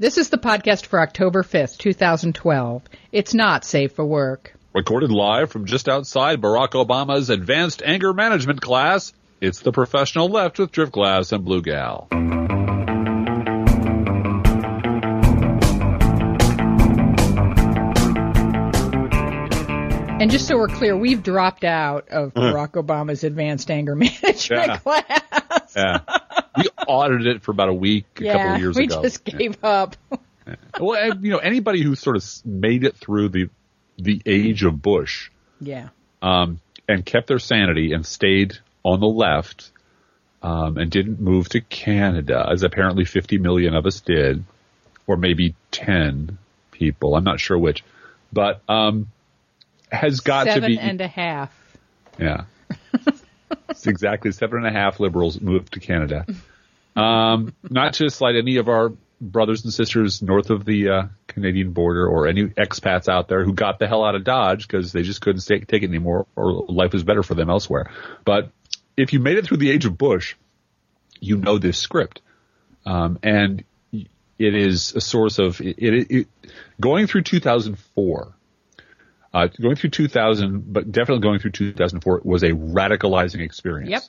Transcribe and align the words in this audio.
This 0.00 0.16
is 0.16 0.30
the 0.30 0.38
podcast 0.38 0.86
for 0.86 0.98
October 0.98 1.42
5th, 1.42 1.76
2012. 1.76 2.82
It's 3.12 3.34
not 3.34 3.66
safe 3.66 3.92
for 3.92 4.02
work. 4.06 4.54
Recorded 4.72 5.12
live 5.12 5.50
from 5.52 5.66
just 5.66 5.90
outside 5.90 6.40
Barack 6.40 6.70
Obama's 6.70 7.28
advanced 7.28 7.82
anger 7.84 8.14
management 8.14 8.62
class, 8.62 9.12
it's 9.42 9.60
the 9.60 9.72
professional 9.72 10.30
left 10.30 10.58
with 10.58 10.72
Driftglass 10.72 11.32
and 11.32 11.44
Blue 11.44 11.60
Gal. 11.60 12.08
And 20.20 20.30
just 20.30 20.46
so 20.46 20.56
we're 20.56 20.68
clear, 20.68 20.96
we've 20.96 21.22
dropped 21.22 21.64
out 21.64 22.08
of 22.08 22.32
mm. 22.32 22.52
Barack 22.52 22.72
Obama's 22.82 23.22
advanced 23.22 23.70
anger 23.70 23.94
management 23.96 24.48
Yeah. 24.50 24.76
class. 24.78 25.74
Yeah. 25.76 26.00
We 26.62 26.68
audited 26.86 27.26
it 27.36 27.42
for 27.42 27.50
about 27.50 27.68
a 27.68 27.74
week, 27.74 28.04
a 28.16 28.24
couple 28.24 28.26
Yeah, 28.26 28.54
of 28.54 28.60
years 28.60 28.76
we 28.76 28.84
ago. 28.84 29.02
just 29.02 29.24
gave 29.24 29.62
up. 29.64 29.96
Well, 30.80 30.98
and, 30.98 31.22
you 31.22 31.30
know, 31.30 31.38
anybody 31.38 31.80
who 31.82 31.94
sort 31.94 32.16
of 32.16 32.24
made 32.44 32.82
it 32.82 32.96
through 32.96 33.28
the 33.28 33.50
the 33.98 34.20
age 34.26 34.64
of 34.64 34.82
Bush 34.82 35.30
Yeah. 35.60 35.90
um, 36.22 36.58
and 36.88 37.04
kept 37.06 37.28
their 37.28 37.38
sanity 37.38 37.92
and 37.92 38.04
stayed 38.04 38.54
on 38.82 38.98
the 38.98 39.06
left 39.06 39.70
um, 40.42 40.76
and 40.78 40.90
didn't 40.90 41.20
move 41.20 41.48
to 41.50 41.60
Canada, 41.60 42.48
as 42.50 42.64
apparently 42.64 43.04
50 43.04 43.38
million 43.38 43.74
of 43.76 43.86
us 43.86 44.00
did, 44.00 44.42
or 45.06 45.16
maybe 45.16 45.54
10 45.70 46.36
people. 46.72 47.14
I'm 47.14 47.22
not 47.24 47.38
sure 47.38 47.58
which, 47.58 47.84
but 48.32 48.60
um, 48.68 49.06
has 49.92 50.18
got 50.20 50.46
Seven 50.46 50.62
to 50.62 50.66
be 50.68 50.78
and 50.80 51.00
a 51.00 51.06
half. 51.08 51.52
yeah. 52.18 52.44
it's 53.68 53.86
exactly 53.86 54.32
seven 54.32 54.64
and 54.64 54.66
a 54.66 54.72
half 54.80 54.98
liberals 54.98 55.40
moved 55.40 55.74
to 55.74 55.80
Canada. 55.80 56.26
Um, 56.96 57.54
not 57.68 57.94
to 57.94 58.10
slight 58.10 58.36
any 58.36 58.56
of 58.56 58.68
our 58.68 58.92
brothers 59.20 59.64
and 59.64 59.72
sisters 59.72 60.22
north 60.22 60.50
of 60.50 60.64
the 60.64 60.88
uh, 60.88 61.02
Canadian 61.26 61.72
border 61.72 62.06
or 62.06 62.26
any 62.26 62.46
expats 62.46 63.08
out 63.08 63.28
there 63.28 63.44
who 63.44 63.52
got 63.52 63.78
the 63.78 63.86
hell 63.86 64.02
out 64.04 64.14
of 64.14 64.24
Dodge 64.24 64.66
because 64.66 64.92
they 64.92 65.02
just 65.02 65.20
couldn't 65.20 65.42
stay, 65.42 65.60
take 65.60 65.82
it 65.82 65.88
anymore 65.88 66.26
or 66.36 66.64
life 66.68 66.92
was 66.92 67.04
better 67.04 67.22
for 67.22 67.34
them 67.34 67.50
elsewhere. 67.50 67.90
But 68.24 68.50
if 68.96 69.12
you 69.12 69.20
made 69.20 69.36
it 69.36 69.44
through 69.44 69.58
the 69.58 69.70
age 69.70 69.84
of 69.84 69.96
Bush, 69.98 70.36
you 71.20 71.36
know 71.36 71.58
this 71.58 71.78
script. 71.78 72.22
Um, 72.86 73.18
and 73.22 73.64
it 73.92 74.54
is 74.54 74.94
a 74.94 75.02
source 75.02 75.38
of 75.38 75.60
it, 75.60 75.76
it, 75.78 76.10
it 76.10 76.28
going 76.80 77.06
through 77.06 77.22
2004 77.22 78.34
uh, 79.32 79.48
going 79.60 79.76
through 79.76 79.90
2000, 79.90 80.72
but 80.72 80.90
definitely 80.90 81.22
going 81.22 81.38
through 81.38 81.52
2004 81.52 82.22
was 82.24 82.42
a 82.42 82.50
radicalizing 82.50 83.40
experience. 83.40 83.90
Yep. 83.90 84.02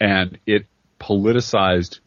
And 0.00 0.38
it 0.46 0.66
politicized 1.00 2.00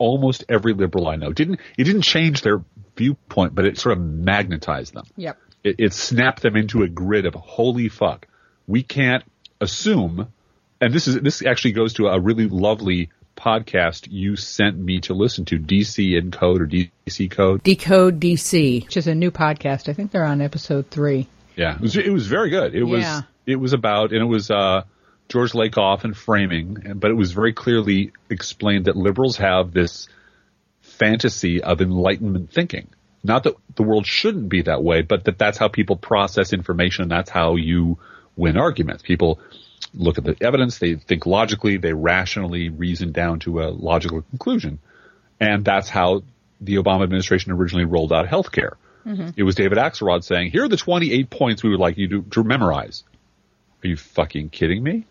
almost 0.00 0.44
every 0.48 0.72
liberal 0.72 1.06
I 1.06 1.14
know. 1.14 1.32
Didn't 1.32 1.60
it 1.78 1.84
didn't 1.84 2.02
change 2.02 2.42
their 2.42 2.64
viewpoint, 2.96 3.54
but 3.54 3.66
it 3.66 3.78
sort 3.78 3.96
of 3.96 4.02
magnetized 4.02 4.94
them. 4.94 5.04
Yep. 5.16 5.38
It, 5.62 5.76
it 5.78 5.92
snapped 5.92 6.42
them 6.42 6.56
into 6.56 6.82
a 6.82 6.88
grid 6.88 7.26
of 7.26 7.34
holy 7.34 7.88
fuck. 7.88 8.26
We 8.66 8.82
can't 8.82 9.22
assume, 9.60 10.32
and 10.80 10.92
this 10.92 11.06
is 11.06 11.20
this 11.20 11.44
actually 11.44 11.72
goes 11.72 11.92
to 11.94 12.08
a 12.08 12.18
really 12.18 12.48
lovely 12.48 13.10
podcast 13.36 14.08
you 14.10 14.36
sent 14.36 14.76
me 14.76 15.00
to 15.00 15.14
listen 15.14 15.44
to, 15.46 15.58
DC 15.58 16.18
in 16.18 16.30
Code 16.30 16.62
or 16.62 16.66
DC 16.66 17.30
Code. 17.30 17.62
Decode 17.62 18.20
DC, 18.20 18.84
which 18.84 18.96
is 18.96 19.06
a 19.06 19.14
new 19.14 19.30
podcast. 19.30 19.88
I 19.88 19.92
think 19.92 20.10
they're 20.10 20.24
on 20.24 20.40
episode 20.40 20.90
three. 20.90 21.28
Yeah, 21.56 21.74
it 21.74 21.80
was, 21.80 21.96
it 21.96 22.12
was 22.12 22.26
very 22.26 22.50
good. 22.50 22.74
It 22.74 22.84
was 22.84 23.22
it 23.46 23.56
was 23.56 23.72
about 23.74 24.12
and 24.12 24.22
it 24.22 24.26
was 24.26 24.50
uh, 24.50 24.82
George 25.30 25.52
Lakoff 25.52 26.02
and 26.04 26.16
framing, 26.16 26.94
but 26.96 27.10
it 27.10 27.14
was 27.14 27.32
very 27.32 27.52
clearly 27.52 28.12
explained 28.28 28.86
that 28.86 28.96
liberals 28.96 29.36
have 29.36 29.72
this 29.72 30.08
fantasy 30.80 31.62
of 31.62 31.80
enlightenment 31.80 32.50
thinking. 32.52 32.88
Not 33.22 33.44
that 33.44 33.54
the 33.76 33.84
world 33.84 34.06
shouldn't 34.06 34.48
be 34.48 34.62
that 34.62 34.82
way, 34.82 35.02
but 35.02 35.24
that 35.24 35.38
that's 35.38 35.56
how 35.56 35.68
people 35.68 35.96
process 35.96 36.52
information. 36.52 37.02
and 37.02 37.10
That's 37.10 37.30
how 37.30 37.56
you 37.56 37.98
win 38.36 38.56
arguments. 38.56 39.02
People 39.02 39.38
look 39.94 40.18
at 40.18 40.24
the 40.24 40.36
evidence, 40.40 40.78
they 40.78 40.96
think 40.96 41.26
logically, 41.26 41.76
they 41.76 41.92
rationally 41.92 42.68
reason 42.68 43.12
down 43.12 43.38
to 43.40 43.62
a 43.62 43.70
logical 43.70 44.22
conclusion, 44.22 44.78
and 45.38 45.64
that's 45.64 45.88
how 45.88 46.22
the 46.60 46.76
Obama 46.76 47.04
administration 47.04 47.52
originally 47.52 47.84
rolled 47.84 48.12
out 48.12 48.26
healthcare. 48.26 48.74
Mm-hmm. 49.06 49.30
It 49.36 49.42
was 49.44 49.54
David 49.54 49.78
Axelrod 49.78 50.24
saying, 50.24 50.50
"Here 50.50 50.64
are 50.64 50.68
the 50.68 50.76
28 50.76 51.30
points 51.30 51.62
we 51.62 51.70
would 51.70 51.80
like 51.80 51.96
you 51.98 52.08
to, 52.08 52.22
to 52.22 52.44
memorize." 52.44 53.04
Are 53.82 53.88
you 53.88 53.96
fucking 53.96 54.50
kidding 54.50 54.82
me? 54.82 55.06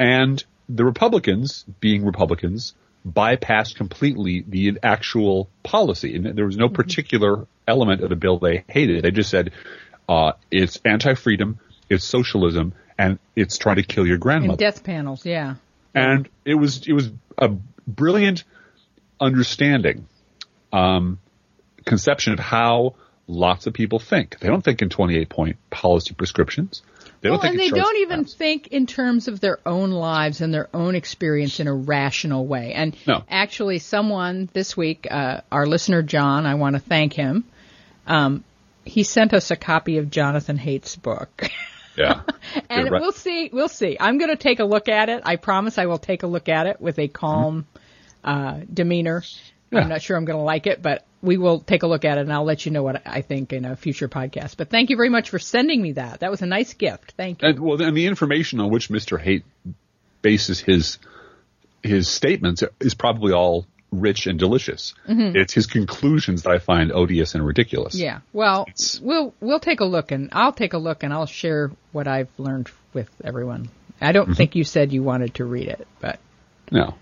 And 0.00 0.42
the 0.66 0.84
Republicans, 0.84 1.66
being 1.78 2.06
Republicans, 2.06 2.74
bypassed 3.06 3.76
completely 3.76 4.42
the 4.48 4.78
actual 4.82 5.50
policy. 5.62 6.16
And 6.16 6.36
there 6.36 6.46
was 6.46 6.56
no 6.56 6.70
particular 6.70 7.46
element 7.68 8.02
of 8.02 8.08
the 8.08 8.16
bill 8.16 8.38
they 8.38 8.64
hated. 8.66 9.04
They 9.04 9.10
just 9.10 9.28
said, 9.30 9.52
uh, 10.08 10.32
it's 10.50 10.80
anti-freedom, 10.84 11.58
it's 11.90 12.04
socialism, 12.04 12.72
and 12.98 13.18
it's 13.36 13.58
trying 13.58 13.76
to 13.76 13.82
kill 13.82 14.06
your 14.06 14.14
And 14.14 14.22
grandmother. 14.22 14.56
death 14.56 14.82
panels, 14.84 15.24
yeah. 15.26 15.56
and 15.94 16.28
it 16.44 16.54
was, 16.54 16.86
it 16.88 16.92
was 16.94 17.10
a 17.38 17.50
brilliant 17.86 18.44
understanding, 19.20 20.06
um, 20.72 21.18
conception 21.84 22.32
of 22.32 22.38
how 22.38 22.94
lots 23.30 23.66
of 23.66 23.72
people 23.72 23.98
think. 23.98 24.38
They 24.40 24.48
don't 24.48 24.62
think 24.62 24.82
in 24.82 24.88
28 24.90 25.28
point 25.28 25.56
policy 25.70 26.14
prescriptions. 26.14 26.82
They 27.20 27.28
don't 27.28 27.34
Well, 27.34 27.40
think 27.42 27.54
and 27.54 27.60
they 27.60 27.78
don't 27.78 27.96
even 27.98 28.20
maps. 28.20 28.34
think 28.34 28.68
in 28.68 28.86
terms 28.86 29.28
of 29.28 29.40
their 29.40 29.58
own 29.66 29.90
lives 29.90 30.40
and 30.40 30.52
their 30.52 30.68
own 30.74 30.94
experience 30.94 31.60
in 31.60 31.66
a 31.68 31.74
rational 31.74 32.46
way. 32.46 32.72
And 32.72 32.96
No. 33.06 33.22
actually, 33.28 33.78
someone 33.78 34.48
this 34.52 34.76
week, 34.76 35.06
uh, 35.10 35.42
our 35.52 35.66
listener 35.66 36.02
John, 36.02 36.46
I 36.46 36.54
want 36.54 36.76
to 36.76 36.80
thank 36.80 37.12
him. 37.12 37.44
Um, 38.06 38.42
he 38.84 39.02
sent 39.02 39.34
us 39.34 39.50
a 39.50 39.56
copy 39.56 39.98
of 39.98 40.10
Jonathan 40.10 40.56
Haidt's 40.58 40.96
book. 40.96 41.48
Yeah. 41.96 42.22
and 42.70 42.90
right. 42.90 43.00
we'll 43.02 43.12
see. 43.12 43.50
We'll 43.52 43.68
see. 43.68 43.96
I'm 44.00 44.16
going 44.16 44.30
to 44.30 44.36
take 44.36 44.58
a 44.60 44.64
look 44.64 44.88
at 44.88 45.08
it. 45.10 45.22
I 45.26 45.36
promise 45.36 45.76
I 45.76 45.84
will 45.86 45.98
take 45.98 46.22
a 46.22 46.26
look 46.26 46.48
at 46.48 46.66
it 46.66 46.80
with 46.80 46.98
a 46.98 47.08
calm 47.08 47.66
uh, 48.24 48.60
demeanor. 48.72 49.22
Yeah. 49.70 49.80
I'm 49.80 49.88
not 49.88 50.02
sure 50.02 50.16
I'm 50.16 50.24
going 50.24 50.38
to 50.38 50.44
like 50.44 50.66
it, 50.66 50.82
but 50.82 51.04
we 51.22 51.36
will 51.36 51.60
take 51.60 51.82
a 51.82 51.86
look 51.86 52.04
at 52.04 52.18
it, 52.18 52.22
and 52.22 52.32
I'll 52.32 52.44
let 52.44 52.66
you 52.66 52.72
know 52.72 52.82
what 52.82 53.02
I 53.06 53.20
think 53.22 53.52
in 53.52 53.64
a 53.64 53.76
future 53.76 54.08
podcast. 54.08 54.56
But 54.56 54.68
thank 54.70 54.90
you 54.90 54.96
very 54.96 55.10
much 55.10 55.30
for 55.30 55.38
sending 55.38 55.80
me 55.80 55.92
that. 55.92 56.20
That 56.20 56.30
was 56.30 56.42
a 56.42 56.46
nice 56.46 56.74
gift. 56.74 57.14
Thank 57.16 57.42
you. 57.42 57.48
And 57.48 57.60
well, 57.60 57.80
and 57.80 57.96
the 57.96 58.06
information 58.06 58.58
on 58.60 58.70
which 58.70 58.88
Mr. 58.88 59.22
Haidt 59.22 59.42
bases 60.22 60.60
his 60.60 60.98
his 61.82 62.08
statements 62.08 62.62
is 62.80 62.94
probably 62.94 63.32
all 63.32 63.66
rich 63.92 64.26
and 64.26 64.38
delicious. 64.38 64.94
It's 65.08 65.52
his 65.52 65.66
conclusions 65.66 66.42
that 66.42 66.50
I 66.50 66.58
find 66.58 66.92
odious 66.92 67.34
and 67.34 67.44
ridiculous. 67.44 67.94
Mm-hmm. 67.96 68.04
Yeah. 68.04 68.18
Well, 68.32 68.62
It's- 68.68 69.00
we'll 69.00 69.34
we'll 69.40 69.60
take 69.60 69.80
a 69.80 69.84
look, 69.84 70.10
and 70.12 70.28
I'll 70.32 70.52
take 70.52 70.72
a 70.74 70.78
look, 70.78 71.02
and 71.02 71.12
I'll 71.12 71.26
share 71.26 71.70
what 71.92 72.06
I've 72.08 72.28
learned 72.38 72.70
with 72.92 73.08
everyone. 73.24 73.68
I 74.00 74.12
don't 74.12 74.34
think 74.34 74.54
you 74.56 74.64
said 74.64 74.92
you 74.92 75.02
wanted 75.02 75.34
to 75.34 75.44
read 75.44 75.68
it, 75.68 75.86
but 76.00 76.18
No. 76.70 76.94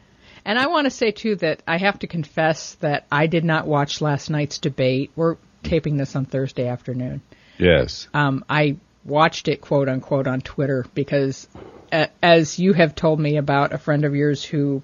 And 0.49 0.59
I 0.59 0.69
want 0.69 0.87
to 0.87 0.91
say 0.91 1.11
too 1.11 1.37
that 1.37 1.63
I 1.69 1.77
have 1.77 1.99
to 1.99 2.07
confess 2.07 2.73
that 2.77 3.05
I 3.13 3.27
did 3.27 3.45
not 3.45 3.67
watch 3.67 4.01
last 4.01 4.31
night's 4.31 4.57
debate. 4.57 5.11
We're 5.15 5.37
taping 5.63 5.99
this 5.99 6.17
on 6.17 6.25
Thursday 6.25 6.67
afternoon. 6.67 7.21
Yes. 7.59 8.09
Um, 8.15 8.43
I 8.49 8.77
watched 9.05 9.49
it 9.49 9.61
quote 9.61 9.91
unquote 9.91 10.27
on 10.27 10.41
Twitter 10.41 10.87
because, 10.95 11.47
uh, 11.93 12.07
as 12.23 12.59
you 12.59 12.73
have 12.73 12.95
told 12.95 13.21
me 13.21 13.37
about 13.37 13.75
a 13.75 13.79
friend 13.79 14.07
of 14.07 14.15
yours 14.15 14.43
who 14.43 14.83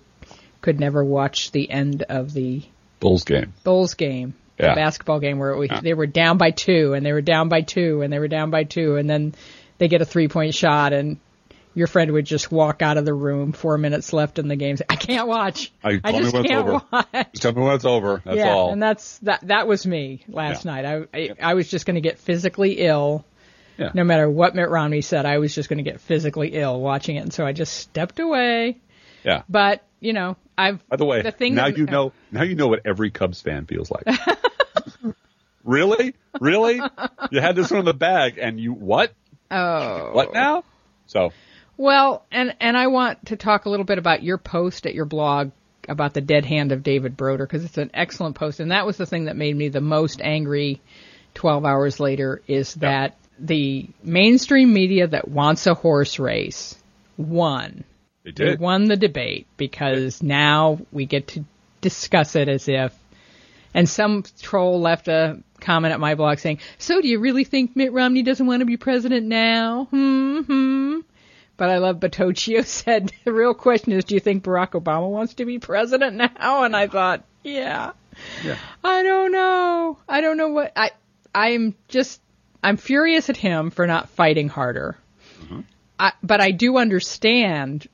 could 0.61 0.79
never 0.79 1.03
watch 1.03 1.51
the 1.51 1.71
end 1.71 2.03
of 2.03 2.35
the 2.35 2.63
Bulls 3.01 3.25
game. 3.25 3.55
Bulls 3.65 3.95
game, 3.95 4.35
Yeah. 4.59 4.71
the 4.71 4.75
basketball 4.75 5.19
game 5.19 5.39
where 5.39 5.53
it 5.53 5.57
was, 5.57 5.71
they 5.83 5.95
were 5.95 6.07
down 6.07 6.37
by 6.37 6.51
two 6.51 6.93
and 6.93 7.07
they 7.07 7.13
were 7.13 7.23
down 7.23 7.49
by 7.49 7.63
two 7.63 8.03
and 8.03 8.13
they 8.13 8.19
were 8.19 8.29
down 8.29 8.51
by 8.51 8.65
two 8.65 8.97
and 8.97 9.09
then 9.09 9.35
they 9.79 9.89
get 9.89 10.03
a 10.03 10.07
three 10.07 10.29
point 10.29 10.55
shot 10.55 10.93
and 10.93 11.17
your 11.75 11.87
friend 11.87 12.13
would 12.13 12.25
just 12.25 12.53
walk 12.53 12.83
out 12.83 12.97
of 12.99 13.05
the 13.05 13.13
room 13.15 13.53
four 13.53 13.77
minutes 13.79 14.13
left 14.13 14.39
in 14.39 14.49
the 14.49 14.57
game. 14.57 14.77
Say, 14.77 14.85
I 14.89 14.97
can't 14.97 15.27
watch. 15.29 15.73
I, 15.83 15.93
me 15.95 16.01
just 16.21 16.33
can't 16.35 16.53
over. 16.53 16.83
watch. 16.93 17.07
Just 17.33 17.43
tell 17.43 17.53
me 17.53 17.63
when 17.63 17.75
it's 17.75 17.85
over. 17.85 18.23
That's 18.25 18.37
yeah, 18.37 18.51
all. 18.53 18.71
and 18.73 18.83
that's 18.83 19.19
that. 19.19 19.41
That 19.49 19.67
was 19.67 19.87
me 19.87 20.25
last 20.29 20.65
Yeah. 20.65 20.71
night. 20.83 20.85
I, 21.13 21.19
I 21.19 21.31
I 21.51 21.55
was 21.55 21.69
just 21.69 21.87
going 21.87 21.97
to 21.97 22.01
get 22.01 22.19
physically 22.19 22.75
ill. 22.81 23.25
Yeah. 23.77 23.91
No 23.93 24.05
matter 24.05 24.31
what 24.31 24.55
Mitt 24.55 24.69
Romney 24.71 25.01
said, 25.01 25.27
I 25.27 25.39
was 25.39 25.53
just 25.53 25.69
going 25.69 25.83
to 25.85 25.91
get 25.91 26.01
physically 26.01 26.51
ill 26.55 26.81
watching 26.81 27.17
it, 27.17 27.21
and 27.21 27.33
so 27.33 27.45
I 27.45 27.53
just 27.53 27.75
stepped 27.75 28.21
away. 28.21 28.79
yeah. 29.25 29.43
But 29.49 29.83
you 30.01 30.13
know, 30.13 30.37
I've 30.57 30.87
By 30.89 30.97
the 30.97 31.05
way, 31.05 31.23
the 31.23 31.33
thing 31.33 31.55
now 31.57 31.65
that- 31.67 31.77
you 31.79 31.87
know. 31.97 32.13
Now 32.31 32.43
you 32.43 32.55
know 32.55 32.69
what 32.69 32.83
every 32.85 33.11
Cubs 33.11 33.41
fan 33.41 33.67
feels 33.67 33.91
like. 33.91 34.07
really, 35.65 36.15
really, 36.41 36.81
you 37.31 37.41
had 37.41 37.57
this 37.57 37.71
one 37.71 37.81
in 37.81 37.85
the 37.85 37.95
bag, 37.95 38.39
and 38.39 38.61
you 38.61 38.73
what? 38.73 39.13
Oh, 39.51 40.11
What 40.13 40.33
now? 40.33 40.65
So 41.07 41.33
Well, 41.77 42.25
and 42.31 42.55
and 42.61 42.77
I 42.77 42.87
want 42.89 43.27
to 43.27 43.37
talk 43.37 43.65
a 43.65 43.71
little 43.71 43.85
bit 43.87 43.99
about 43.99 44.23
your 44.23 44.39
post 44.39 44.87
at 44.87 44.95
your 44.95 45.05
blog 45.07 45.51
about 45.89 46.15
the 46.15 46.21
dead 46.21 46.45
hand 46.45 46.73
of 46.73 46.83
David 46.83 47.17
Broder 47.17 47.47
because 47.47 47.65
it's 47.65 47.79
an 47.79 47.91
excellent 47.93 48.37
post, 48.37 48.61
and 48.61 48.71
that 48.71 48.87
was 48.87 48.97
the 48.97 49.07
thing 49.07 49.25
that 49.25 49.37
made 49.37 49.57
me 49.57 49.69
the 49.69 49.81
most 49.81 50.21
angry. 50.23 50.81
Twelve 51.35 51.65
hours 51.65 51.99
later, 51.99 52.43
is 52.47 52.75
that 52.75 53.17
the 53.41 53.89
mainstream 54.05 54.73
media 54.73 55.09
that 55.09 55.27
wants 55.27 55.67
a 55.67 55.75
horse 55.75 56.21
race 56.21 56.77
won. 57.17 57.83
they 58.23 58.31
They 58.31 58.45
did. 58.51 58.61
won 58.61 58.85
the 58.85 58.97
debate 58.97 59.49
because 59.57 60.23
now 60.23 60.79
we 60.93 61.07
get 61.07 61.27
to 61.29 61.45
discuss 61.81 62.37
it 62.37 62.49
as 62.49 62.69
if 62.69 62.95
And 63.75 63.89
some 63.89 64.23
troll 64.41 64.81
left 64.81 65.09
a 65.09 65.43
comment 65.61 65.93
at 65.93 65.99
my 65.99 66.15
blog 66.15 66.39
saying, 66.39 66.61
"So 66.79 67.01
do 67.01 67.09
you 67.09 67.19
really 67.19 67.43
think 67.43 67.75
Mitt 67.75 67.93
Romney 67.93 68.23
doesn't 68.23 68.47
want 68.47 68.61
to 68.61 68.67
be 68.67 68.77
president 68.77 69.27
now?" 69.27 69.89
Hmm. 69.91 70.39
hmm. 70.43 71.01
But 71.57 71.71
I 71.71 71.79
love 71.79 72.01
Batocchio 72.01 72.65
said 72.67 73.13
the 73.25 73.33
real 73.33 73.55
question 73.55 73.93
is, 73.93 74.05
do 74.05 74.15
you 74.15 74.21
think 74.21 74.43
Barack 74.45 74.73
Obama 74.73 75.09
wants 75.09 75.35
to 75.35 75.45
be 75.45 75.59
president 75.59 76.17
now? 76.17 76.65
And 76.65 76.75
I 76.75 76.89
thought, 76.89 77.25
yeah. 77.43 77.93
Yeah. 78.45 78.57
I 78.83 79.03
don't 79.03 79.33
know. 79.33 79.99
I 80.09 80.21
don't 80.21 80.37
know 80.37 80.49
what 80.49 80.73
I. 80.77 80.91
I'm 81.35 81.75
just. 81.89 82.21
I'm 82.63 82.77
furious 82.77 83.29
at 83.29 83.37
him 83.37 83.71
for 83.71 83.87
not 83.87 84.09
fighting 84.11 84.49
harder. 84.49 84.97
Mm-hmm. 85.43 85.61
I, 85.99 86.13
but 86.23 86.41
I 86.41 86.51
do 86.53 86.79
understand 86.79 87.87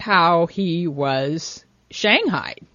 how 0.00 0.46
he 0.46 0.86
was 0.86 1.64
shanghaied 1.90 2.66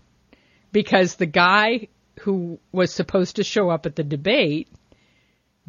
because 0.72 1.16
the 1.16 1.26
guy 1.26 1.88
who 2.22 2.60
was 2.72 2.92
supposed 2.94 3.38
to 3.38 3.44
show 3.44 3.70
up 3.70 3.86
at 3.86 3.96
the 3.96 4.04
debate 4.04 4.68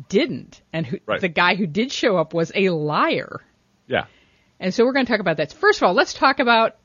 didn't, 0.09 0.61
and 0.73 0.87
who, 0.87 0.99
Right. 1.07 1.21
the 1.21 1.29
guy 1.29 1.55
who 1.55 1.67
did 1.67 1.91
show 1.91 2.17
up 2.17 2.35
was 2.35 2.53
a 2.55 2.69
liar. 2.71 3.41
Yeah. 3.89 4.05
And 4.61 4.73
so 4.73 4.85
we're 4.85 4.93
going 4.93 5.07
to 5.07 5.11
talk 5.13 5.21
about 5.21 5.39
that. 5.39 5.53
First 5.53 5.81
of 5.81 5.85
all, 5.87 5.95
let's 5.95 6.15
talk 6.15 6.39
about 6.39 6.77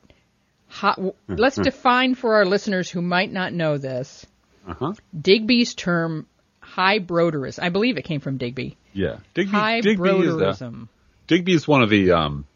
how, 0.68 1.14
let's 1.28 1.56
define 1.56 2.14
for 2.14 2.34
our 2.36 2.44
listeners 2.46 2.90
who 2.90 3.00
might 3.02 3.30
not 3.32 3.52
know 3.52 3.78
this 3.78 4.26
Uh 4.66 4.74
huh. 4.74 4.92
Digby's 5.18 5.74
term 5.74 6.26
high 6.60 6.98
broderism. 6.98 7.62
I 7.62 7.68
believe 7.68 7.96
it 7.98 8.02
came 8.02 8.20
from 8.20 8.38
Digby. 8.38 8.76
Yeah. 8.92 9.18
Digby, 9.34 9.50
High 9.50 9.80
Digby 9.80 10.08
is 10.10 10.36
the. 10.36 10.88
Digby 11.26 11.52
is 11.54 11.66
one 11.68 11.82
of 11.82 11.90
the 11.90 12.12
um, 12.12 12.46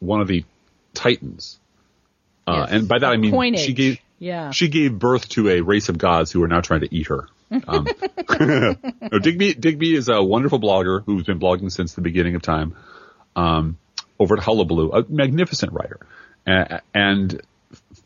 one 0.00 0.20
of 0.20 0.28
the 0.28 0.44
titans, 0.94 1.58
uh, 2.46 2.64
Yes. 2.66 2.68
and 2.72 2.88
by 2.88 2.98
that 2.98 3.06
I 3.12 3.16
mean 3.16 3.30
Coinage. 3.32 3.60
she 3.60 3.72
gave 3.72 3.98
Yeah. 4.18 4.50
she 4.52 4.68
gave 4.68 4.98
birth 4.98 5.28
to 5.30 5.48
a 5.48 5.60
race 5.60 5.88
of 5.88 5.98
gods 5.98 6.30
who 6.32 6.42
are 6.42 6.48
now 6.48 6.60
trying 6.60 6.80
to 6.80 6.94
eat 6.94 7.08
her. 7.08 7.28
Um, 7.66 7.86
no, 8.40 9.18
Digby 9.20 9.54
Digby 9.54 9.94
is 9.94 10.08
a 10.08 10.22
wonderful 10.22 10.60
blogger 10.60 11.02
who's 11.04 11.24
been 11.24 11.40
blogging 11.40 11.70
since 11.72 11.94
the 11.94 12.00
beginning 12.00 12.34
of 12.34 12.42
time. 12.42 12.76
Um, 13.36 13.76
over 14.18 14.36
at 14.36 14.42
Hullabaloo, 14.42 14.90
a 14.90 15.04
magnificent 15.08 15.72
writer, 15.72 16.00
and 16.94 17.40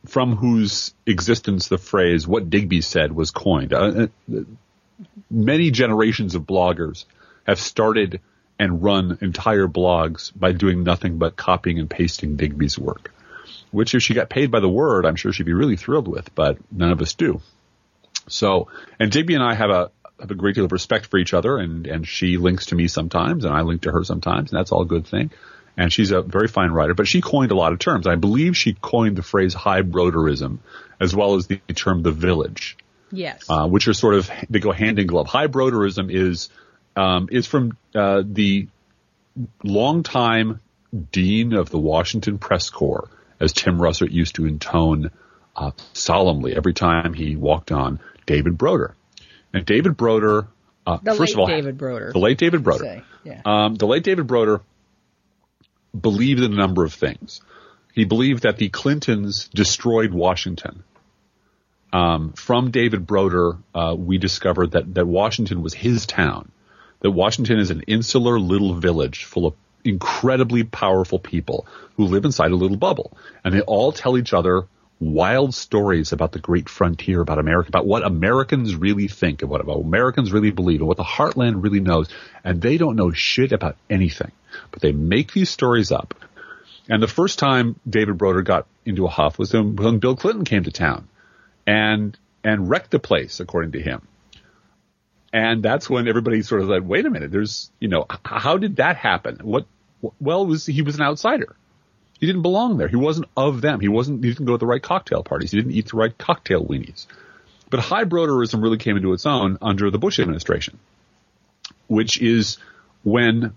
from 0.06 0.36
whose 0.36 0.94
existence 1.06 1.68
the 1.68 1.78
phrase 1.78 2.26
"what 2.26 2.50
Digby 2.50 2.80
said" 2.80 3.12
was 3.12 3.30
coined. 3.30 3.72
Uh, 3.72 4.08
uh, 4.32 4.40
many 5.30 5.70
generations 5.70 6.34
of 6.34 6.42
bloggers 6.42 7.04
have 7.46 7.58
started 7.58 8.20
and 8.58 8.82
run 8.82 9.18
entire 9.20 9.66
blogs 9.66 10.32
by 10.34 10.52
doing 10.52 10.84
nothing 10.84 11.18
but 11.18 11.36
copying 11.36 11.78
and 11.78 11.88
pasting 11.90 12.36
Digby's 12.36 12.78
work. 12.78 13.12
Which, 13.70 13.94
if 13.94 14.02
she 14.02 14.14
got 14.14 14.28
paid 14.28 14.50
by 14.50 14.60
the 14.60 14.68
word, 14.68 15.06
I'm 15.06 15.16
sure 15.16 15.32
she'd 15.32 15.46
be 15.46 15.54
really 15.54 15.76
thrilled 15.76 16.06
with, 16.06 16.34
but 16.34 16.58
none 16.70 16.92
of 16.92 17.00
us 17.00 17.14
do. 17.14 17.40
So, 18.28 18.68
and 19.00 19.10
Digby 19.10 19.34
and 19.34 19.42
I 19.42 19.54
have 19.54 19.70
a 19.70 19.90
have 20.20 20.30
a 20.30 20.34
great 20.34 20.54
deal 20.54 20.64
of 20.64 20.72
respect 20.72 21.06
for 21.06 21.18
each 21.18 21.34
other, 21.34 21.56
and 21.58 21.86
and 21.86 22.06
she 22.06 22.36
links 22.36 22.66
to 22.66 22.74
me 22.74 22.86
sometimes, 22.88 23.44
and 23.44 23.54
I 23.54 23.62
link 23.62 23.82
to 23.82 23.92
her 23.92 24.04
sometimes, 24.04 24.50
and 24.50 24.58
that's 24.58 24.72
all 24.72 24.82
a 24.82 24.86
good 24.86 25.06
thing. 25.06 25.30
And 25.76 25.92
she's 25.92 26.10
a 26.10 26.20
very 26.20 26.48
fine 26.48 26.70
writer, 26.70 26.94
but 26.94 27.08
she 27.08 27.22
coined 27.22 27.50
a 27.50 27.54
lot 27.54 27.72
of 27.72 27.78
terms. 27.78 28.06
I 28.06 28.16
believe 28.16 28.56
she 28.56 28.74
coined 28.74 29.16
the 29.16 29.22
phrase 29.22 29.54
high 29.54 29.82
broderism, 29.82 30.58
as 31.00 31.16
well 31.16 31.34
as 31.34 31.46
the 31.46 31.60
term 31.74 32.02
the 32.02 32.12
village 32.12 32.76
yes. 33.12 33.44
uh, 33.48 33.68
which 33.68 33.86
are 33.86 33.94
sort 33.94 34.14
of 34.14 34.30
they 34.50 34.58
go 34.58 34.72
hand 34.72 34.98
in 34.98 35.06
glove. 35.06 35.26
High 35.26 35.46
broderism 35.46 36.10
is 36.10 36.48
um, 36.96 37.28
is 37.30 37.46
from 37.46 37.76
uh, 37.94 38.22
the 38.24 38.68
longtime 39.62 40.60
dean 41.12 41.52
of 41.52 41.70
the 41.70 41.78
Washington 41.78 42.38
Press 42.38 42.70
Corps, 42.70 43.08
as 43.38 43.52
Tim 43.52 43.78
Russert 43.78 44.10
used 44.10 44.34
to 44.36 44.46
intone 44.46 45.10
uh, 45.54 45.70
solemnly 45.92 46.56
every 46.56 46.74
time 46.74 47.14
he 47.14 47.36
walked 47.36 47.70
on 47.70 48.00
David 48.26 48.58
Broder. 48.58 48.94
And 49.54 49.66
David 49.66 49.96
Broder, 49.96 50.48
uh, 50.86 50.98
first 50.98 51.34
of 51.34 51.40
all, 51.40 51.46
David 51.46 51.78
Broder. 51.78 52.12
the 52.12 52.18
late 52.18 52.38
David 52.38 52.64
Broder. 52.64 52.84
Say. 52.84 53.02
Yeah. 53.24 53.42
Um, 53.44 53.74
the 53.76 53.86
late 53.86 54.02
David 54.02 54.26
Broder 54.26 54.62
believed 55.98 56.40
in 56.42 56.52
a 56.52 56.56
number 56.56 56.84
of 56.84 56.94
things. 56.94 57.40
He 57.92 58.04
believed 58.04 58.44
that 58.44 58.56
the 58.56 58.68
Clintons 58.68 59.48
destroyed 59.48 60.12
Washington. 60.12 60.84
Um, 61.92 62.32
from 62.32 62.70
David 62.70 63.06
Broder, 63.06 63.58
uh, 63.74 63.94
we 63.98 64.16
discovered 64.16 64.72
that, 64.72 64.94
that 64.94 65.06
Washington 65.06 65.62
was 65.62 65.74
his 65.74 66.06
town. 66.06 66.50
That 67.00 67.10
Washington 67.10 67.58
is 67.58 67.70
an 67.70 67.82
insular 67.82 68.38
little 68.38 68.74
village 68.74 69.24
full 69.24 69.46
of 69.46 69.54
incredibly 69.84 70.64
powerful 70.64 71.18
people 71.18 71.66
who 71.96 72.04
live 72.06 72.24
inside 72.24 72.52
a 72.52 72.56
little 72.56 72.76
bubble. 72.76 73.16
And 73.44 73.52
they 73.52 73.60
all 73.60 73.92
tell 73.92 74.16
each 74.16 74.32
other 74.32 74.66
wild 75.00 75.52
stories 75.52 76.12
about 76.12 76.32
the 76.32 76.38
great 76.38 76.68
frontier, 76.68 77.20
about 77.20 77.38
America, 77.38 77.68
about 77.68 77.86
what 77.86 78.06
Americans 78.06 78.74
really 78.74 79.08
think, 79.08 79.42
and 79.42 79.50
what 79.50 79.60
Americans 79.60 80.32
really 80.32 80.52
believe, 80.52 80.80
and 80.80 80.88
what 80.88 80.96
the 80.96 81.02
heartland 81.02 81.62
really 81.62 81.80
knows. 81.80 82.08
And 82.44 82.62
they 82.62 82.78
don't 82.78 82.96
know 82.96 83.10
shit 83.10 83.52
about 83.52 83.76
anything. 83.90 84.30
But 84.70 84.82
they 84.82 84.92
make 84.92 85.32
these 85.32 85.50
stories 85.50 85.92
up. 85.92 86.14
And 86.88 87.02
the 87.02 87.08
first 87.08 87.38
time 87.38 87.78
David 87.88 88.18
Broder 88.18 88.42
got 88.42 88.66
into 88.84 89.06
a 89.06 89.08
huff 89.08 89.38
was 89.38 89.52
when, 89.52 89.98
Bill 89.98 90.16
Clinton 90.16 90.44
came 90.44 90.64
to 90.64 90.72
town 90.72 91.08
and 91.66 92.18
and 92.44 92.68
wrecked 92.68 92.90
the 92.90 92.98
place, 92.98 93.38
according 93.40 93.72
to 93.72 93.80
him. 93.80 94.02
And 95.32 95.62
that's 95.62 95.88
when 95.88 96.08
everybody 96.08 96.42
sort 96.42 96.62
of 96.62 96.68
said, 96.68 96.86
"Wait 96.86 97.06
a 97.06 97.10
minute, 97.10 97.30
there's 97.30 97.70
you 97.78 97.88
know, 97.88 98.06
how 98.24 98.58
did 98.58 98.76
that 98.76 98.96
happen? 98.96 99.38
What? 99.42 99.66
Well, 100.20 100.44
was 100.46 100.66
he 100.66 100.82
was 100.82 100.96
an 100.96 101.02
outsider. 101.02 101.54
He 102.18 102.26
didn't 102.26 102.42
belong 102.42 102.76
there. 102.76 102.88
He 102.88 102.96
wasn't 102.96 103.28
of 103.36 103.60
them. 103.60 103.80
He 103.80 103.88
wasn't. 103.88 104.22
He 104.22 104.30
didn't 104.30 104.46
go 104.46 104.52
to 104.52 104.58
the 104.58 104.66
right 104.66 104.82
cocktail 104.82 105.22
parties. 105.22 105.52
He 105.52 105.56
didn't 105.56 105.72
eat 105.72 105.90
the 105.90 105.96
right 105.96 106.16
cocktail 106.16 106.64
weenies. 106.64 107.06
But 107.70 107.80
high 107.80 108.04
broderism 108.04 108.62
really 108.62 108.76
came 108.76 108.96
into 108.96 109.12
its 109.12 109.24
own 109.24 109.56
under 109.62 109.90
the 109.90 109.98
Bush 109.98 110.18
administration, 110.20 110.78
which 111.86 112.20
is 112.20 112.58
when 113.02 113.56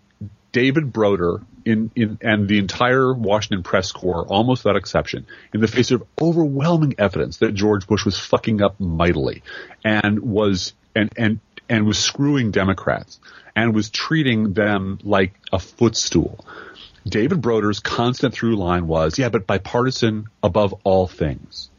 David 0.56 0.94
Broder 0.94 1.42
in, 1.66 1.92
in 1.98 2.18
and 2.22 2.48
the 2.48 2.60
entire 2.60 3.14
Washington 3.14 3.62
press 3.62 3.92
corps, 3.92 4.26
almost 4.26 4.64
without 4.64 4.78
exception, 4.78 5.28
in 5.54 5.60
the 5.60 5.68
face 5.68 5.92
of 5.92 6.02
overwhelming 6.22 6.96
evidence 6.98 7.40
that 7.40 7.54
George 7.54 7.86
Bush 7.88 8.06
was 8.06 8.18
fucking 8.18 8.62
up 8.62 8.80
mightily 8.80 9.44
and 9.84 10.20
was 10.20 10.72
and 10.96 11.12
and 11.18 11.42
and 11.68 11.86
was 11.86 11.98
screwing 11.98 12.52
Democrats 12.52 13.20
and 13.54 13.76
was 13.76 13.90
treating 13.90 14.54
them 14.54 14.98
like 15.04 15.34
a 15.52 15.60
footstool. 15.60 16.46
David 17.06 17.42
Broder's 17.42 17.82
constant 17.82 18.34
through 18.34 18.56
line 18.56 18.88
was, 18.88 19.20
yeah, 19.20 19.28
but 19.28 19.46
bipartisan 19.46 20.28
above 20.42 20.74
all 20.86 21.06
things. 21.06 21.70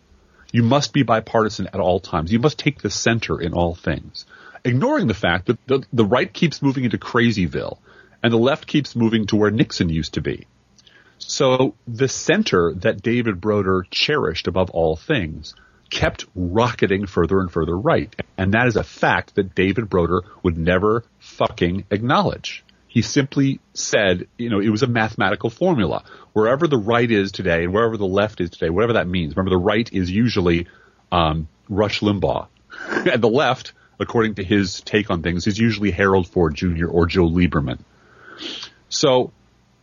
You 0.52 0.62
must 0.62 0.92
be 0.92 1.02
bipartisan 1.02 1.68
at 1.68 1.80
all 1.80 1.98
times. 1.98 2.30
You 2.30 2.40
must 2.40 2.58
take 2.58 2.82
the 2.82 2.90
center 2.90 3.40
in 3.40 3.54
all 3.54 3.74
things. 3.74 4.26
Ignoring 4.66 5.06
the 5.06 5.14
fact 5.14 5.46
that 5.46 5.66
the, 5.66 5.82
the 5.94 6.04
right 6.04 6.30
keeps 6.30 6.60
moving 6.60 6.84
into 6.84 6.98
crazyville 6.98 7.78
and 8.22 8.32
the 8.32 8.38
left 8.38 8.66
keeps 8.66 8.96
moving 8.96 9.26
to 9.26 9.36
where 9.36 9.50
Nixon 9.50 9.88
used 9.88 10.14
to 10.14 10.20
be. 10.20 10.46
So 11.18 11.74
the 11.86 12.08
center 12.08 12.74
that 12.74 13.02
David 13.02 13.40
Broder 13.40 13.86
cherished 13.90 14.46
above 14.46 14.70
all 14.70 14.96
things 14.96 15.54
kept 15.90 16.26
rocketing 16.34 17.06
further 17.06 17.40
and 17.40 17.50
further 17.50 17.76
right. 17.76 18.14
And 18.36 18.52
that 18.54 18.66
is 18.66 18.76
a 18.76 18.84
fact 18.84 19.36
that 19.36 19.54
David 19.54 19.88
Broder 19.88 20.22
would 20.42 20.58
never 20.58 21.04
fucking 21.18 21.84
acknowledge. 21.90 22.64
He 22.88 23.02
simply 23.02 23.60
said, 23.74 24.26
you 24.38 24.48
know, 24.48 24.60
it 24.60 24.70
was 24.70 24.82
a 24.82 24.86
mathematical 24.86 25.50
formula. 25.50 26.04
Wherever 26.32 26.66
the 26.66 26.78
right 26.78 27.10
is 27.10 27.30
today 27.30 27.64
and 27.64 27.72
wherever 27.72 27.96
the 27.96 28.06
left 28.06 28.40
is 28.40 28.50
today, 28.50 28.70
whatever 28.70 28.94
that 28.94 29.06
means. 29.06 29.36
Remember, 29.36 29.50
the 29.50 29.62
right 29.62 29.88
is 29.92 30.10
usually 30.10 30.66
um, 31.12 31.48
Rush 31.68 32.00
Limbaugh, 32.00 32.48
and 32.88 33.22
the 33.22 33.28
left, 33.28 33.74
according 34.00 34.36
to 34.36 34.44
his 34.44 34.80
take 34.80 35.10
on 35.10 35.22
things, 35.22 35.46
is 35.46 35.58
usually 35.58 35.90
Harold 35.90 36.26
Ford 36.28 36.54
Jr. 36.54 36.86
or 36.86 37.06
Joe 37.06 37.28
Lieberman. 37.28 37.80
So 38.88 39.32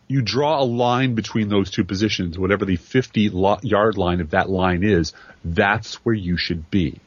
you 0.08 0.22
draw 0.22 0.60
a 0.60 0.64
line 0.64 1.14
between 1.14 1.48
those 1.48 1.70
two 1.70 1.84
positions, 1.84 2.38
whatever 2.38 2.64
the 2.64 2.76
50 2.76 3.30
lo- 3.30 3.58
yard 3.62 3.96
line 3.96 4.20
of 4.20 4.30
that 4.30 4.50
line 4.50 4.82
is, 4.82 5.12
that's 5.44 5.94
where 6.04 6.14
you 6.14 6.36
should 6.36 6.70
be. 6.70 7.00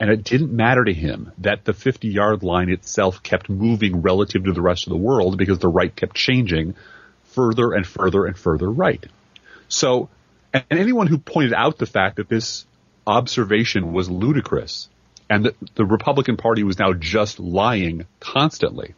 And 0.00 0.10
it 0.10 0.22
didn't 0.22 0.52
matter 0.52 0.84
to 0.84 0.92
him 0.92 1.32
that 1.38 1.64
the 1.64 1.72
50 1.72 2.08
yard 2.08 2.42
line 2.42 2.70
itself 2.70 3.22
kept 3.22 3.48
moving 3.48 4.02
relative 4.02 4.44
to 4.44 4.52
the 4.52 4.62
rest 4.62 4.86
of 4.86 4.90
the 4.90 4.98
world 4.98 5.36
because 5.36 5.58
the 5.58 5.68
right 5.68 5.94
kept 5.94 6.14
changing 6.14 6.74
further 7.24 7.72
and 7.72 7.86
further 7.86 8.24
and 8.26 8.38
further 8.38 8.70
right. 8.70 9.04
So, 9.68 10.08
and 10.52 10.64
anyone 10.70 11.08
who 11.08 11.18
pointed 11.18 11.52
out 11.52 11.78
the 11.78 11.86
fact 11.86 12.16
that 12.16 12.28
this 12.28 12.64
observation 13.06 13.92
was 13.92 14.08
ludicrous 14.08 14.88
and 15.28 15.46
that 15.46 15.54
the 15.74 15.84
Republican 15.84 16.36
Party 16.36 16.62
was 16.62 16.78
now 16.78 16.92
just 16.92 17.40
lying 17.40 18.06
constantly 18.20 18.94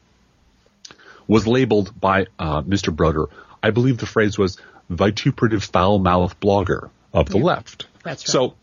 was 1.31 1.47
labeled 1.47 1.99
by 1.99 2.27
uh, 2.41 2.61
Mr. 2.63 2.95
Broder. 2.95 3.27
I 3.63 3.71
believe 3.71 3.99
the 3.99 4.07
phrase 4.07 4.37
was 4.37 4.59
vituperative 4.89 5.63
foul 5.63 6.01
mouth 6.01 6.41
blogger 6.41 6.91
of 7.13 7.29
the 7.29 7.39
left. 7.39 7.87
That's 8.03 8.23
right. 8.25 8.33
So 8.33 8.55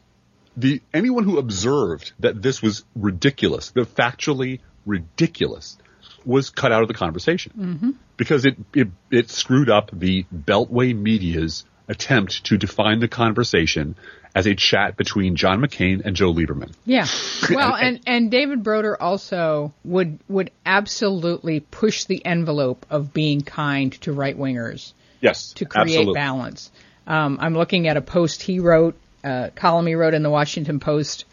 the 0.57 0.81
anyone 0.93 1.23
who 1.23 1.37
observed 1.37 2.11
that 2.19 2.41
this 2.41 2.61
was 2.61 2.83
ridiculous, 2.93 3.71
the 3.71 3.83
factually 3.85 4.59
ridiculous, 4.85 5.77
was 6.25 6.49
cut 6.49 6.73
out 6.73 6.81
of 6.81 6.89
the 6.89 6.93
conversation 6.93 7.97
because 8.17 8.43
it, 8.45 8.57
it 8.73 8.89
it 9.09 9.29
screwed 9.29 9.69
up 9.69 9.89
the 9.93 10.25
Beltway 10.35 10.93
media's 10.93 11.63
attempt 11.87 12.43
to 12.47 12.57
define 12.57 12.99
the 12.99 13.07
conversation 13.07 13.95
as 14.37 14.45
a 14.45 14.53
chat 14.53 14.95
between 14.95 15.35
John 15.35 15.59
McCain 15.59 16.05
and 16.05 16.15
Joe 16.15 16.31
Lieberman. 16.31 16.71
Yeah. 16.85 17.07
Well, 17.49 17.75
and, 17.75 18.01
and 18.05 18.29
David 18.29 18.61
Broder 18.61 19.01
also 19.01 19.73
would 19.85 20.19
would 20.27 20.51
absolutely 20.65 21.61
push 21.61 22.03
the 22.03 22.23
envelope 22.25 22.85
of 22.89 23.13
being 23.13 23.41
kind 23.41 23.93
to 24.01 24.11
right 24.11 24.37
wingers. 24.37 24.91
Yes. 25.21 25.53
To 25.53 25.65
create 25.65 25.87
absolutely. 25.87 26.13
balance. 26.13 26.71
Um, 27.07 27.37
I'm 27.39 27.53
looking 27.55 27.87
at 27.87 27.95
a 27.95 28.01
post 28.01 28.41
he 28.41 28.59
wrote, 28.59 28.95
uh, 29.23 29.49
column 29.55 29.87
he 29.87 29.95
wrote 29.95 30.13
in 30.13 30.23
the 30.23 30.29
Washington 30.29 30.79
Post 30.79 31.23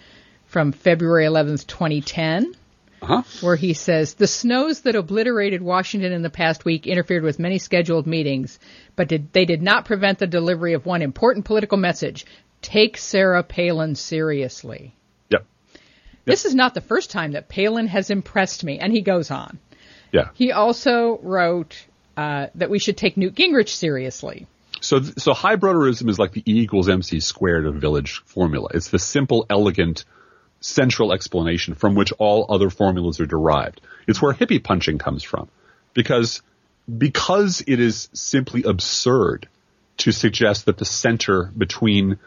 from 0.46 0.70
February 0.73 1.26
11th, 1.26 1.66
2010. 1.66 2.54
Uh-huh. 3.02 3.23
Where 3.44 3.56
he 3.56 3.75
says 3.75 4.14
the 4.14 4.26
snows 4.26 4.82
that 4.82 4.94
obliterated 4.94 5.61
Washington 5.61 6.12
in 6.12 6.23
the 6.23 6.30
past 6.30 6.64
week 6.64 6.87
interfered 6.87 7.23
with 7.23 7.38
many 7.38 7.58
scheduled 7.58 8.06
meetings, 8.06 8.58
but 8.96 9.08
did, 9.08 9.30
they 9.34 9.44
did 9.44 9.61
not 9.61 9.84
prevent 9.84 10.18
the 10.18 10.26
delivery 10.26 10.73
of 10.73 10.87
one 10.87 11.02
important 11.02 11.44
political 11.44 11.76
message: 11.76 12.25
take 12.64 12.97
Sarah 12.97 13.42
Palin 13.42 13.94
seriously. 13.94 14.94
Yep. 15.28 15.44
This 16.25 16.44
is 16.44 16.54
not 16.54 16.75
the 16.75 16.80
first 16.80 17.11
time 17.11 17.33
that 17.33 17.49
Palin 17.49 17.87
has 17.87 18.11
impressed 18.11 18.64
me, 18.64 18.78
and 18.78 18.92
he 18.92 19.02
goes 19.02 19.30
on. 19.30 19.59
Yeah. 20.12 20.30
He 20.35 20.50
also 20.50 21.18
wrote 21.23 21.76
uh, 22.16 22.47
that 22.54 22.71
we 22.71 22.78
should 22.78 22.97
take 22.97 23.16
Newt 23.16 23.35
Gingrich 23.35 23.68
seriously. 23.68 24.47
So, 24.80 25.02
so 25.02 25.35
high 25.35 25.56
broderism 25.56 26.09
is 26.09 26.18
like 26.18 26.33
the 26.33 26.42
E 26.47 26.61
equals 26.61 26.88
MC 26.88 27.21
squared 27.21 27.66
of 27.66 27.76
village 27.76 28.23
formula. 28.25 28.68
It's 28.75 28.90
the 28.90 28.99
simple, 28.99 29.47
elegant, 29.50 30.04
central 30.61 31.12
explanation 31.12 31.75
from 31.75 31.94
which 31.94 32.12
all 32.18 32.47
other 32.49 32.71
formulas 32.71 33.21
are 33.21 33.26
derived. 33.26 33.80
It's 34.06 34.21
where 34.21 34.33
hippie 34.33 34.62
punching 34.62 34.99
comes 34.99 35.23
from. 35.23 35.49
Because, 35.92 36.42
because 36.87 37.62
it 37.66 37.80
is 37.80 38.09
simply 38.12 38.62
absurd 38.64 39.49
to 39.99 40.12
suggest 40.12 40.66
that 40.66 40.78
the 40.78 40.85
center 40.85 41.50
between 41.56 42.18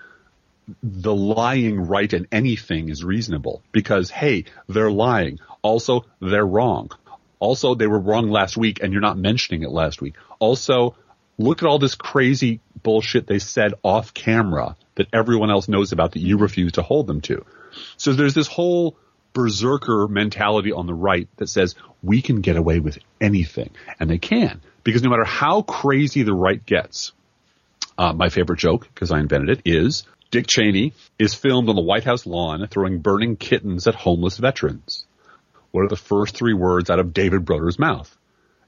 the 0.84 1.16
lying 1.16 1.82
right 1.82 2.12
and 2.12 2.28
anything 2.32 2.90
is 2.90 3.04
reasonable. 3.04 3.62
Because, 3.72 4.10
hey, 4.10 4.46
they're 4.68 4.92
lying. 4.92 5.40
Also, 5.62 6.06
they're 6.20 6.46
wrong. 6.46 6.92
Also, 7.40 7.76
they 7.76 7.88
were 7.88 8.00
wrong 8.00 8.30
last 8.30 8.58
week 8.58 8.82
and 8.82 8.92
you're 8.92 9.02
not 9.02 9.18
mentioning 9.18 9.64
it 9.64 9.70
last 9.70 10.02
week. 10.02 10.16
Also, 10.40 10.96
look 11.38 11.62
at 11.62 11.68
all 11.68 11.80
this 11.80 11.96
crazy 11.96 12.60
bullshit 12.84 13.28
they 13.28 13.40
said 13.40 13.74
off 13.84 14.14
camera 14.14 14.76
that 14.96 15.08
everyone 15.14 15.52
else 15.52 15.68
knows 15.68 15.92
about 15.92 16.14
that 16.14 16.20
you 16.20 16.38
refuse 16.38 16.74
to 16.74 16.82
hold 16.82 17.08
them 17.08 17.22
to. 17.22 17.46
So 17.98 18.14
there's 18.14 18.34
this 18.34 18.48
whole 18.48 18.98
berserker 19.34 20.08
mentality 20.08 20.72
on 20.72 20.88
the 20.88 20.94
right 20.94 21.28
that 21.38 21.48
says 21.48 21.76
we 22.02 22.22
can 22.22 22.42
get 22.42 22.56
away 22.56 22.80
with 22.80 22.98
anything. 23.22 23.70
And 24.00 24.10
they 24.10 24.18
can. 24.18 24.62
Because 24.84 25.04
no 25.04 25.10
matter 25.10 25.26
how 25.26 25.62
crazy 25.62 26.24
the 26.24 26.34
right 26.34 26.66
gets, 26.66 27.12
uh, 27.98 28.14
my 28.14 28.30
favorite 28.30 28.58
joke, 28.60 28.88
because 28.94 29.12
I 29.12 29.20
invented 29.20 29.50
it, 29.50 29.62
is 29.66 30.04
Dick 30.30 30.48
Cheney 30.48 30.94
is 31.18 31.34
filmed 31.34 31.70
on 31.70 31.76
the 31.76 31.82
White 31.82 32.04
House 32.04 32.26
lawn 32.26 32.68
throwing 32.68 33.00
burning 33.00 33.38
kittens 33.38 33.88
at 33.88 33.96
homeless 33.96 34.38
veterans. 34.38 35.06
What 35.72 35.86
are 35.86 35.90
the 35.90 35.96
first 35.96 36.36
three 36.36 36.54
words 36.54 36.90
out 36.90 37.00
of 37.00 37.14
David 37.14 37.46
Broder's 37.46 37.80
mouth? 37.80 38.16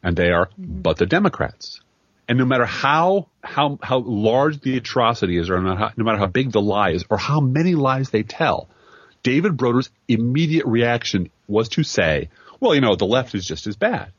And 0.01 0.15
they 0.15 0.31
are, 0.31 0.47
mm-hmm. 0.47 0.81
but 0.81 0.97
the 0.97 1.05
Democrats. 1.05 1.81
And 2.27 2.37
no 2.37 2.45
matter 2.45 2.65
how 2.65 3.27
how 3.43 3.79
how 3.81 3.99
large 3.99 4.61
the 4.61 4.77
atrocity 4.77 5.37
is, 5.37 5.49
or 5.49 5.59
no 5.59 5.69
matter 5.69 5.79
how, 5.79 5.91
no 5.97 6.03
matter 6.05 6.19
how 6.19 6.27
big 6.27 6.51
the 6.51 6.61
lie 6.61 6.91
is, 6.91 7.03
or 7.09 7.17
how 7.17 7.39
many 7.39 7.73
lies 7.73 8.11
they 8.11 8.23
tell, 8.23 8.69
David 9.23 9.57
Broder's 9.57 9.89
immediate 10.07 10.67
reaction 10.67 11.31
was 11.47 11.69
to 11.69 11.83
say, 11.83 12.29
"Well, 12.59 12.75
you 12.75 12.81
know, 12.81 12.95
the 12.95 13.05
left 13.05 13.33
is 13.33 13.45
just 13.45 13.65
as 13.65 13.75
bad," 13.75 14.11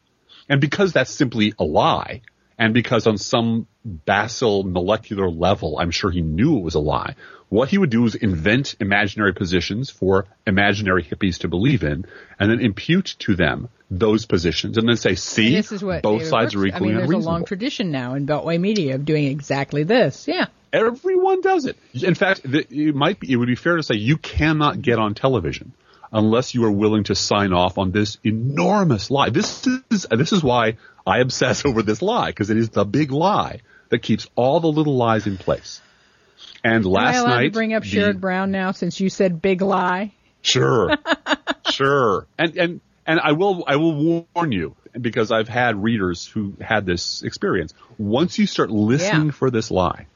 and 0.48 0.60
because 0.60 0.92
that's 0.92 1.12
simply 1.12 1.54
a 1.58 1.64
lie, 1.64 2.22
and 2.60 2.74
because 2.74 3.06
on 3.06 3.16
some 3.16 3.66
basal 4.04 4.62
molecular 4.64 5.30
level, 5.30 5.78
I'm 5.78 5.90
sure 5.90 6.10
he 6.10 6.20
knew 6.20 6.58
it 6.58 6.62
was 6.62 6.74
a 6.74 6.78
lie. 6.78 7.16
What 7.48 7.70
he 7.70 7.78
would 7.78 7.88
do 7.88 8.04
is 8.04 8.14
invent 8.14 8.76
imaginary 8.78 9.32
positions 9.32 9.88
for 9.88 10.26
imaginary 10.46 11.02
hippies 11.02 11.38
to 11.38 11.48
believe 11.48 11.82
in, 11.82 12.04
and 12.38 12.50
then 12.50 12.60
impute 12.60 13.16
to 13.20 13.34
them 13.34 13.70
those 13.90 14.26
positions, 14.26 14.76
and 14.76 14.86
then 14.86 14.96
say, 14.96 15.14
"See, 15.14 15.56
this 15.56 15.72
is 15.72 15.82
what 15.82 16.02
both 16.02 16.26
sides 16.26 16.52
Brooks- 16.52 16.56
are 16.56 16.66
equally 16.66 16.74
I 16.76 16.80
mean, 16.80 16.96
there's 16.98 17.08
unreasonable." 17.08 17.28
a 17.28 17.32
long 17.32 17.44
tradition 17.46 17.90
now 17.90 18.14
in 18.14 18.26
Beltway 18.26 18.60
media 18.60 18.94
of 18.94 19.06
doing 19.06 19.24
exactly 19.24 19.82
this. 19.82 20.28
Yeah. 20.28 20.46
Everyone 20.72 21.40
does 21.40 21.64
it. 21.64 21.76
In 21.94 22.14
fact, 22.14 22.42
it 22.44 22.94
might 22.94 23.18
be, 23.18 23.32
it 23.32 23.36
would 23.36 23.48
be 23.48 23.56
fair 23.56 23.76
to 23.76 23.82
say 23.82 23.96
you 23.96 24.18
cannot 24.18 24.82
get 24.82 24.98
on 25.00 25.14
television 25.14 25.72
unless 26.12 26.54
you 26.54 26.64
are 26.64 26.70
willing 26.70 27.04
to 27.04 27.14
sign 27.14 27.52
off 27.52 27.78
on 27.78 27.90
this 27.92 28.18
enormous 28.24 29.10
lie. 29.10 29.30
This 29.30 29.66
is 29.90 30.06
this 30.10 30.32
is 30.32 30.42
why 30.42 30.76
I 31.06 31.18
obsess 31.20 31.64
over 31.66 31.82
this 31.82 32.02
lie 32.02 32.30
because 32.30 32.50
it 32.50 32.56
is 32.56 32.70
the 32.70 32.84
big 32.84 33.10
lie 33.12 33.60
that 33.90 34.00
keeps 34.00 34.26
all 34.36 34.60
the 34.60 34.68
little 34.68 34.96
lies 34.96 35.26
in 35.26 35.36
place. 35.36 35.80
And 36.64 36.84
last 36.84 37.16
Am 37.16 37.26
I 37.26 37.28
night, 37.36 37.44
to 37.46 37.50
bring 37.52 37.74
up 37.74 37.82
the- 37.82 37.88
Sherrod 37.88 38.20
Brown 38.20 38.50
now 38.50 38.72
since 38.72 39.00
you 39.00 39.08
said 39.10 39.40
big 39.42 39.62
lie? 39.62 40.12
Sure, 40.42 40.96
sure, 41.70 42.26
and 42.38 42.56
and 42.56 42.80
and 43.06 43.20
I 43.20 43.32
will 43.32 43.64
I 43.66 43.76
will 43.76 44.26
warn 44.34 44.52
you 44.52 44.74
because 44.98 45.30
I've 45.30 45.48
had 45.48 45.82
readers 45.82 46.26
who 46.26 46.54
had 46.60 46.86
this 46.86 47.22
experience. 47.22 47.74
Once 47.98 48.38
you 48.38 48.46
start 48.46 48.70
listening 48.70 49.26
Yeah. 49.26 49.32
for 49.32 49.50
this 49.50 49.70
lie, 49.70 50.06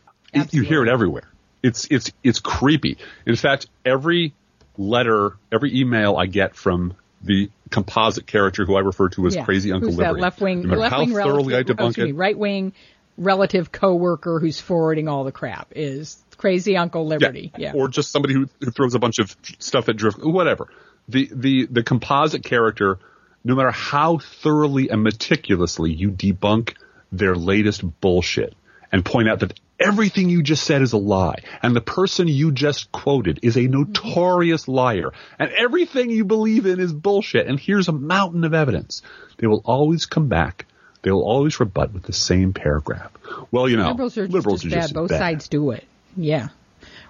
you 0.50 0.62
hear 0.62 0.82
it 0.82 0.88
everywhere. 0.88 1.28
It's 1.62 1.86
it's 1.90 2.10
it's 2.22 2.40
creepy. 2.40 2.96
In 3.26 3.36
fact, 3.36 3.66
every 3.84 4.32
letter, 4.76 5.36
every 5.52 5.78
email 5.78 6.16
I 6.16 6.26
get 6.26 6.56
from 6.56 6.94
the 7.22 7.50
composite 7.70 8.26
character 8.26 8.64
who 8.64 8.76
I 8.76 8.80
refer 8.80 9.08
to 9.10 9.26
as 9.26 9.34
Yeah. 9.34 9.44
Crazy 9.44 9.72
Uncle 9.72 9.90
Who's 9.90 9.98
Liberty, 9.98 10.20
left 10.20 10.40
wing, 10.40 10.62
no 10.62 10.76
left 10.76 10.92
how 10.92 11.00
wing 11.00 11.14
thoroughly 11.14 11.54
I 11.54 11.58
relative, 11.58 11.76
oh, 11.80 11.84
debunk 11.84 11.98
me, 11.98 12.10
it, 12.10 12.14
right 12.14 12.38
wing 12.38 12.72
relative 13.16 13.72
coworker 13.72 14.40
who's 14.40 14.60
forwarding 14.60 15.08
all 15.08 15.24
the 15.24 15.32
crap 15.32 15.72
is 15.74 16.22
crazy 16.36 16.76
Uncle 16.76 17.06
Liberty. 17.06 17.52
Yeah. 17.56 17.72
Or 17.74 17.88
just 17.88 18.10
somebody 18.10 18.34
who, 18.34 18.48
who 18.60 18.70
throws 18.70 18.94
a 18.94 18.98
bunch 18.98 19.18
of 19.18 19.34
stuff 19.58 19.88
at 19.88 19.96
drift, 19.96 20.18
whatever. 20.22 20.68
The, 21.08 21.30
the, 21.32 21.66
the 21.66 21.82
composite 21.82 22.44
character, 22.44 22.98
no 23.44 23.54
matter 23.54 23.70
how 23.70 24.18
thoroughly 24.18 24.88
and 24.90 25.02
meticulously 25.02 25.92
you 25.92 26.10
debunk 26.10 26.74
their 27.12 27.34
latest 27.36 27.82
bullshit 28.00 28.54
and 28.90 29.04
point 29.04 29.28
out 29.28 29.40
that 29.40 29.58
everything 29.78 30.30
you 30.30 30.42
just 30.42 30.64
said 30.64 30.82
is 30.82 30.92
a 30.92 30.96
lie 30.98 31.42
and 31.62 31.74
the 31.74 31.80
person 31.80 32.28
you 32.28 32.52
just 32.52 32.90
quoted 32.92 33.40
is 33.42 33.56
a 33.56 33.60
mm-hmm. 33.60 33.80
notorious 33.80 34.68
liar 34.68 35.12
and 35.38 35.50
everything 35.52 36.10
you 36.10 36.24
believe 36.24 36.66
in 36.66 36.80
is 36.80 36.92
bullshit 36.92 37.46
and 37.46 37.58
here's 37.58 37.88
a 37.88 37.92
mountain 37.92 38.44
of 38.44 38.54
evidence. 38.54 39.02
They 39.38 39.46
will 39.46 39.62
always 39.64 40.06
come 40.06 40.28
back. 40.28 40.66
They 41.02 41.10
will 41.10 41.24
always 41.24 41.58
rebut 41.60 41.92
with 41.92 42.04
the 42.04 42.12
same 42.12 42.52
paragraph. 42.52 43.10
Well, 43.50 43.68
you 43.68 43.76
know, 43.76 43.88
liberals 43.88 44.16
are 44.16 44.22
just 44.26 44.32
liberals 44.32 44.64
as 44.64 44.72
are 44.72 44.76
bad. 44.76 44.94
Both 44.94 45.10
bad. 45.10 45.18
sides 45.18 45.48
do 45.48 45.72
it. 45.72 45.84
Yeah. 46.16 46.48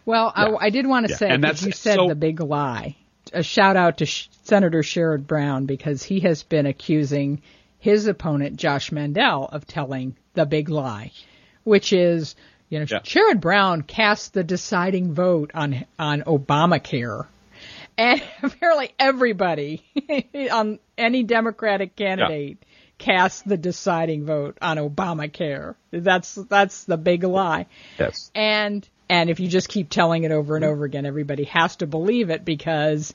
Well, 0.07 0.33
Yeah. 0.37 0.45
I, 0.45 0.67
I 0.67 0.71
did 0.71 0.87
want 0.87 1.07
to 1.07 1.13
Yeah. 1.13 1.17
say 1.19 1.31
And 1.31 1.45
that's- 1.45 1.65
you 1.65 1.73
said 1.73 1.97
so- 1.97 2.09
the 2.09 2.15
big 2.15 2.41
lie. 2.41 2.97
A 3.33 3.43
shout 3.43 3.77
out 3.77 3.99
to 3.99 4.07
Sh- 4.07 4.29
Senator 4.43 4.83
Sherrod 4.83 5.27
Brown 5.27 5.65
because 5.67 6.03
he 6.03 6.21
has 6.21 6.43
been 6.43 6.67
accusing 6.67 7.41
his 7.79 8.07
opponent 8.07 8.57
Josh 8.57 8.93
Mandel 8.93 9.49
of 9.51 9.67
telling 9.67 10.15
the 10.35 10.45
big 10.45 10.69
lie, 10.69 11.11
which 11.65 11.93
is, 11.93 12.37
you 12.69 12.79
know, 12.79 12.87
Yeah. 12.89 13.01
Sherrod 13.01 13.41
Brown 13.41 13.83
cast 13.83 14.35
the 14.35 14.45
deciding 14.45 15.15
vote 15.15 15.51
on 15.55 15.85
on 15.99 16.23
Obamacare. 16.23 17.27
And 17.97 18.23
apparently 18.43 18.93
everybody 18.99 19.85
on 20.53 20.79
any 20.99 21.23
Democratic 21.23 21.97
candidate 21.97 22.59
cast 22.99 23.47
the 23.47 23.57
deciding 23.57 24.25
vote 24.25 24.59
on 24.63 24.79
Obamacare. 24.79 25.75
That's 25.91 26.35
that's 26.35 26.85
the 26.85 26.97
big 26.97 27.25
lie. 27.25 27.67
Yes. 27.99 28.31
And 28.35 28.89
and 29.09 29.31
if 29.31 29.41
you 29.41 29.49
just 29.49 29.69
keep 29.69 29.91
telling 29.91 30.25
it 30.25 30.33
over 30.33 30.57
and 30.57 30.65
over 30.65 30.85
again, 30.85 31.07
everybody 31.07 31.45
has 31.45 31.77
to 31.77 31.87
believe 31.87 32.31
it 32.31 32.45
because 32.45 33.15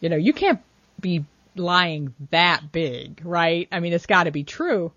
you 0.00 0.08
know, 0.08 0.16
you 0.16 0.32
can't 0.32 0.60
be 1.00 1.24
lying 1.56 2.14
that 2.30 2.70
big, 2.70 3.20
right? 3.24 3.68
I 3.72 3.80
mean, 3.80 3.92
it's 3.92 4.06
got 4.06 4.24
to 4.24 4.30
be 4.30 4.44
true. 4.44 4.92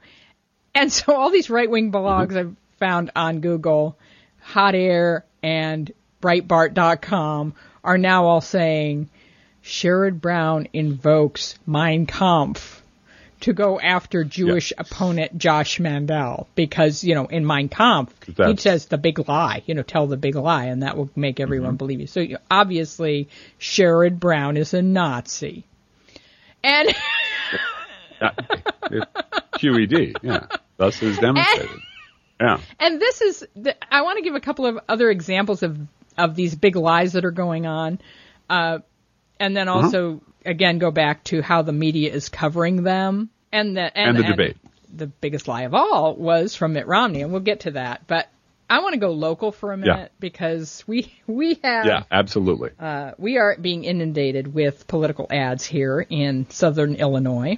And 0.74 0.92
so 0.92 1.14
all 1.14 1.32
these 1.32 1.50
right-wing 1.50 1.92
blogs 1.92 2.30
mm-hmm. 2.30 2.38
I've 2.38 2.56
found 2.82 3.12
on 3.16 3.40
Google, 3.42 3.96
Hot 4.42 4.76
Air 4.76 5.24
and 5.44 5.94
Breitbart.com 6.22 7.54
are 7.84 7.98
now 7.98 8.26
all 8.26 8.42
saying 8.42 9.10
Sherrod 9.64 10.20
Brown 10.20 10.68
invokes 10.74 11.60
Mein 11.68 12.08
Kampf 12.08 12.82
to 13.42 13.54
go 13.54 13.80
after 13.80 14.24
Jewish 14.24 14.74
opponent 14.78 15.38
Josh 15.38 15.80
Mandel 15.80 16.48
because, 16.56 17.04
you 17.04 17.14
know, 17.14 17.28
in 17.28 17.46
Mein 17.46 17.70
Kampf, 17.70 18.14
he 18.26 18.58
says 18.58 18.88
the 18.88 18.98
big 18.98 19.28
lie, 19.30 19.62
you 19.68 19.76
know, 19.76 19.84
tell 19.84 20.08
the 20.08 20.18
big 20.18 20.36
lie 20.36 20.66
and 20.66 20.82
that 20.82 20.98
will 20.98 21.10
make 21.16 21.40
everyone 21.40 21.70
mm-hmm. 21.70 21.78
believe 21.78 22.02
you. 22.02 22.08
So 22.08 22.20
you 22.20 22.38
obviously 22.50 23.30
Sherrod 23.60 24.20
Brown 24.20 24.58
is 24.58 24.74
a 24.74 24.82
Nazi. 24.82 25.66
And 26.64 26.90
QED, 29.54 30.16
yeah. 30.24 30.48
Thus 30.78 31.02
is 31.04 31.18
demonstrated. 31.20 31.80
Yeah. 32.42 32.60
and 32.80 33.00
this 33.00 33.22
is 33.22 33.48
the, 33.56 33.76
I 33.94 34.02
want 34.02 34.18
to 34.18 34.24
give 34.24 34.36
a 34.36 34.40
couple 34.40 34.66
of 34.66 34.80
other 34.90 35.10
examples 35.10 35.64
of 35.64 35.78
of 36.18 36.36
these 36.36 36.56
big 36.56 36.76
lies 36.76 37.14
that 37.14 37.24
are 37.24 37.32
going 37.32 37.66
on, 37.66 38.00
uh, 38.50 38.80
and 39.40 39.56
then 39.56 39.68
also 39.68 40.22
again 40.46 40.80
go 40.80 40.92
back 40.92 41.24
to 41.26 41.42
how 41.42 41.62
the 41.62 41.72
media 41.72 42.12
is 42.12 42.30
covering 42.30 42.84
them 42.84 43.30
and 43.52 43.76
the 43.76 43.98
and, 43.98 44.18
And 44.18 44.18
the 44.18 44.24
debate. 44.24 44.58
The 44.94 45.08
biggest 45.08 45.48
lie 45.48 45.62
of 45.62 45.74
all 45.74 46.16
was 46.16 46.56
from 46.56 46.74
Mitt 46.74 46.86
Romney, 46.86 47.22
and 47.22 47.32
we'll 47.32 47.42
get 47.42 47.62
to 47.62 47.72
that. 47.72 48.08
But 48.08 48.28
I 48.70 48.80
want 48.80 48.94
to 48.94 49.00
go 49.00 49.12
local 49.12 49.52
for 49.52 49.72
a 49.72 49.78
minute 49.78 50.12
yeah. 50.14 50.18
because 50.20 50.84
we 50.88 51.14
we 51.28 51.60
have 51.64 51.86
yeah 51.86 52.04
absolutely 52.12 52.72
uh, 52.80 53.12
we 53.18 53.38
are 53.38 53.58
being 53.60 53.84
inundated 53.84 54.54
with 54.54 54.88
political 54.88 55.28
ads 55.30 55.66
here 55.66 56.06
in 56.10 56.50
Southern 56.50 56.96
Illinois 56.96 57.58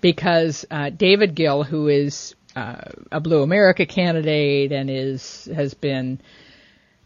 because 0.00 0.66
uh, 0.70 0.90
David 0.90 1.34
Gill, 1.34 1.62
who 1.62 1.88
is 1.88 2.34
uh, 2.54 2.82
a 3.10 3.20
Blue 3.20 3.42
America 3.42 3.86
candidate 3.86 4.72
and 4.72 4.90
is 4.90 5.48
has 5.54 5.74
been 5.74 6.20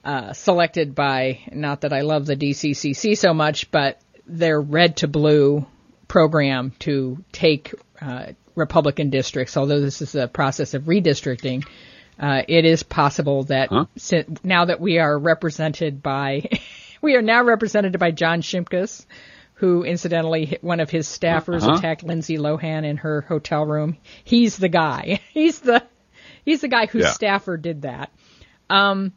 uh, 0.04 0.32
selected 0.32 0.94
by 0.94 1.40
not 1.52 1.82
that 1.82 1.92
I 1.92 2.02
love 2.02 2.26
the 2.26 2.36
DCCC 2.36 3.16
so 3.16 3.34
much, 3.34 3.70
but 3.70 4.00
their 4.26 4.60
red 4.60 4.98
to 4.98 5.08
blue 5.08 5.66
program 6.08 6.72
to 6.80 7.24
take 7.32 7.74
uh, 8.00 8.26
Republican 8.54 9.10
districts. 9.10 9.56
Although 9.56 9.80
this 9.80 10.02
is 10.02 10.14
a 10.14 10.28
process 10.28 10.74
of 10.74 10.84
redistricting, 10.84 11.64
uh, 12.18 12.42
it 12.48 12.64
is 12.64 12.82
possible 12.82 13.44
that 13.44 13.68
huh? 13.70 13.86
now 14.42 14.64
that 14.64 14.80
we 14.80 14.98
are 14.98 15.18
represented 15.18 16.02
by, 16.02 16.48
we 17.02 17.14
are 17.16 17.22
now 17.22 17.42
represented 17.42 17.98
by 17.98 18.10
John 18.10 18.42
Shimkus, 18.42 19.06
who 19.56 19.84
incidentally 19.84 20.58
one 20.60 20.80
of 20.80 20.90
his 20.90 21.06
staffers 21.06 21.62
uh-huh. 21.62 21.76
attacked 21.78 22.02
Lindsay 22.02 22.36
Lohan 22.36 22.84
in 22.84 22.98
her 22.98 23.22
hotel 23.22 23.64
room. 23.64 23.96
He's 24.22 24.56
the 24.56 24.68
guy. 24.68 25.20
He's 25.32 25.60
the 25.60 25.82
he's 26.44 26.60
the 26.60 26.68
guy 26.68 26.86
whose 26.86 27.04
yeah. 27.04 27.12
staffer 27.12 27.56
did 27.56 27.82
that. 27.82 28.10
Um, 28.70 29.12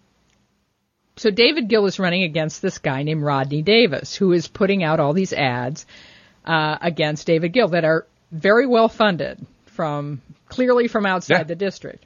so 1.18 1.30
David 1.30 1.68
Gill 1.68 1.86
is 1.86 2.00
running 2.00 2.24
against 2.24 2.62
this 2.62 2.78
guy 2.78 3.04
named 3.04 3.22
Rodney 3.22 3.62
Davis, 3.62 4.16
who 4.16 4.32
is 4.32 4.48
putting 4.48 4.84
out 4.84 5.00
all 5.00 5.14
these 5.14 5.34
ads 5.34 5.86
uh, 6.46 6.78
against 6.82 7.28
David 7.28 7.52
Gill 7.52 7.70
that 7.70 7.84
are 7.84 8.08
very 8.32 8.66
well 8.66 8.88
funded 8.88 9.46
from 9.66 10.22
clearly 10.48 10.88
from 10.88 11.06
outside 11.06 11.38
yeah. 11.38 11.44
the 11.44 11.56
district. 11.56 12.06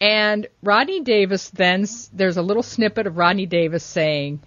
And 0.00 0.46
Rodney 0.62 1.00
Davis 1.00 1.50
then 1.50 1.86
there's 2.12 2.36
a 2.36 2.42
little 2.42 2.62
snippet 2.62 3.06
of 3.06 3.16
Rodney 3.16 3.46
Davis 3.46 3.84
saying 3.84 4.40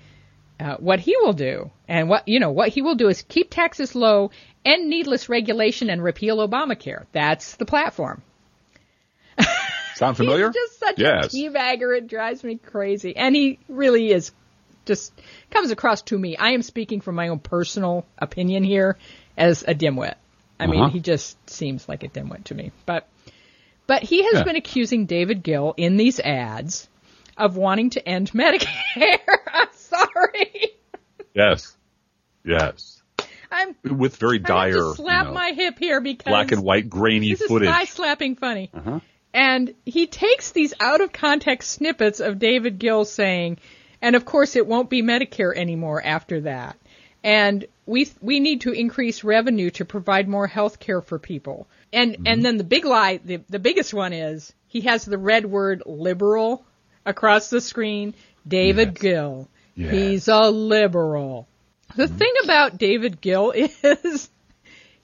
uh, 0.60 0.78
what 0.78 1.00
he 1.00 1.16
will 1.18 1.34
do, 1.34 1.72
and 1.88 2.10
what 2.10 2.28
you 2.28 2.40
know 2.40 2.52
what 2.52 2.70
he 2.70 2.82
will 2.82 2.96
do 2.96 3.10
is 3.10 3.22
keep 3.22 3.50
taxes 3.50 3.96
low, 3.96 4.32
end 4.64 4.90
needless 4.90 5.30
regulation, 5.30 5.90
and 5.90 6.04
repeal 6.04 6.38
Obamacare. 6.38 7.06
That's 7.12 7.56
the 7.56 7.66
platform. 7.66 8.22
Sound 9.96 10.18
familiar? 10.18 10.48
He's 10.48 10.56
just 10.56 10.80
such 10.80 11.00
yes. 11.00 11.34
a 11.34 11.38
teabagger. 11.38 11.98
It 11.98 12.08
drives 12.08 12.44
me 12.44 12.58
crazy. 12.58 13.16
And 13.16 13.36
he 13.36 13.60
really 13.70 14.12
is 14.12 14.32
just 14.86 15.14
comes 15.52 15.72
across 15.72 16.02
to 16.04 16.18
me. 16.18 16.38
I 16.38 16.52
am 16.52 16.62
speaking 16.62 17.02
from 17.02 17.16
my 17.16 17.30
own 17.30 17.40
personal 17.40 18.06
opinion 18.18 18.64
here 18.64 18.98
as 19.38 19.64
a 19.64 19.74
dimwit. 19.74 20.16
I 20.60 20.66
uh-huh. 20.66 20.72
mean, 20.72 20.90
he 20.90 21.00
just 21.00 21.50
seems 21.50 21.88
like 21.90 22.04
a 22.04 22.08
dimwit 22.08 22.46
to 22.46 22.56
me. 22.56 22.72
But 22.86 23.08
but 23.88 24.04
he 24.04 24.24
has 24.24 24.36
yeah. 24.36 24.44
been 24.44 24.56
accusing 24.56 25.06
David 25.06 25.44
Gill 25.44 25.74
in 25.78 25.98
these 25.98 26.20
ads 26.20 26.88
of 27.38 27.56
wanting 27.56 27.92
to 27.92 28.08
end 28.08 28.32
Medicare. 28.34 29.20
I'm 29.48 29.68
sorry. 29.98 30.72
Yes. 31.34 31.76
Yes. 32.44 33.02
I'm 33.52 33.76
with 33.98 34.18
very 34.18 34.40
dire. 34.40 34.92
I 34.92 34.96
slap 34.96 35.26
you 35.26 35.32
know, 35.32 35.34
my 35.34 35.52
hip 35.52 35.80
here 35.80 36.02
because 36.02 36.32
black 36.32 36.52
and 36.52 36.64
white 36.64 36.90
grainy 36.90 37.34
this 37.34 37.48
footage. 37.48 37.70
This 37.70 37.90
is 37.90 37.96
slapping 37.96 38.36
funny. 38.36 38.70
Uh-huh. 38.74 39.00
And 39.34 39.74
he 39.86 40.08
takes 40.08 40.52
these 40.52 40.74
out 40.80 41.02
of 41.02 41.12
context 41.12 41.72
snippets 41.72 42.20
of 42.20 42.40
David 42.40 42.80
Gill 42.80 43.06
saying, 43.06 43.58
and 44.02 44.16
of 44.16 44.26
course 44.26 44.56
it 44.56 44.66
won't 44.66 44.90
be 44.90 45.04
Medicare 45.04 45.56
anymore 45.56 46.02
after 46.04 46.42
that. 46.42 46.78
And 47.24 47.66
we 47.86 48.08
we 48.22 48.40
need 48.40 48.62
to 48.62 48.72
increase 48.72 49.24
revenue 49.24 49.72
to 49.72 49.86
provide 49.86 50.28
more 50.28 50.48
health 50.48 50.80
care 50.80 51.02
for 51.02 51.20
people. 51.20 51.68
And 51.92 52.14
mm-hmm. 52.14 52.28
and 52.28 52.46
then 52.46 52.58
the 52.58 52.64
big 52.64 52.86
lie, 52.86 53.20
the 53.24 53.42
the 53.50 53.60
biggest 53.60 53.94
one 53.94 54.14
is 54.14 54.54
he 54.68 54.82
has 54.82 55.06
the 55.06 55.18
red 55.18 55.46
word 55.46 55.84
liberal 55.86 56.66
across 57.06 57.50
the 57.50 57.62
screen. 57.62 58.14
David 58.48 58.90
yes. 58.90 59.02
Gill. 59.02 59.48
He's 59.76 60.28
a 60.28 60.50
liberal. 60.50 61.48
The 61.96 62.06
mm-hmm. 62.06 62.18
thing 62.18 62.34
about 62.44 62.78
David 62.78 63.22
Gill 63.22 63.52
is 63.56 64.30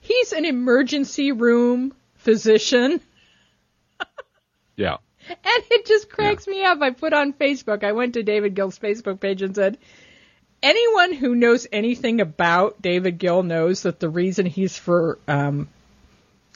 he's 0.00 0.32
an 0.32 0.44
emergency 0.44 1.32
room 1.32 1.94
physician 2.16 3.00
yeah. 4.76 4.96
And 5.28 5.64
it 5.70 5.86
just 5.86 6.10
cracks 6.10 6.46
yeah. 6.46 6.52
me 6.52 6.64
up. 6.64 6.80
I 6.80 6.90
put 6.90 7.12
on 7.12 7.32
Facebook, 7.32 7.84
I 7.84 7.92
went 7.92 8.14
to 8.14 8.22
David 8.22 8.54
Gill's 8.54 8.78
Facebook 8.78 9.20
page 9.20 9.42
and 9.42 9.54
said, 9.54 9.78
anyone 10.62 11.12
who 11.12 11.34
knows 11.34 11.66
anything 11.72 12.20
about 12.20 12.80
David 12.82 13.18
Gill 13.18 13.42
knows 13.42 13.82
that 13.82 14.00
the 14.00 14.08
reason 14.08 14.46
he's 14.46 14.76
for 14.76 15.18
um, 15.28 15.68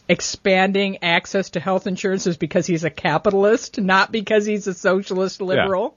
expanding 0.09 1.03
access 1.03 1.51
to 1.51 1.61
health 1.61 1.87
insurance 1.87 2.27
is 2.27 2.37
because 2.37 2.67
he's 2.67 2.85
a 2.85 2.91
capitalist, 2.91 3.81
not 3.81 4.11
because 4.13 4.47
he's 4.47 4.67
a 4.67 4.75
socialist 4.75 5.41
liberal. 5.41 5.97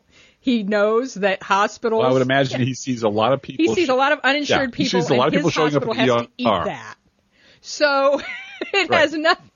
He 0.50 0.64
knows 0.64 1.14
that 1.14 1.44
hospitals. 1.44 2.00
Well, 2.00 2.10
I 2.10 2.12
would 2.14 2.24
imagine 2.24 2.62
yeah, 2.62 2.66
he 2.66 2.74
sees 2.74 3.04
a 3.04 3.08
lot 3.08 3.34
of 3.34 3.42
people. 3.44 3.66
He 3.66 3.76
sees 3.76 3.90
a 3.90 3.94
lot 3.94 4.14
of 4.14 4.22
uninsured 4.24 4.72
yeah, 4.72 4.76
people. 4.76 5.00
He 5.00 5.06
sees 5.06 5.10
a 5.12 5.14
lot 5.14 5.28
of 5.28 5.34
people 5.36 5.52
showing 5.52 5.76
up 5.76 5.84
at 5.84 6.10
ER. 6.10 6.24
to 6.24 6.28
eat 6.40 6.46
that. 6.46 6.96
So 7.62 8.20
it 8.74 8.90
right. 8.90 9.00
has 9.00 9.14
nothing. 9.14 9.48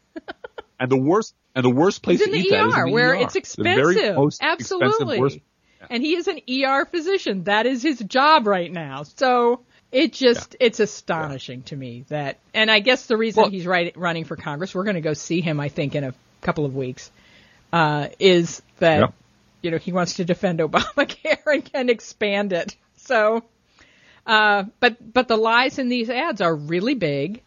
and 0.79 0.91
the 0.91 0.97
worst 0.97 1.33
and 1.55 1.65
the 1.65 1.71
worst 1.71 2.03
place 2.03 2.21
eat 2.21 2.29
that 2.29 2.37
is 2.37 2.75
in 2.75 2.85
the 2.85 2.91
where 2.91 3.13
ER. 3.13 3.15
it's 3.15 3.35
expensive. 3.35 4.37
Absolutely. 4.39 5.17
Expensive, 5.17 5.41
and 5.89 6.03
he 6.03 6.15
is 6.15 6.27
an 6.27 6.41
ER 6.47 6.85
physician. 6.85 7.45
That 7.45 7.65
is 7.65 7.81
his 7.81 7.97
job 7.97 8.45
right 8.45 8.71
now. 8.71 9.01
So 9.01 9.61
it 9.91 10.13
just 10.13 10.55
yeah. 10.59 10.67
it's 10.67 10.79
astonishing 10.79 11.61
yeah. 11.61 11.69
to 11.69 11.75
me 11.75 12.05
that 12.09 12.37
and 12.53 12.69
I 12.69 12.81
guess 12.81 13.07
the 13.07 13.17
reason 13.17 13.41
well, 13.41 13.49
he's 13.49 13.65
right, 13.65 13.97
running 13.97 14.25
for 14.25 14.35
Congress, 14.35 14.75
we're 14.75 14.83
going 14.83 14.93
to 14.93 15.01
go 15.01 15.15
see 15.15 15.41
him 15.41 15.59
I 15.59 15.69
think 15.69 15.95
in 15.95 16.03
a 16.03 16.13
couple 16.41 16.65
of 16.65 16.75
weeks. 16.75 17.09
Uh, 17.71 18.09
is 18.19 18.61
that. 18.77 19.11
You 19.63 19.71
know, 19.71 19.77
he 19.77 19.91
wants 19.91 20.15
to 20.15 20.25
defend 20.25 20.59
Obamacare 20.59 21.39
and 21.47 21.65
can 21.65 21.89
expand 21.89 22.53
it. 22.53 22.75
So 22.97 23.43
uh, 24.25 24.63
but 24.79 25.13
but 25.13 25.27
the 25.27 25.37
lies 25.37 25.79
in 25.79 25.89
these 25.89 26.09
ads 26.09 26.41
are 26.41 26.55
really 26.55 26.95
big. 26.95 27.41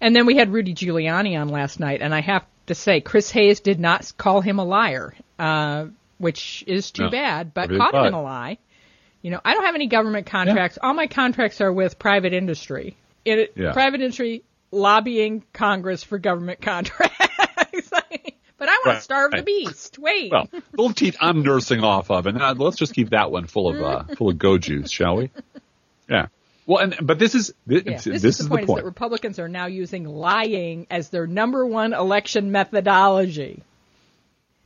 And 0.00 0.16
then 0.16 0.26
we 0.26 0.36
had 0.36 0.50
Rudy 0.50 0.74
Giuliani 0.74 1.38
on 1.38 1.48
last 1.48 1.78
night, 1.78 2.00
and 2.00 2.14
I 2.14 2.22
have 2.22 2.44
to 2.66 2.74
say, 2.74 3.02
Chris 3.02 3.30
Hayes 3.32 3.60
did 3.60 3.78
not 3.78 4.10
call 4.16 4.40
him 4.40 4.58
a 4.58 4.64
liar, 4.64 5.14
uh, 5.38 5.86
which 6.16 6.64
is 6.66 6.90
too 6.90 7.04
no, 7.04 7.10
bad, 7.10 7.52
but 7.52 7.68
caught 7.68 7.94
him 7.94 8.06
in 8.06 8.14
a 8.14 8.22
lie. 8.22 8.56
You 9.20 9.30
know, 9.30 9.40
I 9.44 9.52
don't 9.52 9.64
have 9.64 9.74
any 9.74 9.88
government 9.88 10.26
contracts. 10.26 10.78
Yeah. 10.80 10.88
All 10.88 10.94
my 10.94 11.06
contracts 11.06 11.60
are 11.60 11.70
with 11.70 11.98
private 11.98 12.32
industry. 12.32 12.96
It, 13.26 13.52
yeah. 13.56 13.74
Private 13.74 14.00
industry 14.00 14.42
lobbying 14.70 15.44
Congress 15.52 16.02
for 16.02 16.18
government 16.18 16.60
contracts. 16.62 17.26
But 18.60 18.68
I 18.68 18.72
want 18.72 18.86
right. 18.86 18.94
to 18.96 19.00
starve 19.00 19.30
the 19.30 19.42
beast. 19.42 19.98
Wait. 19.98 20.30
Well, 20.30 20.46
little 20.72 20.92
teeth 20.92 21.16
I'm 21.18 21.42
nursing 21.42 21.82
off 21.82 22.10
of, 22.10 22.26
and 22.26 22.40
uh, 22.40 22.54
let's 22.56 22.76
just 22.76 22.92
keep 22.94 23.10
that 23.10 23.32
one 23.32 23.46
full 23.46 23.70
of 23.70 23.82
uh, 23.82 24.14
full 24.16 24.28
of 24.28 24.38
go 24.38 24.58
juice, 24.58 24.90
shall 24.90 25.16
we? 25.16 25.30
Yeah. 26.08 26.26
Well, 26.66 26.84
and 26.84 26.94
but 27.00 27.18
this 27.18 27.34
is 27.34 27.54
this, 27.66 27.82
yeah, 27.86 27.92
this, 27.96 28.22
this 28.22 28.38
is, 28.38 28.44
the, 28.44 28.50
point, 28.50 28.60
the 28.60 28.66
point. 28.66 28.78
Is 28.78 28.82
that 28.82 28.84
Republicans 28.84 29.38
are 29.38 29.48
now 29.48 29.64
using 29.64 30.04
lying 30.04 30.86
as 30.90 31.08
their 31.08 31.26
number 31.26 31.64
one 31.64 31.94
election 31.94 32.52
methodology 32.52 33.62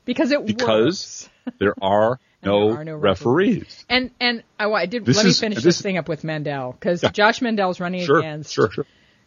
because 0.05 0.33
it 0.33 0.45
because 0.45 1.31
there 1.61 1.75
are 1.81 2.19
no, 2.43 2.71
there 2.71 2.81
are 2.81 2.85
no 2.85 2.97
referees. 2.97 3.59
referees. 3.59 3.85
And 3.89 4.11
and 4.19 4.43
I, 4.59 4.69
I 4.73 4.87
did 4.87 5.07
this 5.07 5.19
let 5.19 5.27
is, 5.27 5.41
me 5.41 5.47
finish 5.47 5.57
this, 5.59 5.77
this, 5.77 5.83
thing 5.83 5.99
up 5.99 6.09
with 6.09 6.25
Mandel 6.25 6.73
because 6.73 7.01
yeah. 7.01 7.11
Josh 7.11 7.41
Mandel's 7.41 7.79
running 7.79 8.05
sure, 8.05 8.19
against 8.19 8.53
sure, 8.53 8.73
sure. 8.73 8.87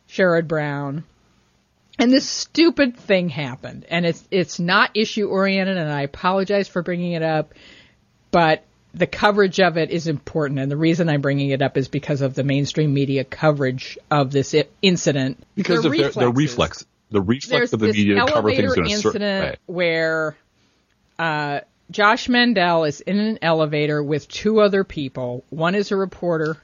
Sherrod 0.09 0.49
Brown. 0.49 1.05
And 1.99 2.11
this 2.11 2.27
stupid 2.27 2.95
thing 2.97 3.29
happened, 3.29 3.85
and 3.89 4.05
it's 4.05 4.23
it's 4.29 4.59
not 4.59 4.91
issue 4.93 5.27
oriented, 5.27 5.77
and 5.77 5.91
I 5.91 6.01
apologize 6.01 6.67
for 6.67 6.83
bringing 6.83 7.13
it 7.13 7.23
up, 7.23 7.53
but 8.29 8.63
the 8.93 9.07
coverage 9.07 9.59
of 9.59 9.77
it 9.77 9.89
is 9.89 10.07
important, 10.07 10.59
and 10.59 10.71
the 10.71 10.77
reason 10.77 11.09
I'm 11.09 11.21
bringing 11.21 11.49
it 11.49 11.61
up 11.61 11.77
is 11.77 11.87
because 11.87 12.21
of 12.21 12.35
the 12.35 12.43
mainstream 12.43 12.93
media 12.93 13.23
coverage 13.23 13.97
of 14.11 14.31
this 14.31 14.53
I- 14.53 14.67
incident. 14.81 15.43
Because 15.55 15.83
the 15.83 15.89
of 15.89 15.97
their, 15.97 16.11
their 16.11 16.31
reflex, 16.31 16.85
the 17.09 17.21
reflex 17.21 17.49
There's 17.49 17.73
of 17.73 17.79
the 17.79 17.87
media 17.87 18.25
to 18.25 18.31
cover 18.31 18.51
things 18.51 18.75
in 18.75 18.85
a 18.85 18.89
incident 18.89 19.03
certain 19.13 19.41
way. 19.41 19.55
Where 19.65 20.37
uh, 21.17 21.61
Josh 21.89 22.27
Mandel 22.27 22.83
is 22.83 23.01
in 23.01 23.19
an 23.19 23.39
elevator 23.41 24.03
with 24.03 24.27
two 24.27 24.59
other 24.59 24.83
people. 24.83 25.43
One 25.49 25.75
is 25.75 25.91
a 25.91 25.95
reporter. 25.95 26.57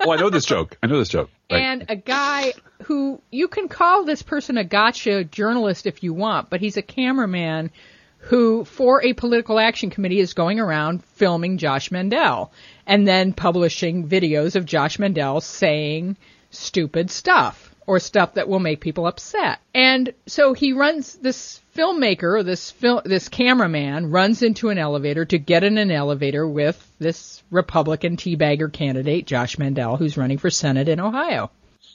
oh, 0.00 0.10
I 0.12 0.16
know 0.16 0.30
this 0.30 0.44
joke. 0.44 0.76
I 0.82 0.86
know 0.86 0.98
this 0.98 1.08
joke. 1.08 1.30
And 1.50 1.86
a 1.88 1.96
guy 1.96 2.52
who 2.84 3.22
you 3.30 3.48
can 3.48 3.68
call 3.68 4.04
this 4.04 4.22
person 4.22 4.58
a 4.58 4.64
gotcha 4.64 5.24
journalist 5.24 5.86
if 5.86 6.02
you 6.02 6.12
want, 6.12 6.50
but 6.50 6.60
he's 6.60 6.76
a 6.76 6.82
cameraman 6.82 7.70
who, 8.18 8.64
for 8.64 9.02
a 9.02 9.14
political 9.14 9.58
action 9.58 9.90
committee, 9.90 10.20
is 10.20 10.34
going 10.34 10.60
around 10.60 11.04
filming 11.04 11.56
Josh 11.56 11.90
Mandel 11.90 12.52
and 12.86 13.06
then 13.08 13.32
publishing 13.32 14.08
videos 14.08 14.56
of 14.56 14.66
Josh 14.66 14.98
Mandel 14.98 15.40
saying 15.40 16.16
stupid 16.50 17.10
stuff 17.10 17.74
or 17.88 17.98
stuff 17.98 18.34
that 18.34 18.50
will 18.50 18.58
make 18.58 18.80
people 18.80 19.06
upset. 19.06 19.60
And 19.74 20.12
so 20.26 20.52
he 20.52 20.74
runs 20.74 21.14
this 21.14 21.62
filmmaker, 21.74 22.44
this 22.44 22.70
film, 22.70 23.00
this 23.06 23.30
cameraman 23.30 24.10
runs 24.10 24.42
into 24.42 24.68
an 24.68 24.76
elevator 24.76 25.24
to 25.24 25.38
get 25.38 25.64
in 25.64 25.78
an 25.78 25.90
elevator 25.90 26.46
with 26.46 26.76
this 26.98 27.42
Republican 27.50 28.18
teabagger 28.18 28.70
candidate, 28.70 29.26
Josh 29.26 29.56
Mandel, 29.56 29.96
who's 29.96 30.18
running 30.18 30.36
for 30.36 30.50
Senate 30.50 30.90
in 30.90 31.00
Ohio. 31.00 31.50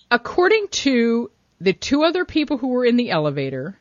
According 0.10 0.70
to 0.70 1.30
the 1.62 1.74
two 1.74 2.04
other 2.04 2.26
people 2.26 2.58
who 2.58 2.70
were 2.70 2.86
in 2.86 2.98
the 2.98 3.12
elevator, 3.12 3.78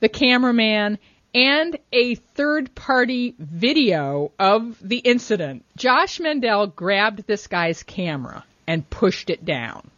the 0.00 0.10
cameraman 0.10 0.98
and 1.34 1.78
a 1.90 2.16
third 2.16 2.74
party 2.74 3.34
video 3.38 4.30
of 4.38 4.76
the 4.86 4.98
incident. 4.98 5.64
Josh 5.74 6.20
Mandel 6.20 6.66
grabbed 6.66 7.26
this 7.26 7.46
guy's 7.46 7.82
camera 7.82 8.44
and 8.66 8.88
pushed 8.90 9.30
it 9.30 9.46
down. 9.46 9.90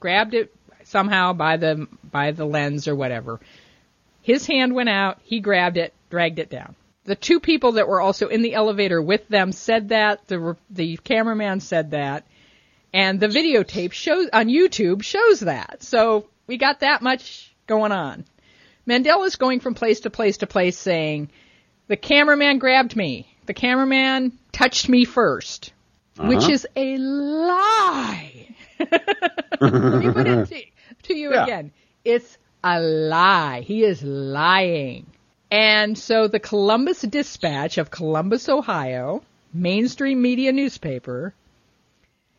Grabbed 0.00 0.32
it 0.32 0.50
somehow 0.92 1.32
by 1.32 1.56
the 1.56 1.88
by 2.04 2.30
the 2.30 2.44
lens 2.44 2.86
or 2.86 2.94
whatever. 2.94 3.40
His 4.20 4.46
hand 4.46 4.74
went 4.74 4.88
out, 4.88 5.18
he 5.24 5.40
grabbed 5.40 5.78
it, 5.78 5.92
dragged 6.10 6.38
it 6.38 6.50
down. 6.50 6.76
The 7.04 7.16
two 7.16 7.40
people 7.40 7.72
that 7.72 7.88
were 7.88 8.00
also 8.00 8.28
in 8.28 8.42
the 8.42 8.54
elevator 8.54 9.02
with 9.02 9.26
them 9.28 9.50
said 9.50 9.88
that, 9.88 10.28
the 10.28 10.56
the 10.70 10.98
cameraman 10.98 11.58
said 11.60 11.90
that, 11.90 12.24
and 12.92 13.18
the 13.18 13.26
videotape 13.26 13.92
shows 13.92 14.28
on 14.32 14.46
YouTube 14.46 15.02
shows 15.02 15.40
that. 15.40 15.82
So 15.82 16.26
we 16.46 16.58
got 16.58 16.80
that 16.80 17.02
much 17.02 17.52
going 17.66 17.90
on. 17.90 18.24
Mandel 18.86 19.24
is 19.24 19.36
going 19.36 19.60
from 19.60 19.74
place 19.74 20.00
to 20.00 20.10
place 20.10 20.38
to 20.38 20.46
place 20.46 20.76
saying, 20.76 21.30
the 21.86 21.96
cameraman 21.96 22.58
grabbed 22.58 22.96
me. 22.96 23.28
The 23.46 23.54
cameraman 23.54 24.32
touched 24.52 24.88
me 24.88 25.06
1st 25.06 25.70
uh-huh. 26.18 26.28
which 26.28 26.48
is 26.48 26.66
a 26.76 26.96
lie. 26.96 28.54
Let 31.08 31.14
me 31.14 31.14
put 31.14 31.14
it 31.14 31.14
to, 31.14 31.18
you 31.18 31.32
yeah. 31.32 31.42
again. 31.44 31.72
It's 32.04 32.38
a 32.64 32.80
lie. 32.80 33.60
He 33.60 33.84
is 33.84 34.02
lying. 34.02 35.06
And 35.50 35.98
so 35.98 36.28
the 36.28 36.40
Columbus 36.40 37.02
Dispatch 37.02 37.78
of 37.78 37.90
Columbus, 37.90 38.48
Ohio, 38.48 39.22
mainstream 39.52 40.22
media 40.22 40.52
newspaper, 40.52 41.34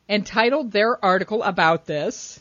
entitled 0.10 0.72
their 0.72 1.04
article 1.04 1.44
about 1.44 1.86
this, 1.86 2.40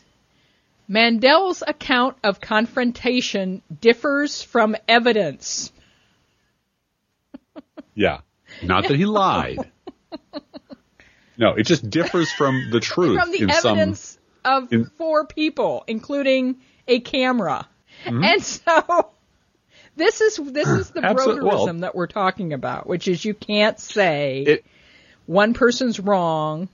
Mandel's 0.87 1.63
account 1.65 2.17
of 2.23 2.41
confrontation 2.41 3.61
differs 3.81 4.41
from 4.41 4.75
evidence. 4.87 5.71
Yeah. 7.95 8.21
Not 8.63 8.87
that 8.87 8.97
he 8.97 9.05
lied. 9.05 9.59
No, 11.37 11.53
it 11.55 11.63
just 11.63 11.89
differs 11.89 12.31
from 12.31 12.69
the 12.71 12.79
truth. 12.79 13.19
From 13.19 13.31
the 13.31 13.51
evidence 13.51 13.99
some, 13.99 14.12
of 14.45 14.69
four 14.97 15.25
people, 15.25 15.83
including 15.87 16.57
a 16.87 16.99
camera. 16.99 17.67
Mm-hmm. 18.05 18.23
And 18.23 18.43
so 18.43 19.11
this 19.95 20.21
is 20.21 20.37
this 20.37 20.67
is 20.67 20.91
the 20.91 21.01
broderism 21.01 21.43
well, 21.43 21.73
that 21.79 21.95
we're 21.95 22.07
talking 22.07 22.53
about, 22.53 22.87
which 22.87 23.07
is 23.07 23.23
you 23.23 23.33
can't 23.33 23.79
say 23.79 24.43
it, 24.43 24.65
one 25.25 25.53
person's 25.53 25.99
wrong 25.99 26.69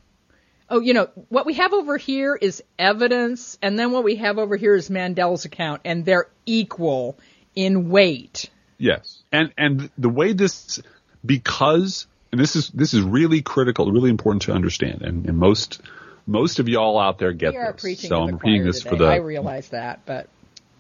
oh, 0.70 0.80
you 0.80 0.94
know, 0.94 1.10
what 1.30 1.46
we 1.46 1.56
have 1.56 1.74
over 1.74 1.98
here 1.98 2.36
is 2.36 2.64
evidence, 2.78 3.58
and 3.62 3.78
then 3.78 3.92
what 3.92 4.04
we 4.04 4.18
have 4.18 4.38
over 4.38 4.56
here 4.56 4.76
is 4.76 4.90
Mandel's 4.90 5.46
account, 5.46 5.82
and 5.86 6.06
they're 6.06 6.28
equal 6.46 7.18
in 7.56 7.90
weight. 7.90 8.50
Yes, 8.78 9.24
and 9.32 9.52
and 9.58 9.90
the 9.98 10.10
way 10.10 10.34
this 10.34 10.82
because 11.26 12.08
and 12.32 12.40
this 12.40 12.56
is 12.56 12.70
this 12.70 12.94
is 12.94 13.02
really 13.02 13.42
critical, 13.42 13.92
really 13.92 14.10
important 14.10 14.44
to 14.44 14.54
understand, 14.54 15.02
and, 15.02 15.26
and 15.26 15.38
most 15.38 15.82
most 16.30 16.60
of 16.60 16.70
y'all 16.70 17.00
out 17.00 17.18
there 17.18 17.34
get 17.34 17.54
this. 17.54 17.82
Preaching 17.82 18.10
so 18.10 18.24
I'm 18.24 18.34
repeating 18.34 18.66
this 18.66 18.80
today. 18.80 18.90
for 18.90 18.96
the. 18.96 19.06
I 19.06 19.16
realize 19.18 19.70
that, 19.70 20.06
but 20.06 20.28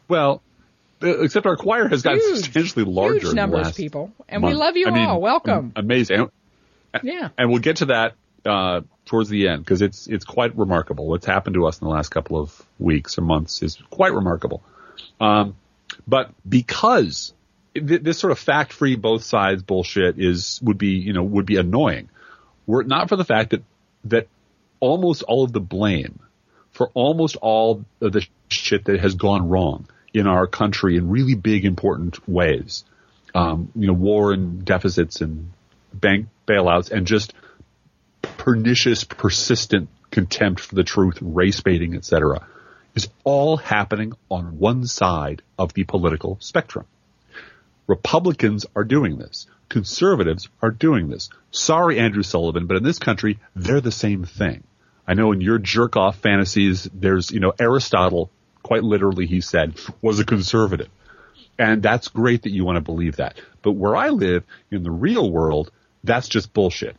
well, 0.07 0.41
except 1.01 1.45
our 1.45 1.57
choir 1.57 1.87
has 1.87 2.01
gotten 2.01 2.19
huge, 2.19 2.43
substantially 2.43 2.85
larger. 2.85 3.27
Huge 3.27 3.33
numbers 3.33 3.69
of 3.69 3.75
people, 3.75 4.11
and 4.27 4.41
month. 4.41 4.53
we 4.53 4.57
love 4.57 4.77
you 4.77 4.87
I 4.87 5.05
all. 5.05 5.21
Welcome. 5.21 5.73
Amazing. 5.75 6.29
Yeah. 7.03 7.29
And 7.37 7.49
we'll 7.49 7.59
get 7.59 7.77
to 7.77 7.85
that 7.87 8.15
uh, 8.45 8.81
towards 9.05 9.29
the 9.29 9.47
end 9.47 9.63
because 9.63 9.81
it's 9.81 10.07
it's 10.07 10.25
quite 10.25 10.57
remarkable. 10.57 11.07
What's 11.07 11.25
happened 11.25 11.55
to 11.55 11.65
us 11.65 11.81
in 11.81 11.87
the 11.87 11.93
last 11.93 12.09
couple 12.09 12.39
of 12.39 12.65
weeks 12.77 13.17
or 13.17 13.21
months 13.21 13.61
is 13.61 13.77
quite 13.89 14.13
remarkable. 14.13 14.63
Um, 15.19 15.55
but 16.07 16.31
because 16.47 17.33
th- 17.73 18.01
this 18.01 18.17
sort 18.17 18.31
of 18.31 18.39
fact-free 18.39 18.95
both 18.95 19.23
sides 19.23 19.63
bullshit 19.63 20.19
is 20.19 20.59
would 20.63 20.77
be 20.77 20.91
you 20.91 21.13
know 21.13 21.23
would 21.23 21.45
be 21.45 21.57
annoying, 21.57 22.09
were 22.65 22.81
it 22.81 22.87
not 22.87 23.09
for 23.09 23.15
the 23.15 23.25
fact 23.25 23.51
that 23.51 23.63
that 24.05 24.27
almost 24.79 25.23
all 25.23 25.43
of 25.43 25.53
the 25.53 25.59
blame 25.59 26.19
for 26.71 26.89
almost 26.93 27.35
all 27.41 27.83
of 28.01 28.13
the 28.13 28.25
shit 28.47 28.85
that 28.85 28.99
has 28.99 29.15
gone 29.15 29.49
wrong 29.49 29.87
in 30.13 30.27
our 30.27 30.47
country 30.47 30.97
in 30.97 31.09
really 31.09 31.35
big 31.35 31.65
important 31.65 32.27
ways, 32.27 32.83
um, 33.35 33.71
you 33.75 33.87
know, 33.87 33.93
war 33.93 34.31
and 34.31 34.65
deficits 34.65 35.21
and 35.21 35.51
bank 35.93 36.27
bailouts 36.47 36.91
and 36.91 37.05
just 37.05 37.33
pernicious, 38.21 39.03
persistent 39.03 39.89
contempt 40.11 40.61
for 40.61 40.75
the 40.75 40.83
truth, 40.83 41.17
race 41.21 41.61
baiting, 41.61 41.95
etc., 41.95 42.47
is 42.95 43.09
all 43.23 43.57
happening 43.57 44.13
on 44.29 44.57
one 44.57 44.85
side 44.85 45.41
of 45.57 45.73
the 45.73 45.83
political 45.83 46.37
spectrum. 46.39 46.85
Republicans 47.87 48.65
are 48.75 48.83
doing 48.83 49.17
this. 49.17 49.47
Conservatives 49.67 50.49
are 50.61 50.71
doing 50.71 51.09
this. 51.09 51.29
Sorry, 51.51 51.99
Andrew 51.99 52.23
Sullivan, 52.23 52.65
but 52.65 52.77
in 52.77 52.83
this 52.83 52.99
country, 52.99 53.39
they're 53.55 53.81
the 53.81 53.91
same 53.91 54.25
thing. 54.25 54.63
I 55.09 55.15
know 55.15 55.31
in 55.31 55.41
your 55.41 55.57
jerk 55.57 55.97
off 55.97 56.19
fantasies, 56.19 56.87
there's, 56.93 57.31
you 57.31 57.39
know, 57.39 57.53
Aristotle, 57.59 58.29
quite 58.63 58.83
literally, 58.83 59.25
he 59.25 59.41
said, 59.41 59.77
was 60.01 60.19
a 60.19 60.25
conservative. 60.25 60.89
And 61.57 61.83
that's 61.83 62.07
great 62.07 62.43
that 62.43 62.51
you 62.51 62.63
want 62.63 62.77
to 62.77 62.81
believe 62.81 63.17
that. 63.17 63.41
But 63.61 63.71
where 63.71 63.95
I 63.95 64.09
live, 64.09 64.43
in 64.71 64.83
the 64.83 64.91
real 64.91 65.29
world, 65.29 65.71
that's 66.03 66.29
just 66.29 66.53
bullshit 66.53 66.95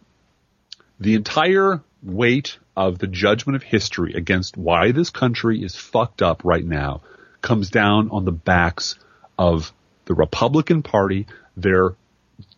the 1.00 1.14
entire 1.14 1.82
weight 2.02 2.58
of 2.76 2.98
the 2.98 3.06
judgment 3.06 3.56
of 3.56 3.62
history 3.62 4.12
against 4.12 4.56
why 4.56 4.92
this 4.92 5.10
country 5.10 5.62
is 5.62 5.74
fucked 5.74 6.22
up 6.22 6.44
right 6.44 6.64
now 6.64 7.00
comes 7.40 7.70
down 7.70 8.10
on 8.10 8.24
the 8.26 8.32
backs 8.32 8.96
of 9.38 9.72
the 10.04 10.14
Republican 10.14 10.82
Party, 10.82 11.26
their 11.56 11.94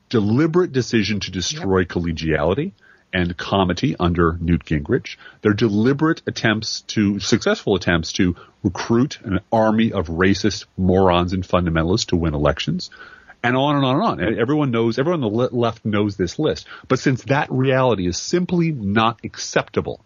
deliberate 0.09 0.73
decision 0.73 1.21
to 1.21 1.31
destroy 1.31 1.81
yep. 1.81 1.88
collegiality 1.88 2.73
and 3.12 3.37
comity 3.37 3.94
under 3.98 4.38
Newt 4.40 4.64
Gingrich, 4.64 5.16
their 5.42 5.53
deliberate 5.53 6.22
attempts 6.27 6.81
to, 6.83 7.20
successful 7.20 7.75
attempts 7.75 8.12
to 8.14 8.37
recruit 8.62 9.18
an 9.22 9.40
army 9.53 9.92
of 9.92 10.07
racist 10.07 10.64
morons 10.77 11.33
and 11.33 11.46
fundamentalists 11.46 12.07
to 12.07 12.16
win 12.16 12.35
elections, 12.35 12.90
and 13.42 13.57
on 13.57 13.77
and 13.77 13.85
on 13.85 13.94
and 13.96 14.05
on. 14.05 14.20
And 14.20 14.38
everyone 14.38 14.70
knows, 14.70 14.98
everyone 14.98 15.25
on 15.25 15.33
the 15.33 15.57
left 15.57 15.85
knows 15.85 16.16
this 16.16 16.38
list. 16.38 16.66
But 16.88 17.01
since 17.01 17.25
that 17.25 17.51
reality 17.51 18.07
is 18.07 18.16
simply 18.16 18.70
not 18.70 19.20
acceptable 19.25 20.05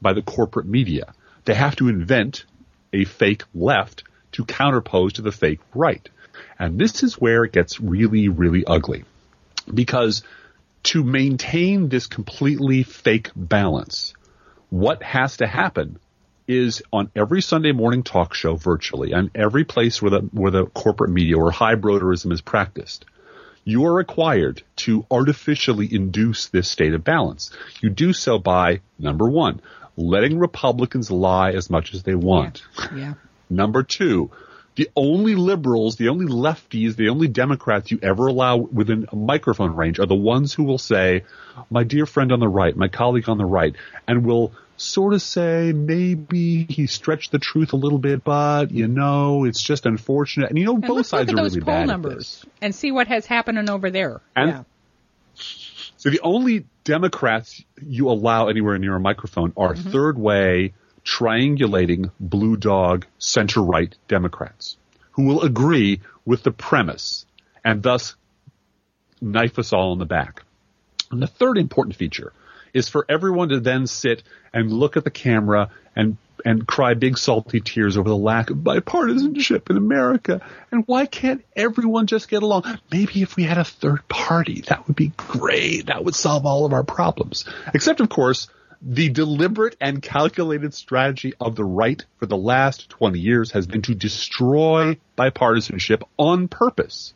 by 0.00 0.12
the 0.12 0.22
corporate 0.22 0.66
media, 0.66 1.14
they 1.44 1.54
have 1.54 1.76
to 1.76 1.88
invent 1.88 2.44
a 2.92 3.04
fake 3.04 3.44
left 3.54 4.04
to 4.32 4.44
counterpose 4.44 5.12
to 5.14 5.22
the 5.22 5.32
fake 5.32 5.60
right. 5.74 6.08
And 6.58 6.78
this 6.78 7.02
is 7.02 7.20
where 7.20 7.44
it 7.44 7.52
gets 7.52 7.80
really, 7.80 8.28
really 8.28 8.64
ugly. 8.64 9.04
Because 9.72 10.22
to 10.84 11.04
maintain 11.04 11.88
this 11.88 12.06
completely 12.06 12.82
fake 12.82 13.30
balance, 13.36 14.14
what 14.70 15.02
has 15.02 15.36
to 15.38 15.46
happen 15.46 15.98
is 16.48 16.82
on 16.92 17.10
every 17.14 17.40
Sunday 17.40 17.72
morning 17.72 18.02
talk 18.02 18.34
show 18.34 18.56
virtually, 18.56 19.12
and 19.12 19.30
every 19.34 19.64
place 19.64 20.02
where 20.02 20.10
the 20.10 20.20
where 20.32 20.50
the 20.50 20.66
corporate 20.66 21.10
media 21.10 21.36
or 21.38 21.50
high 21.50 21.76
broderism 21.76 22.32
is 22.32 22.40
practiced. 22.40 23.04
You 23.64 23.84
are 23.86 23.94
required 23.94 24.62
to 24.76 25.06
artificially 25.08 25.88
induce 25.92 26.48
this 26.48 26.68
state 26.68 26.94
of 26.94 27.04
balance. 27.04 27.50
You 27.80 27.90
do 27.90 28.12
so 28.12 28.38
by 28.38 28.80
number 28.98 29.28
one, 29.28 29.60
letting 29.96 30.38
Republicans 30.38 31.12
lie 31.12 31.52
as 31.52 31.70
much 31.70 31.94
as 31.94 32.02
they 32.02 32.16
want. 32.16 32.62
Yeah. 32.76 32.96
yeah. 32.96 33.14
number 33.48 33.84
two, 33.84 34.32
the 34.74 34.90
only 34.96 35.34
liberals, 35.34 35.96
the 35.96 36.08
only 36.08 36.26
lefties, 36.26 36.96
the 36.96 37.10
only 37.10 37.28
Democrats 37.28 37.90
you 37.90 37.98
ever 38.02 38.26
allow 38.26 38.56
within 38.56 39.06
a 39.12 39.16
microphone 39.16 39.74
range 39.74 39.98
are 39.98 40.06
the 40.06 40.14
ones 40.14 40.54
who 40.54 40.64
will 40.64 40.78
say, 40.78 41.24
my 41.70 41.84
dear 41.84 42.06
friend 42.06 42.32
on 42.32 42.40
the 42.40 42.48
right, 42.48 42.74
my 42.76 42.88
colleague 42.88 43.28
on 43.28 43.38
the 43.38 43.44
right, 43.44 43.74
and 44.08 44.24
will 44.24 44.52
sort 44.78 45.12
of 45.12 45.22
say 45.22 45.72
maybe 45.72 46.64
he 46.64 46.86
stretched 46.86 47.32
the 47.32 47.38
truth 47.38 47.72
a 47.72 47.76
little 47.76 47.98
bit, 47.98 48.24
but 48.24 48.70
you 48.70 48.88
know, 48.88 49.44
it's 49.44 49.62
just 49.62 49.86
unfortunate. 49.86 50.50
And 50.50 50.58
you 50.58 50.64
know, 50.64 50.74
and 50.74 50.86
both 50.86 51.06
sides 51.06 51.30
are 51.30 51.36
really 51.36 51.60
bad 51.60 51.86
numbers. 51.86 52.44
And 52.60 52.74
see 52.74 52.92
what 52.92 53.08
has 53.08 53.26
happened 53.26 53.68
over 53.68 53.90
there. 53.90 54.20
And 54.34 54.50
yeah. 54.50 54.62
So 55.98 56.10
the 56.10 56.20
only 56.20 56.66
Democrats 56.82 57.62
you 57.80 58.10
allow 58.10 58.48
anywhere 58.48 58.76
near 58.78 58.96
a 58.96 59.00
microphone 59.00 59.52
are 59.56 59.74
mm-hmm. 59.74 59.90
third 59.90 60.18
way, 60.18 60.72
triangulating 61.04 62.10
blue 62.20 62.56
dog 62.56 63.06
center 63.18 63.62
right 63.62 63.94
Democrats 64.08 64.76
who 65.12 65.24
will 65.24 65.42
agree 65.42 66.00
with 66.24 66.42
the 66.42 66.52
premise 66.52 67.26
and 67.64 67.82
thus 67.82 68.14
knife 69.20 69.58
us 69.58 69.72
all 69.72 69.92
in 69.92 69.98
the 69.98 70.06
back. 70.06 70.42
And 71.10 71.22
the 71.22 71.26
third 71.26 71.58
important 71.58 71.96
feature 71.96 72.32
is 72.72 72.88
for 72.88 73.04
everyone 73.08 73.50
to 73.50 73.60
then 73.60 73.86
sit 73.86 74.22
and 74.52 74.72
look 74.72 74.96
at 74.96 75.04
the 75.04 75.10
camera 75.10 75.70
and 75.94 76.16
and 76.44 76.66
cry 76.66 76.94
big 76.94 77.18
salty 77.18 77.60
tears 77.60 77.96
over 77.96 78.08
the 78.08 78.16
lack 78.16 78.50
of 78.50 78.56
bipartisanship 78.58 79.70
in 79.70 79.76
America. 79.76 80.40
And 80.72 80.82
why 80.86 81.06
can't 81.06 81.44
everyone 81.54 82.06
just 82.06 82.28
get 82.28 82.42
along? 82.42 82.64
Maybe 82.90 83.22
if 83.22 83.36
we 83.36 83.44
had 83.44 83.58
a 83.58 83.64
third 83.64 84.08
party, 84.08 84.62
that 84.62 84.86
would 84.86 84.96
be 84.96 85.12
great. 85.16 85.86
That 85.86 86.04
would 86.04 86.16
solve 86.16 86.44
all 86.44 86.64
of 86.64 86.72
our 86.72 86.82
problems. 86.82 87.44
Except, 87.72 88.00
of 88.00 88.08
course, 88.08 88.48
the 88.84 89.08
deliberate 89.08 89.76
and 89.80 90.02
calculated 90.02 90.74
strategy 90.74 91.34
of 91.40 91.54
the 91.54 91.64
right 91.64 92.04
for 92.18 92.26
the 92.26 92.36
last 92.36 92.90
20 92.90 93.18
years 93.18 93.52
has 93.52 93.66
been 93.66 93.82
to 93.82 93.94
destroy 93.94 94.98
bipartisanship 95.16 96.02
on 96.18 96.48
purpose 96.48 97.14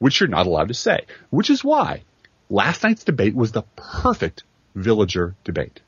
which 0.00 0.18
you're 0.18 0.28
not 0.28 0.46
allowed 0.46 0.68
to 0.68 0.74
say, 0.74 1.00
which 1.28 1.50
is 1.50 1.62
why 1.62 2.02
last 2.48 2.82
night's 2.82 3.04
debate 3.04 3.36
was 3.36 3.52
the 3.52 3.62
perfect 3.76 4.42
villager 4.74 5.36
debate. 5.44 5.80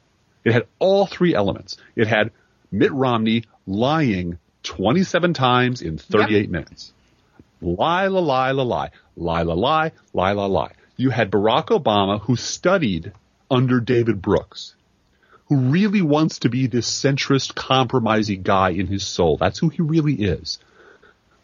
It 0.44 0.53
had 0.53 0.66
all 0.79 1.07
three 1.07 1.35
elements. 1.35 1.77
It 1.96 2.07
had 2.07 2.31
Mitt 2.70 2.92
Romney 2.92 3.44
lying 3.66 4.38
27 4.62 5.35
times 5.35 5.83
in 5.83 5.98
38 5.98 6.42
yep. 6.42 6.51
minutes. 6.51 6.92
Lie, 7.61 8.09
la, 8.09 8.20
lie, 8.20 8.51
la, 8.51 8.62
lie. 8.62 8.90
Lie, 9.16 9.42
la, 9.42 9.55
lie, 9.55 9.92
lie, 10.12 10.33
la, 10.33 10.46
lie. 10.46 10.72
You 10.96 11.11
had 11.11 11.31
Barack 11.31 11.66
Obama 11.66 12.20
who 12.20 12.37
studied 12.37 13.12
under 13.51 13.81
David 13.81 14.20
Brooks, 14.20 14.75
who 15.53 15.71
really 15.71 16.01
wants 16.01 16.38
to 16.38 16.49
be 16.49 16.67
this 16.67 16.91
centrist, 16.91 17.55
compromising 17.55 18.41
guy 18.41 18.71
in 18.71 18.87
his 18.87 19.07
soul. 19.07 19.37
That's 19.37 19.59
who 19.59 19.69
he 19.69 19.83
really 19.83 20.15
is. 20.15 20.59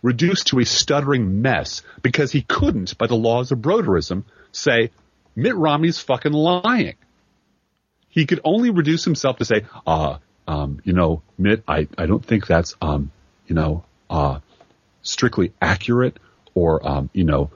Reduced 0.01 0.47
to 0.47 0.61
a 0.61 0.65
stuttering 0.65 1.43
mess 1.43 1.83
because 2.01 2.33
he 2.33 2.41
couldn't, 2.41 2.97
by 2.97 3.07
the 3.07 3.17
laws 3.17 3.53
of 3.53 3.59
broderism, 3.59 4.25
say, 4.51 4.93
Mitt 5.37 5.57
Romney's 5.57 5.99
fucking 5.99 6.33
lying. 6.33 6.95
He 8.09 8.25
could 8.25 8.41
only 8.45 8.71
reduce 8.71 9.05
himself 9.05 9.37
to 9.39 9.45
say, 9.45 9.67
uh, 9.87 10.17
um, 10.47 10.81
you 10.85 10.95
know, 10.95 11.21
Mitt, 11.37 11.63
I, 11.69 11.87
I 11.99 12.07
don't 12.07 12.25
think 12.25 12.47
that's, 12.47 12.77
um, 12.81 13.11
you 13.47 13.55
know, 13.55 13.85
uh, 14.09 14.41
strictly 15.03 15.53
accurate 15.61 16.17
or, 16.55 16.87
um, 16.89 17.11
you 17.13 17.25
know, 17.25 17.51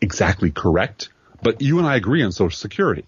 exactly 0.00 0.50
correct. 0.50 1.10
But 1.42 1.60
you 1.60 1.78
and 1.78 1.86
I 1.86 1.96
agree 1.96 2.22
on 2.22 2.32
Social 2.32 2.56
Security. 2.56 3.04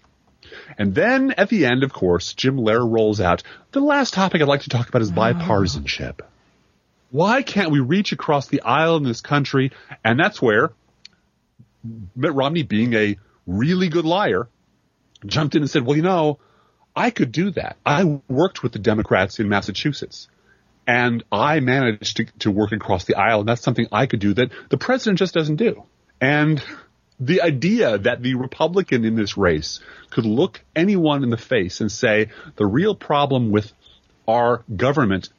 And 0.77 0.93
then 0.93 1.31
at 1.31 1.49
the 1.49 1.65
end, 1.65 1.83
of 1.83 1.93
course, 1.93 2.33
Jim 2.33 2.57
Lehrer 2.57 2.89
rolls 2.89 3.19
out 3.21 3.43
the 3.71 3.81
last 3.81 4.13
topic 4.13 4.41
I'd 4.41 4.47
like 4.47 4.61
to 4.61 4.69
talk 4.69 4.89
about 4.89 5.01
is 5.01 5.11
oh. 5.11 5.15
bipartisanship. 5.15 6.21
Why 7.11 7.43
can't 7.43 7.71
we 7.71 7.79
reach 7.79 8.11
across 8.11 8.47
the 8.47 8.61
aisle 8.61 8.97
in 8.97 9.03
this 9.03 9.21
country? 9.21 9.71
And 10.03 10.19
that's 10.19 10.41
where 10.41 10.71
Mitt 12.15 12.33
Romney, 12.33 12.63
being 12.63 12.93
a 12.93 13.17
really 13.45 13.89
good 13.89 14.05
liar, 14.05 14.47
jumped 15.25 15.55
in 15.55 15.61
and 15.61 15.69
said, 15.69 15.85
well, 15.85 15.95
you 15.95 16.03
know, 16.03 16.39
I 16.95 17.09
could 17.09 17.31
do 17.31 17.51
that. 17.51 17.77
I 17.85 18.21
worked 18.27 18.63
with 18.63 18.71
the 18.71 18.79
Democrats 18.79 19.39
in 19.39 19.49
Massachusetts 19.49 20.27
and 20.87 21.23
I 21.31 21.59
managed 21.59 22.17
to, 22.17 22.25
to 22.39 22.51
work 22.51 22.71
across 22.71 23.05
the 23.05 23.15
aisle 23.15 23.41
and 23.41 23.49
that's 23.49 23.61
something 23.61 23.87
I 23.91 24.05
could 24.05 24.19
do 24.19 24.33
that 24.35 24.51
the 24.69 24.77
president 24.77 25.19
just 25.19 25.33
doesn't 25.33 25.57
do. 25.57 25.83
And 26.21 26.63
the 27.19 27.41
idea 27.41 27.97
that 27.97 28.21
the 28.21 28.35
Republican 28.35 29.05
in 29.05 29.15
this 29.15 29.37
race 29.37 29.79
could 30.09 30.25
look 30.25 30.61
anyone 30.75 31.23
in 31.23 31.29
the 31.29 31.37
face 31.37 31.81
and 31.81 31.91
say 31.91 32.29
the 32.55 32.65
real 32.65 32.95
problem 32.95 33.51
with 33.51 33.71
our 34.27 34.63
government 34.75 35.29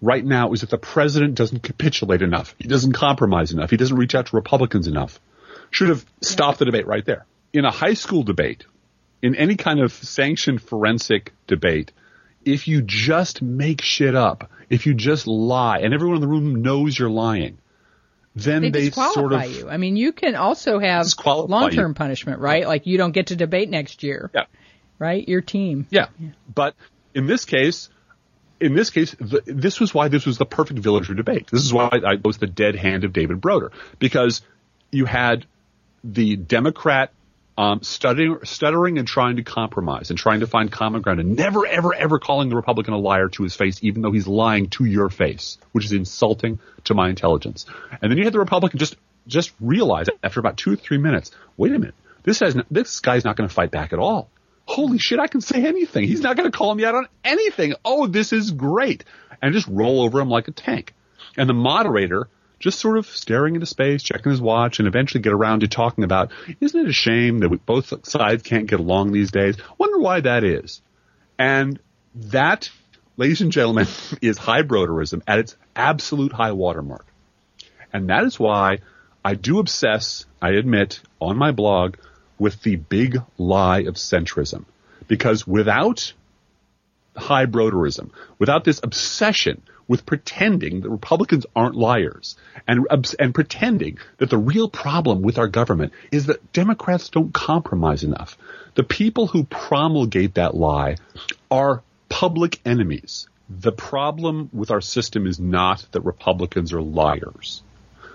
right 0.00 0.24
now 0.24 0.52
is 0.52 0.60
that 0.60 0.70
the 0.70 0.78
president 0.78 1.34
doesn't 1.34 1.62
capitulate 1.62 2.22
enough. 2.22 2.54
He 2.58 2.68
doesn't 2.68 2.92
compromise 2.92 3.52
enough. 3.52 3.70
He 3.70 3.76
doesn't 3.76 3.96
reach 3.96 4.14
out 4.14 4.26
to 4.26 4.36
Republicans 4.36 4.86
enough. 4.86 5.20
Should 5.70 5.88
have 5.88 6.04
stopped 6.22 6.58
the 6.58 6.64
debate 6.64 6.86
right 6.86 7.04
there. 7.04 7.26
In 7.52 7.64
a 7.64 7.70
high 7.70 7.94
school 7.94 8.22
debate, 8.22 8.64
in 9.22 9.34
any 9.34 9.56
kind 9.56 9.80
of 9.80 9.92
sanctioned 9.92 10.62
forensic 10.62 11.32
debate, 11.46 11.92
if 12.44 12.68
you 12.68 12.80
just 12.82 13.42
make 13.42 13.82
shit 13.82 14.14
up, 14.14 14.50
if 14.70 14.86
you 14.86 14.94
just 14.94 15.26
lie, 15.26 15.80
and 15.80 15.92
everyone 15.92 16.16
in 16.16 16.22
the 16.22 16.28
room 16.28 16.62
knows 16.62 16.98
you're 16.98 17.10
lying, 17.10 17.58
then 18.34 18.62
they, 18.62 18.70
they 18.70 18.90
sort 18.90 19.32
of 19.32 19.50
you. 19.50 19.68
I 19.68 19.76
mean, 19.76 19.96
you 19.96 20.12
can 20.12 20.36
also 20.36 20.78
have 20.78 21.06
long-term 21.26 21.94
punishment, 21.94 22.40
right? 22.40 22.66
Like 22.66 22.86
you 22.86 22.98
don't 22.98 23.12
get 23.12 23.28
to 23.28 23.36
debate 23.36 23.68
next 23.68 24.02
year. 24.02 24.30
Yeah. 24.34 24.44
Right? 24.98 25.26
Your 25.28 25.40
team. 25.40 25.86
Yeah. 25.90 26.06
yeah. 26.18 26.30
But 26.52 26.74
in 27.14 27.26
this 27.26 27.44
case, 27.44 27.88
in 28.60 28.74
this 28.74 28.90
case, 28.90 29.14
the, 29.18 29.42
this 29.46 29.80
was 29.80 29.94
why 29.94 30.08
this 30.08 30.26
was 30.26 30.38
the 30.38 30.46
perfect 30.46 30.80
villager 30.80 31.14
debate. 31.14 31.48
This 31.50 31.62
is 31.64 31.72
why 31.72 31.88
I 31.88 32.16
was 32.22 32.38
the 32.38 32.46
dead 32.46 32.76
hand 32.76 33.04
of 33.04 33.12
David 33.12 33.40
Broder 33.40 33.72
because 33.98 34.42
you 34.90 35.04
had 35.04 35.46
the 36.02 36.36
Democrat 36.36 37.12
um, 37.58 37.82
stuttering, 37.82 38.38
stuttering 38.44 38.98
and 38.98 39.08
trying 39.08 39.36
to 39.36 39.42
compromise 39.42 40.10
and 40.10 40.18
trying 40.18 40.40
to 40.40 40.46
find 40.46 40.70
common 40.70 41.02
ground 41.02 41.18
and 41.18 41.34
never, 41.34 41.66
ever, 41.66 41.92
ever 41.92 42.20
calling 42.20 42.48
the 42.48 42.54
Republican 42.54 42.94
a 42.94 42.98
liar 42.98 43.28
to 43.28 43.42
his 43.42 43.56
face, 43.56 43.80
even 43.82 44.00
though 44.00 44.12
he's 44.12 44.28
lying 44.28 44.70
to 44.70 44.84
your 44.84 45.10
face, 45.10 45.58
which 45.72 45.84
is 45.84 45.90
insulting 45.90 46.60
to 46.84 46.94
my 46.94 47.08
intelligence. 47.08 47.66
And 48.00 48.12
then 48.12 48.16
you 48.16 48.22
had 48.22 48.32
the 48.32 48.38
Republican 48.38 48.78
just, 48.78 48.96
just 49.26 49.52
realize 49.60 50.06
after 50.22 50.38
about 50.38 50.56
two 50.56 50.72
or 50.72 50.76
three 50.76 50.98
minutes, 50.98 51.32
wait 51.56 51.72
a 51.72 51.78
minute, 51.80 51.96
this 52.22 52.38
has, 52.38 52.56
this 52.70 53.00
guy's 53.00 53.24
not 53.24 53.36
going 53.36 53.48
to 53.48 53.54
fight 53.54 53.72
back 53.72 53.92
at 53.92 53.98
all. 53.98 54.30
Holy 54.64 54.98
shit, 54.98 55.18
I 55.18 55.26
can 55.26 55.40
say 55.40 55.66
anything. 55.66 56.04
He's 56.04 56.20
not 56.20 56.36
going 56.36 56.48
to 56.48 56.56
call 56.56 56.72
me 56.72 56.84
out 56.84 56.94
on 56.94 57.08
anything. 57.24 57.74
Oh, 57.84 58.06
this 58.06 58.32
is 58.32 58.52
great. 58.52 59.02
And 59.42 59.52
just 59.52 59.66
roll 59.66 60.02
over 60.02 60.20
him 60.20 60.28
like 60.28 60.46
a 60.46 60.52
tank. 60.52 60.94
And 61.36 61.48
the 61.48 61.54
moderator, 61.54 62.28
just 62.58 62.80
sort 62.80 62.98
of 62.98 63.06
staring 63.06 63.54
into 63.54 63.66
space, 63.66 64.02
checking 64.02 64.30
his 64.30 64.40
watch, 64.40 64.78
and 64.78 64.88
eventually 64.88 65.22
get 65.22 65.32
around 65.32 65.60
to 65.60 65.68
talking 65.68 66.04
about, 66.04 66.32
isn't 66.60 66.80
it 66.80 66.88
a 66.88 66.92
shame 66.92 67.38
that 67.38 67.48
we, 67.48 67.56
both 67.58 68.06
sides 68.06 68.42
can't 68.42 68.66
get 68.66 68.80
along 68.80 69.12
these 69.12 69.30
days? 69.30 69.56
Wonder 69.78 69.98
why 69.98 70.20
that 70.20 70.44
is. 70.44 70.82
And 71.38 71.78
that, 72.14 72.70
ladies 73.16 73.40
and 73.40 73.52
gentlemen, 73.52 73.86
is 74.22 74.38
high 74.38 74.62
broderism 74.62 75.22
at 75.26 75.38
its 75.38 75.56
absolute 75.76 76.32
high 76.32 76.52
watermark. 76.52 77.06
And 77.92 78.10
that 78.10 78.24
is 78.24 78.38
why 78.38 78.78
I 79.24 79.34
do 79.34 79.58
obsess, 79.58 80.26
I 80.42 80.50
admit, 80.50 81.00
on 81.20 81.36
my 81.36 81.52
blog 81.52 81.96
with 82.38 82.62
the 82.62 82.76
big 82.76 83.18
lie 83.36 83.80
of 83.80 83.94
centrism. 83.94 84.64
Because 85.06 85.46
without 85.46 86.12
high 87.16 87.46
broderism, 87.46 88.10
without 88.38 88.64
this 88.64 88.80
obsession 88.82 89.62
with 89.88 90.06
pretending 90.06 90.82
that 90.82 90.90
Republicans 90.90 91.46
aren't 91.56 91.74
liars 91.74 92.36
and, 92.68 92.86
and 93.18 93.34
pretending 93.34 93.98
that 94.18 94.30
the 94.30 94.38
real 94.38 94.68
problem 94.68 95.22
with 95.22 95.38
our 95.38 95.48
government 95.48 95.92
is 96.12 96.26
that 96.26 96.52
Democrats 96.52 97.08
don't 97.08 97.32
compromise 97.32 98.04
enough. 98.04 98.36
The 98.74 98.84
people 98.84 99.26
who 99.26 99.44
promulgate 99.44 100.34
that 100.34 100.54
lie 100.54 100.96
are 101.50 101.82
public 102.08 102.60
enemies. 102.64 103.28
The 103.48 103.72
problem 103.72 104.50
with 104.52 104.70
our 104.70 104.82
system 104.82 105.26
is 105.26 105.40
not 105.40 105.84
that 105.92 106.02
Republicans 106.02 106.72
are 106.74 106.82
liars. 106.82 107.62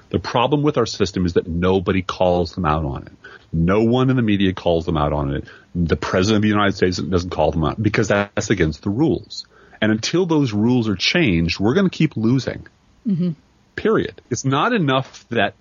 The 0.09 0.19
problem 0.19 0.61
with 0.61 0.77
our 0.77 0.85
system 0.85 1.25
is 1.25 1.33
that 1.33 1.47
nobody 1.47 2.03
calls 2.03 2.53
them 2.53 2.65
out 2.65 2.85
on 2.85 3.07
it. 3.07 3.13
No 3.51 3.83
one 3.83 4.11
in 4.11 4.15
the 4.15 4.21
media 4.21 4.53
calls 4.53 4.85
them 4.85 4.95
out 4.95 5.11
on 5.11 5.33
it. 5.33 5.45
The 5.73 5.95
president 5.95 6.37
of 6.37 6.41
the 6.43 6.49
United 6.49 6.75
States 6.75 6.97
doesn't 6.97 7.31
call 7.31 7.51
them 7.51 7.63
out 7.63 7.81
because 7.81 8.09
that's 8.09 8.51
against 8.51 8.83
the 8.83 8.91
rules. 8.91 9.47
And 9.83 9.91
until 9.91 10.25
those 10.25 10.53
rules 10.53 10.87
are 10.87 10.95
changed, 10.95 11.59
we're 11.59 11.73
going 11.73 11.89
to 11.89 11.95
keep 11.95 12.15
losing. 12.15 12.67
Mm-hmm. 13.05 13.31
Period. 13.75 14.21
It's 14.29 14.45
not 14.45 14.71
enough 14.71 15.27
that 15.27 15.55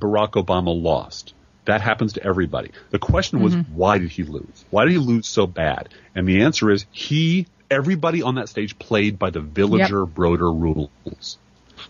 Barack 0.00 0.30
Obama 0.30 0.82
lost. 0.82 1.34
That 1.66 1.82
happens 1.82 2.14
to 2.14 2.24
everybody. 2.24 2.70
The 2.88 2.98
question 2.98 3.42
was, 3.42 3.54
mm-hmm. 3.54 3.74
why 3.74 3.98
did 3.98 4.08
he 4.08 4.22
lose? 4.22 4.64
Why 4.70 4.86
did 4.86 4.92
he 4.92 4.98
lose 4.98 5.26
so 5.26 5.46
bad? 5.46 5.90
And 6.14 6.26
the 6.26 6.40
answer 6.40 6.70
is, 6.70 6.86
he, 6.90 7.48
everybody 7.70 8.22
on 8.22 8.36
that 8.36 8.48
stage 8.48 8.78
played 8.78 9.18
by 9.18 9.28
the 9.28 9.40
villager 9.40 10.04
yep. 10.04 10.14
Broder 10.14 10.50
rules. 10.50 11.36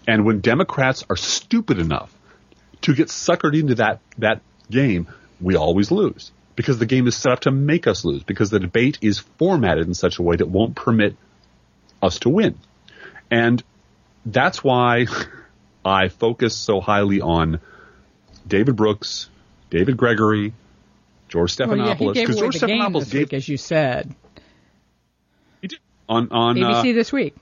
And 0.08 0.24
when 0.24 0.40
Democrats 0.40 1.04
are 1.08 1.16
stupid 1.16 1.78
enough 1.78 2.12
to 2.80 2.96
get 2.96 3.10
suckered 3.10 3.56
into 3.56 3.76
that, 3.76 4.00
that 4.18 4.40
game, 4.68 5.06
we 5.40 5.54
always 5.54 5.92
lose. 5.92 6.32
Because 6.56 6.80
the 6.80 6.86
game 6.86 7.06
is 7.06 7.16
set 7.16 7.30
up 7.30 7.40
to 7.42 7.52
make 7.52 7.86
us 7.86 8.04
lose. 8.04 8.24
Because 8.24 8.50
the 8.50 8.58
debate 8.58 8.98
is 9.02 9.20
formatted 9.20 9.86
in 9.86 9.94
such 9.94 10.18
a 10.18 10.22
way 10.22 10.34
that 10.34 10.48
won't 10.48 10.74
permit 10.74 11.14
us 12.02 12.18
to 12.20 12.28
win. 12.28 12.58
And 13.30 13.62
that's 14.24 14.62
why 14.62 15.06
I 15.84 16.08
focus 16.08 16.56
so 16.56 16.80
highly 16.80 17.20
on 17.20 17.60
David 18.46 18.76
Brooks, 18.76 19.28
David 19.70 19.96
Gregory, 19.96 20.52
George 21.28 21.56
Stephanopoulos. 21.56 21.98
Because 21.98 22.00
well, 22.00 22.14
yeah, 22.14 22.26
George 22.26 22.56
Stephanopoulos 22.56 23.10
gave, 23.10 23.20
week, 23.20 23.32
as 23.32 23.48
you 23.48 23.56
said. 23.56 24.14
He 25.60 25.68
did 25.68 25.80
on 26.08 26.28
on 26.30 26.56
ABC 26.56 26.90
uh, 26.90 26.94
this 26.94 27.12
week. 27.12 27.34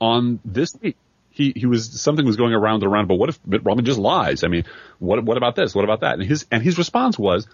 On 0.00 0.40
this 0.44 0.74
week, 0.80 0.96
he 1.30 1.52
he 1.54 1.66
was 1.66 2.00
something 2.00 2.26
was 2.26 2.36
going 2.36 2.54
around 2.54 2.82
and 2.82 2.92
around. 2.92 3.06
But 3.06 3.16
what 3.16 3.28
if 3.28 3.38
Mitt 3.46 3.64
Romney 3.64 3.82
just 3.82 3.98
lies? 3.98 4.42
I 4.44 4.48
mean, 4.48 4.64
what 4.98 5.22
what 5.24 5.36
about 5.36 5.54
this? 5.54 5.74
What 5.74 5.84
about 5.84 6.00
that? 6.00 6.14
And 6.14 6.22
his 6.22 6.46
and 6.50 6.62
his 6.62 6.78
response 6.78 7.18
was, 7.18 7.46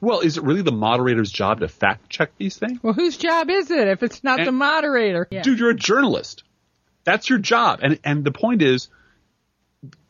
well, 0.00 0.20
is 0.20 0.36
it 0.36 0.44
really 0.44 0.62
the 0.62 0.72
moderator's 0.72 1.30
job 1.30 1.60
to 1.60 1.68
fact 1.68 2.08
check 2.08 2.32
these 2.36 2.56
things? 2.56 2.82
Well, 2.82 2.92
whose 2.92 3.16
job 3.16 3.50
is 3.50 3.70
it 3.70 3.88
if 3.88 4.02
it's 4.02 4.24
not 4.24 4.40
and, 4.40 4.48
the 4.48 4.52
moderator? 4.52 5.28
Yeah. 5.30 5.42
Dude, 5.42 5.58
you're 5.58 5.70
a 5.70 5.74
journalist. 5.74 6.44
That's 7.04 7.28
your 7.28 7.38
job. 7.38 7.80
And 7.82 7.98
and 8.04 8.24
the 8.24 8.32
point 8.32 8.62
is 8.62 8.88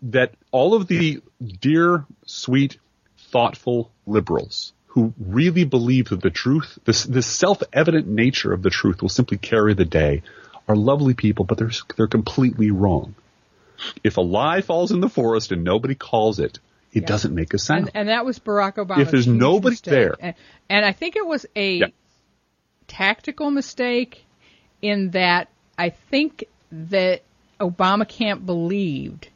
that 0.03 0.35
all 0.51 0.75
of 0.75 0.87
the 0.87 1.23
dear, 1.61 2.05
sweet, 2.27 2.79
thoughtful 3.31 3.91
liberals 4.07 4.73
who 4.89 5.15
really 5.19 5.65
believe 5.65 6.11
that 6.11 6.21
the 6.21 6.31
truth, 6.31 6.79
this, 6.85 7.05
this 7.05 7.27
self-evident 7.27 8.07
nature 8.07 8.53
of 8.53 8.63
the 8.63 8.69
truth 8.69 9.01
will 9.01 9.09
simply 9.09 9.39
carry 9.39 9.73
the 9.73 9.87
day, 9.87 10.23
are 10.69 10.77
lovely 10.77 11.15
people, 11.15 11.47
but 11.47 11.57
they're 11.57 11.71
they're 11.97 12.07
completely 12.07 12.71
wrong. 12.71 13.15
If 14.05 14.17
a 14.19 14.21
lie 14.21 14.61
falls 14.61 14.93
in 14.93 15.01
the 15.01 15.09
forest 15.09 15.51
and 15.51 15.65
nobody 15.65 15.95
calls 15.95 16.39
it, 16.39 16.59
it 16.92 17.02
yeah. 17.02 17.07
doesn't 17.07 17.35
make 17.35 17.55
a 17.55 17.59
sound. 17.59 17.88
And, 17.88 17.90
and, 17.94 18.09
that 18.09 18.24
was 18.24 18.38
Barack 18.38 18.76
Obama. 18.76 19.00
If 19.00 19.11
there's 19.11 19.26
nobody 19.26 19.72
mistake. 19.72 19.92
there, 19.92 20.14
and, 20.20 20.35
and, 20.68 20.85
I 20.85 20.92
think 20.92 21.16
it 21.16 21.26
was 21.26 21.46
a 21.57 21.76
yeah. 21.76 21.87
tactical 22.87 23.50
mistake 23.50 24.24
in 24.83 25.11
that 25.11 25.48
I 25.78 25.90
think 25.90 26.44
that 26.70 27.22
Obama 27.61 28.07
camp 28.07 28.44
believed 28.44 29.28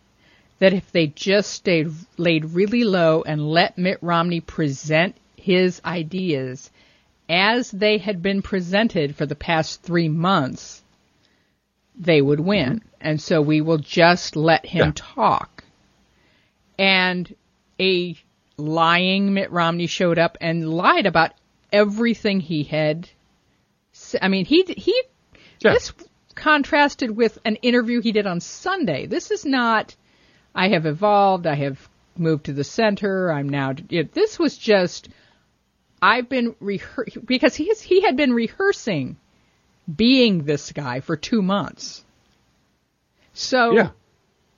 that 0.59 0.73
if 0.73 0.91
they 0.93 1.07
just 1.07 1.51
stayed 1.51 1.91
laid 2.17 2.45
really 2.45 2.85
low 2.85 3.23
and 3.23 3.47
let 3.47 3.79
Mitt 3.79 3.99
Romney 4.01 4.41
present 4.41 5.17
his 5.37 5.81
ideas 5.85 6.71
as 7.29 7.71
they 7.71 7.99
had 7.99 8.23
been 8.23 8.43
presented 8.43 9.17
for 9.17 9.27
the 9.27 9.35
past 9.35 9.83
three 9.83 10.09
months, 10.09 10.83
they 11.99 12.21
would 12.21 12.41
win. 12.41 12.77
Mm-hmm. 12.77 12.89
And 13.01 13.21
so 13.21 13.41
we 13.41 13.61
will 13.61 13.79
just 13.79 14.37
let 14.37 14.67
him 14.67 14.87
yeah. 14.87 14.93
talk. 14.95 15.65
And 16.79 17.35
a 17.81 18.17
lying 18.57 19.35
Mitt 19.35 19.51
Romney 19.51 19.87
showed 19.87 20.19
up 20.19 20.39
and 20.41 20.69
lied 20.69 21.07
about 21.07 21.33
everything 21.73 22.41
he 22.41 22.65
had. 22.65 23.09
I 24.21 24.29
mean, 24.29 24.45
he 24.45 24.63
he 24.63 25.03
yeah. 25.61 25.73
this 25.73 25.93
contrasted 26.35 27.11
with 27.11 27.39
an 27.45 27.57
interview 27.57 28.01
he 28.01 28.13
did 28.13 28.27
on 28.27 28.41
Sunday. 28.41 29.07
This 29.07 29.31
is 29.31 29.45
not. 29.45 29.95
I 30.55 30.69
have 30.69 30.87
evolved. 30.87 31.47
I 31.47 31.55
have 31.55 31.89
moved 32.17 32.47
to 32.47 32.53
the 32.53 32.65
center. 32.65 33.31
I'm 33.33 33.49
now. 33.49 33.75
This 33.75 34.39
was 34.39 34.57
just. 34.57 35.09
I've 36.01 36.29
been 36.29 36.55
rehearsing 36.61 37.23
because 37.25 37.55
he 37.55 37.69
has, 37.69 37.81
he 37.81 38.03
had 38.03 38.17
been 38.17 38.33
rehearsing 38.35 39.17
being 39.95 40.45
this 40.45 40.73
guy 40.73 41.01
for 41.01 41.17
two 41.17 41.41
months. 41.41 42.05
So 43.33 43.73
yeah 43.73 43.91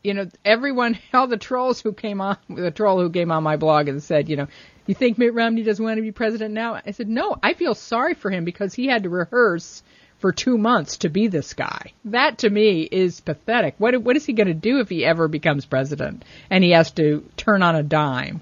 you 0.02 0.14
know, 0.14 0.28
everyone, 0.44 0.98
all 1.12 1.26
the 1.26 1.36
trolls 1.36 1.80
who 1.80 1.92
came 1.92 2.20
on, 2.20 2.36
the 2.48 2.70
troll 2.70 3.00
who 3.00 3.10
came 3.10 3.30
on 3.30 3.42
my 3.42 3.56
blog 3.56 3.88
and 3.88 4.02
said, 4.02 4.28
you 4.28 4.36
know, 4.36 4.48
you 4.86 4.94
think 4.94 5.18
Mitt 5.18 5.34
Romney 5.34 5.62
doesn't 5.62 5.84
want 5.84 5.98
to 5.98 6.02
be 6.02 6.12
president 6.12 6.54
now? 6.54 6.80
I 6.84 6.92
said, 6.92 7.08
no, 7.08 7.36
I 7.42 7.54
feel 7.54 7.74
sorry 7.74 8.14
for 8.14 8.30
him 8.30 8.44
because 8.44 8.72
he 8.72 8.86
had 8.86 9.02
to 9.02 9.10
rehearse 9.10 9.82
for 10.18 10.32
two 10.32 10.58
months 10.58 10.98
to 10.98 11.08
be 11.08 11.28
this 11.28 11.54
guy. 11.54 11.92
That 12.06 12.38
to 12.38 12.50
me 12.50 12.82
is 12.82 13.20
pathetic. 13.20 13.74
What 13.78 14.00
what 14.02 14.16
is 14.16 14.26
he 14.26 14.32
going 14.32 14.48
to 14.48 14.54
do 14.54 14.80
if 14.80 14.88
he 14.88 15.04
ever 15.04 15.28
becomes 15.28 15.66
president 15.66 16.24
and 16.50 16.64
he 16.64 16.70
has 16.70 16.90
to 16.92 17.28
turn 17.36 17.62
on 17.62 17.76
a 17.76 17.82
dime? 17.82 18.40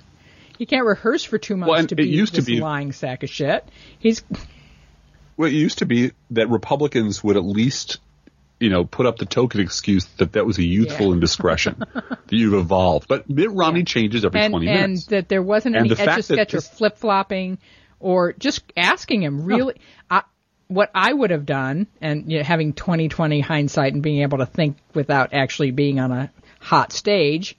He 0.59 0.67
can't 0.67 0.87
rehearse 0.87 1.23
for 1.23 1.37
two 1.37 1.57
months 1.57 1.71
well, 1.71 1.87
to 1.87 1.95
be 1.95 2.09
used 2.09 2.35
this 2.35 2.47
to 2.47 2.51
be, 2.51 2.61
lying 2.61 2.93
sack 2.93 3.23
of 3.23 3.29
shit. 3.29 3.69
He's 3.99 4.23
well, 5.37 5.51
it 5.51 5.55
used 5.55 5.79
to 5.79 5.87
be 5.87 6.13
that 6.31 6.49
Republicans 6.49 7.23
would 7.23 7.37
at 7.37 7.45
least 7.45 7.99
you 8.59 8.71
know, 8.71 8.85
put 8.85 9.07
up 9.07 9.19
the 9.19 9.27
token 9.27 9.61
excuse 9.61 10.07
that 10.17 10.33
that 10.33 10.47
was 10.47 10.59
a 10.59 10.65
youthful 10.65 11.09
yeah. 11.09 11.13
indiscretion, 11.15 11.83
that 11.95 12.33
you've 12.33 12.55
evolved. 12.55 13.07
But 13.09 13.29
Mitt 13.29 13.51
Romney 13.51 13.81
yeah. 13.81 13.85
changes 13.85 14.25
every 14.25 14.41
and, 14.41 14.53
20 14.53 14.67
and 14.67 14.75
minutes. 14.75 15.07
And 15.07 15.11
that 15.11 15.29
there 15.29 15.43
wasn't 15.43 15.77
and 15.77 15.91
any 15.91 16.01
etch 16.01 16.19
a 16.19 16.23
sketch 16.23 16.55
or 16.55 16.61
flip 16.61 16.97
flopping 16.97 17.59
or 18.01 18.33
just 18.33 18.63
asking 18.77 19.23
him 19.23 19.45
really. 19.45 19.75
No. 20.11 20.17
I, 20.19 20.23
what 20.69 20.91
I 20.95 21.13
would 21.13 21.31
have 21.31 21.47
done, 21.47 21.87
and 22.01 22.31
you 22.31 22.39
know, 22.39 22.45
having 22.45 22.73
2020 22.73 23.41
hindsight 23.41 23.93
and 23.93 24.03
being 24.03 24.23
able 24.23 24.39
to 24.39 24.47
think 24.47 24.79
without 24.95 25.33
actually 25.33 25.71
being 25.71 26.01
on 26.01 26.11
a 26.11 26.33
hot 26.61 26.93
stage, 26.93 27.57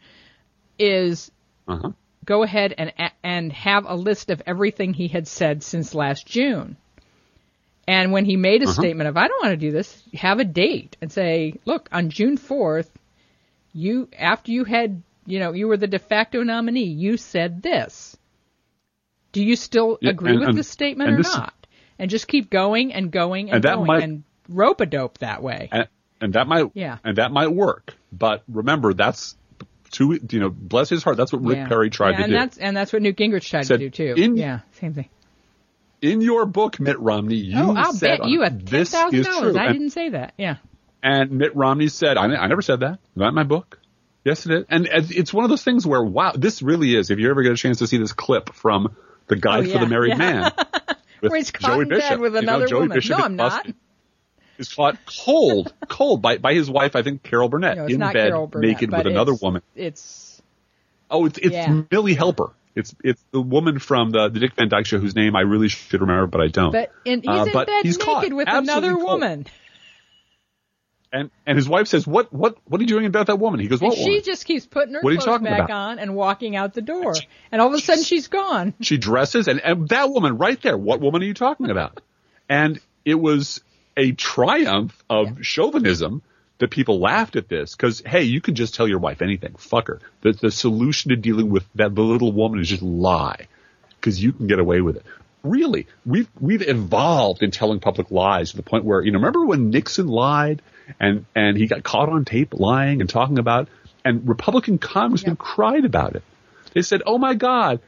is 0.77 1.31
uh-huh. 1.67 1.91
go 2.25 2.43
ahead 2.43 2.73
and 2.77 2.91
and 3.23 3.53
have 3.53 3.85
a 3.87 3.95
list 3.95 4.29
of 4.29 4.41
everything 4.45 4.93
he 4.93 5.07
had 5.07 5.27
said 5.27 5.63
since 5.63 5.95
last 5.95 6.27
June 6.27 6.75
and 7.87 8.11
when 8.11 8.25
he 8.25 8.35
made 8.35 8.61
a 8.61 8.65
uh-huh. 8.65 8.73
statement 8.73 9.07
of, 9.07 9.15
I 9.15 9.27
don't 9.27 9.41
want 9.41 9.53
to 9.53 9.57
do 9.57 9.71
this, 9.71 10.03
have 10.13 10.39
a 10.39 10.43
date 10.43 10.97
and 11.01 11.11
say, 11.11 11.53
look, 11.65 11.87
on 11.91 12.09
June 12.09 12.37
4th, 12.37 12.89
you, 13.73 14.09
after 14.17 14.51
you 14.51 14.65
had, 14.65 15.01
you 15.25 15.39
know, 15.39 15.53
you 15.53 15.67
were 15.67 15.77
the 15.77 15.87
de 15.87 15.99
facto 15.99 16.43
nominee, 16.43 16.83
you 16.83 17.15
said 17.15 17.63
this. 17.63 18.17
Do 19.31 19.43
you 19.43 19.55
still 19.55 19.97
yeah, 20.01 20.09
agree 20.09 20.31
and, 20.31 20.39
with 20.39 20.49
and, 20.49 20.57
this 20.57 20.67
statement 20.67 21.11
or 21.11 21.17
this, 21.17 21.33
not? 21.33 21.53
And 21.97 22.09
just 22.09 22.27
keep 22.27 22.49
going 22.49 22.93
and 22.93 23.09
going 23.09 23.51
and, 23.51 23.55
and 23.55 23.63
going 23.63 23.87
might, 23.87 24.03
and 24.03 24.23
rope 24.49 24.81
a 24.81 24.85
dope 24.85 25.19
that 25.19 25.41
way. 25.41 25.69
And, 25.71 25.87
and 26.19 26.33
that 26.33 26.47
might, 26.47 26.71
yeah. 26.73 26.97
and 27.03 27.17
that 27.17 27.31
might 27.31 27.51
work. 27.51 27.93
But 28.11 28.43
remember, 28.49 28.93
that's 28.93 29.35
to 29.91 30.19
you 30.29 30.39
know, 30.39 30.49
bless 30.49 30.89
his 30.89 31.03
heart. 31.03 31.15
That's 31.15 31.31
what 31.31 31.43
Rick 31.43 31.57
yeah. 31.57 31.67
Perry 31.67 31.89
tried 31.89 32.11
yeah, 32.11 32.17
to 32.17 32.23
and 32.23 32.31
do. 32.31 32.37
That's, 32.37 32.57
and 32.57 32.75
that's 32.75 32.91
what 32.91 33.01
Newt 33.01 33.15
Gingrich 33.15 33.49
tried 33.49 33.65
Said, 33.65 33.79
to 33.79 33.89
do 33.89 33.89
too. 33.89 34.21
In, 34.21 34.35
yeah, 34.35 34.61
same 34.73 34.93
thing 34.93 35.09
in 36.07 36.21
your 36.21 36.45
book, 36.45 36.79
Mitt 36.79 36.99
Romney, 36.99 37.53
oh, 37.55 37.59
you 37.59 37.71
oh, 37.71 37.75
I'll 37.75 37.93
said 37.93 38.19
bet 38.19 38.29
you 38.29 38.43
a 38.43 38.49
ten 38.49 38.85
thousand 38.85 39.23
dollars. 39.23 39.55
I 39.55 39.71
didn't 39.71 39.91
say 39.91 40.09
that. 40.09 40.33
Yeah. 40.37 40.57
And 41.03 41.31
Mitt 41.31 41.55
Romney 41.55 41.89
said, 41.89 42.17
I, 42.17 42.25
I 42.25 42.47
never 42.47 42.61
said 42.61 42.79
that. 42.79 42.99
Not 43.15 43.29
in 43.29 43.35
my 43.35 43.43
book. 43.43 43.79
Yes, 44.23 44.45
it 44.45 44.51
is. 44.51 44.65
And 44.67 44.89
it's 44.91 45.33
one 45.33 45.45
of 45.45 45.49
those 45.49 45.63
things 45.63 45.85
where, 45.85 46.03
wow, 46.03 46.33
this 46.35 46.61
really 46.61 46.95
is. 46.95 47.11
If 47.11 47.19
you 47.19 47.29
ever 47.29 47.43
get 47.43 47.53
a 47.53 47.55
chance 47.55 47.79
to 47.79 47.87
see 47.87 47.97
this 47.97 48.11
clip 48.11 48.53
from 48.53 48.95
the 49.27 49.35
Guide 49.35 49.59
oh, 49.59 49.61
yeah, 49.67 49.73
for 49.73 49.79
the 49.79 49.89
Married 49.89 50.09
yeah. 50.11 50.17
Man, 50.17 50.51
with 51.21 51.31
where 51.31 51.37
he's 51.37 51.51
Joey 51.51 51.85
Bishop 51.85 52.19
with 52.19 52.35
another 52.35 52.59
you 52.59 52.63
know, 52.63 52.67
Joey 52.67 52.79
woman. 52.81 52.95
Bishop 52.95 53.17
no, 53.17 53.23
I'm 53.23 53.35
not. 53.35 53.67
Is 54.57 54.73
caught 54.73 54.97
cold, 55.05 55.71
cold 55.87 56.21
by 56.21 56.39
by 56.39 56.55
his 56.55 56.69
wife, 56.69 56.95
I 56.95 57.03
think 57.03 57.23
Carol 57.23 57.47
Burnett, 57.47 57.77
no, 57.77 57.85
in 57.85 57.99
bed, 57.99 58.31
Burnett, 58.31 58.55
naked 58.55 58.91
with 58.91 59.05
another 59.05 59.35
woman. 59.35 59.61
It's 59.75 60.41
oh, 61.11 61.25
it's 61.25 61.37
it's 61.37 61.53
yeah. 61.53 61.83
Millie 61.91 62.15
Helper. 62.15 62.51
It's 62.77 62.95
it's 63.03 63.23
the 63.31 63.41
woman 63.41 63.79
from 63.79 64.11
the, 64.11 64.29
the 64.29 64.39
Dick 64.39 64.53
Van 64.55 64.69
Dyke 64.69 64.85
Show 64.85 64.99
whose 64.99 65.15
name 65.15 65.35
I 65.35 65.41
really 65.41 65.67
should 65.67 65.99
remember, 65.99 66.27
but 66.27 66.41
I 66.41 66.47
don't. 66.47 66.71
But 66.71 66.91
in, 67.05 67.21
he's 67.21 67.29
uh, 67.29 67.45
in 67.45 67.51
bed 67.51 67.67
he's 67.83 67.97
naked 67.97 68.33
with 68.33 68.47
another 68.49 68.95
woman. 68.95 69.47
And 71.11 71.31
and 71.45 71.57
his 71.57 71.67
wife 71.67 71.87
says, 71.87 72.05
"What 72.05 72.31
what 72.31 72.57
what 72.65 72.79
are 72.79 72.83
you 72.83 72.87
doing 72.87 73.05
about 73.05 73.27
that 73.27 73.39
woman?" 73.39 73.61
He 73.61 73.67
goes, 73.67 73.81
"What?" 73.81 73.93
And 73.93 73.97
she 73.97 74.09
woman? 74.09 74.23
just 74.25 74.45
keeps 74.45 74.65
putting 74.65 74.93
her 74.93 75.01
what 75.01 75.17
clothes 75.19 75.41
back 75.41 75.65
about? 75.65 75.71
on 75.71 75.99
and 75.99 76.15
walking 76.15 76.55
out 76.55 76.73
the 76.73 76.81
door, 76.81 77.13
and 77.51 77.61
all 77.61 77.69
of 77.69 77.73
a 77.73 77.79
sudden 77.79 78.03
she's 78.03 78.27
gone. 78.27 78.73
She 78.81 78.97
dresses, 78.97 79.47
and, 79.47 79.59
and 79.61 79.87
that 79.89 80.09
woman 80.09 80.37
right 80.37 80.61
there. 80.61 80.77
What 80.77 80.99
woman 80.99 81.23
are 81.23 81.25
you 81.25 81.33
talking 81.33 81.69
about? 81.69 82.01
and 82.49 82.79
it 83.05 83.15
was 83.15 83.61
a 83.95 84.11
triumph 84.11 85.03
of 85.09 85.27
yeah. 85.27 85.35
chauvinism 85.41 86.21
that 86.59 86.71
people 86.71 86.99
laughed 86.99 87.35
at 87.35 87.47
this 87.47 87.75
because 87.75 88.01
hey, 88.05 88.23
you 88.23 88.41
can 88.41 88.55
just 88.55 88.75
tell 88.75 88.87
your 88.87 88.99
wife 88.99 89.21
anything. 89.21 89.55
Fuck 89.55 89.87
her. 89.87 89.99
The 90.21 90.33
the 90.33 90.51
solution 90.51 91.09
to 91.09 91.15
dealing 91.15 91.49
with 91.49 91.65
that 91.75 91.93
little 91.93 92.31
woman 92.31 92.59
is 92.59 92.69
just 92.69 92.81
lie 92.81 93.47
because 93.99 94.21
you 94.21 94.33
can 94.33 94.47
get 94.47 94.59
away 94.59 94.81
with 94.81 94.97
it. 94.97 95.05
Really, 95.43 95.87
we've 96.05 96.29
we've 96.39 96.67
evolved 96.67 97.43
in 97.43 97.51
telling 97.51 97.79
public 97.79 98.11
lies 98.11 98.51
to 98.51 98.57
the 98.57 98.63
point 98.63 98.85
where 98.85 99.01
you 99.01 99.11
know 99.11 99.19
remember 99.19 99.45
when 99.45 99.69
Nixon 99.69 100.07
lied 100.07 100.61
and 100.99 101.25
and 101.35 101.57
he 101.57 101.67
got 101.67 101.83
caught 101.83 102.09
on 102.09 102.25
tape 102.25 102.53
lying 102.53 103.01
and 103.01 103.09
talking 103.09 103.37
about 103.37 103.69
and 104.03 104.27
Republican 104.27 104.77
congressmen 104.77 105.33
yep. 105.33 105.39
cried 105.39 105.85
about 105.85 106.15
it. 106.15 106.23
They 106.73 106.81
said, 106.81 107.01
"Oh 107.05 107.17
my 107.17 107.33
God, 107.35 107.79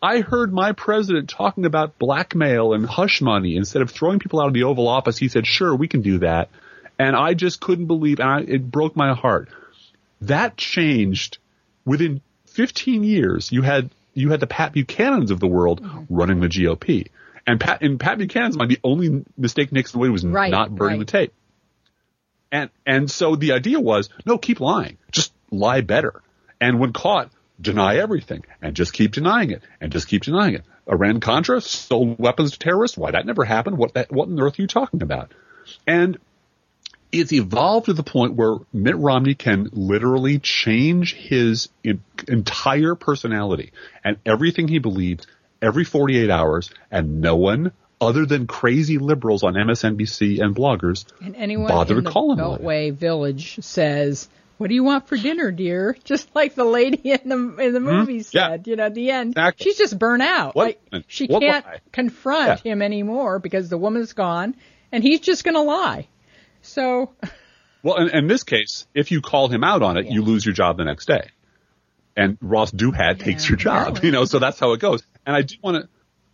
I 0.00 0.20
heard 0.20 0.52
my 0.52 0.72
president 0.72 1.28
talking 1.28 1.64
about 1.64 1.98
blackmail 1.98 2.72
and 2.72 2.86
hush 2.86 3.20
money. 3.20 3.56
Instead 3.56 3.82
of 3.82 3.90
throwing 3.90 4.18
people 4.18 4.40
out 4.40 4.48
of 4.48 4.54
the 4.54 4.64
Oval 4.64 4.88
Office, 4.88 5.16
he 5.16 5.28
said, 5.28 5.46
sure, 5.46 5.74
we 5.74 5.88
can 5.88 6.02
do 6.02 6.18
that 6.18 6.50
and 6.98 7.16
I 7.16 7.34
just 7.34 7.60
couldn't 7.60 7.86
believe, 7.86 8.20
and 8.20 8.28
I, 8.28 8.40
it 8.40 8.70
broke 8.70 8.96
my 8.96 9.14
heart. 9.14 9.48
That 10.22 10.56
changed 10.56 11.38
within 11.84 12.20
15 12.46 13.04
years. 13.04 13.50
You 13.50 13.62
had 13.62 13.90
you 14.14 14.30
had 14.30 14.40
the 14.40 14.46
Pat 14.46 14.74
Buchanans 14.74 15.30
of 15.30 15.40
the 15.40 15.46
world 15.46 15.82
mm-hmm. 15.82 16.14
running 16.14 16.40
the 16.40 16.48
GOP, 16.48 17.08
and 17.46 17.58
Pat 17.58 17.82
and 17.82 17.98
Pat 17.98 18.18
Buchanan's 18.18 18.56
mind, 18.56 18.70
the 18.70 18.80
only 18.84 19.24
mistake 19.36 19.72
Nixon 19.72 20.00
made 20.00 20.10
was 20.10 20.24
right, 20.24 20.50
not 20.50 20.74
burning 20.74 20.98
right. 20.98 21.06
the 21.06 21.12
tape. 21.12 21.34
And 22.50 22.70
and 22.86 23.10
so 23.10 23.36
the 23.36 23.52
idea 23.52 23.80
was 23.80 24.10
no, 24.26 24.38
keep 24.38 24.60
lying, 24.60 24.98
just 25.10 25.32
lie 25.50 25.80
better, 25.80 26.22
and 26.60 26.78
when 26.78 26.92
caught, 26.92 27.30
deny 27.60 27.96
everything, 27.96 28.44
and 28.60 28.76
just 28.76 28.92
keep 28.92 29.12
denying 29.12 29.50
it, 29.50 29.62
and 29.80 29.90
just 29.90 30.08
keep 30.08 30.22
denying 30.22 30.54
it. 30.54 30.64
Iran 30.86 31.20
Contra 31.20 31.60
sold 31.60 32.18
weapons 32.18 32.52
to 32.52 32.58
terrorists. 32.58 32.96
Why 32.96 33.12
that 33.12 33.24
never 33.24 33.44
happened? 33.44 33.78
What 33.78 33.94
that 33.94 34.12
what 34.12 34.28
on 34.28 34.40
earth 34.40 34.58
are 34.58 34.62
you 34.62 34.68
talking 34.68 35.02
about? 35.02 35.32
And 35.86 36.18
it's 37.12 37.32
evolved 37.32 37.86
to 37.86 37.92
the 37.92 38.02
point 38.02 38.34
where 38.34 38.56
Mitt 38.72 38.96
Romney 38.96 39.34
can 39.34 39.68
literally 39.72 40.38
change 40.38 41.14
his 41.14 41.68
entire 42.26 42.94
personality 42.94 43.72
and 44.02 44.16
everything 44.24 44.66
he 44.66 44.78
believes 44.78 45.26
every 45.60 45.84
48 45.84 46.30
hours, 46.30 46.70
and 46.90 47.20
no 47.20 47.36
one 47.36 47.72
other 48.00 48.26
than 48.26 48.48
crazy 48.48 48.98
liberals 48.98 49.44
on 49.44 49.54
MSNBC 49.54 50.40
and 50.40 50.56
bloggers 50.56 51.04
and 51.20 51.36
anyone 51.36 51.68
bother 51.68 51.98
in 51.98 52.04
to 52.04 52.10
call 52.10 52.32
him 52.32 52.38
Beltway 52.38 52.92
Village 52.92 53.58
says, 53.62 54.28
"What 54.58 54.68
do 54.68 54.74
you 54.74 54.82
want 54.82 55.06
for 55.06 55.16
dinner, 55.16 55.52
dear?" 55.52 55.96
Just 56.04 56.34
like 56.34 56.56
the 56.56 56.64
lady 56.64 57.12
in 57.12 57.28
the 57.28 57.36
in 57.36 57.72
the 57.72 57.78
mm-hmm. 57.78 57.84
movie 57.84 58.18
mm-hmm. 58.18 58.22
said, 58.22 58.66
yeah. 58.66 58.70
you 58.70 58.76
know, 58.76 58.86
at 58.86 58.94
the 58.94 59.10
end, 59.10 59.32
exactly. 59.32 59.64
she's 59.64 59.78
just 59.78 59.96
burnt 59.96 60.22
out. 60.22 60.56
What? 60.56 60.80
Like 60.90 61.04
she 61.06 61.26
what 61.26 61.42
can't 61.42 61.64
lie? 61.64 61.78
confront 61.92 62.64
yeah. 62.64 62.72
him 62.72 62.82
anymore 62.82 63.38
because 63.38 63.68
the 63.68 63.78
woman's 63.78 64.14
gone, 64.14 64.56
and 64.90 65.04
he's 65.04 65.20
just 65.20 65.44
going 65.44 65.54
to 65.54 65.62
lie. 65.62 66.08
So. 66.62 67.12
Well, 67.84 67.96
in, 67.96 68.10
in, 68.10 68.26
this 68.28 68.44
case, 68.44 68.86
if 68.94 69.10
you 69.10 69.20
call 69.20 69.48
him 69.48 69.64
out 69.64 69.82
on 69.82 69.96
it, 69.96 70.06
yeah. 70.06 70.12
you 70.12 70.22
lose 70.22 70.46
your 70.46 70.54
job 70.54 70.76
the 70.76 70.84
next 70.84 71.06
day. 71.06 71.30
And 72.16 72.38
Ross 72.40 72.70
Douthat 72.70 73.18
yeah, 73.18 73.24
takes 73.24 73.48
your 73.48 73.56
job, 73.56 73.96
really. 73.96 74.00
you 74.06 74.12
know, 74.12 74.24
so 74.24 74.38
that's 74.38 74.60
how 74.60 74.72
it 74.72 74.78
goes. 74.78 75.02
And 75.26 75.34
I 75.34 75.42
do 75.42 75.56
want 75.60 75.88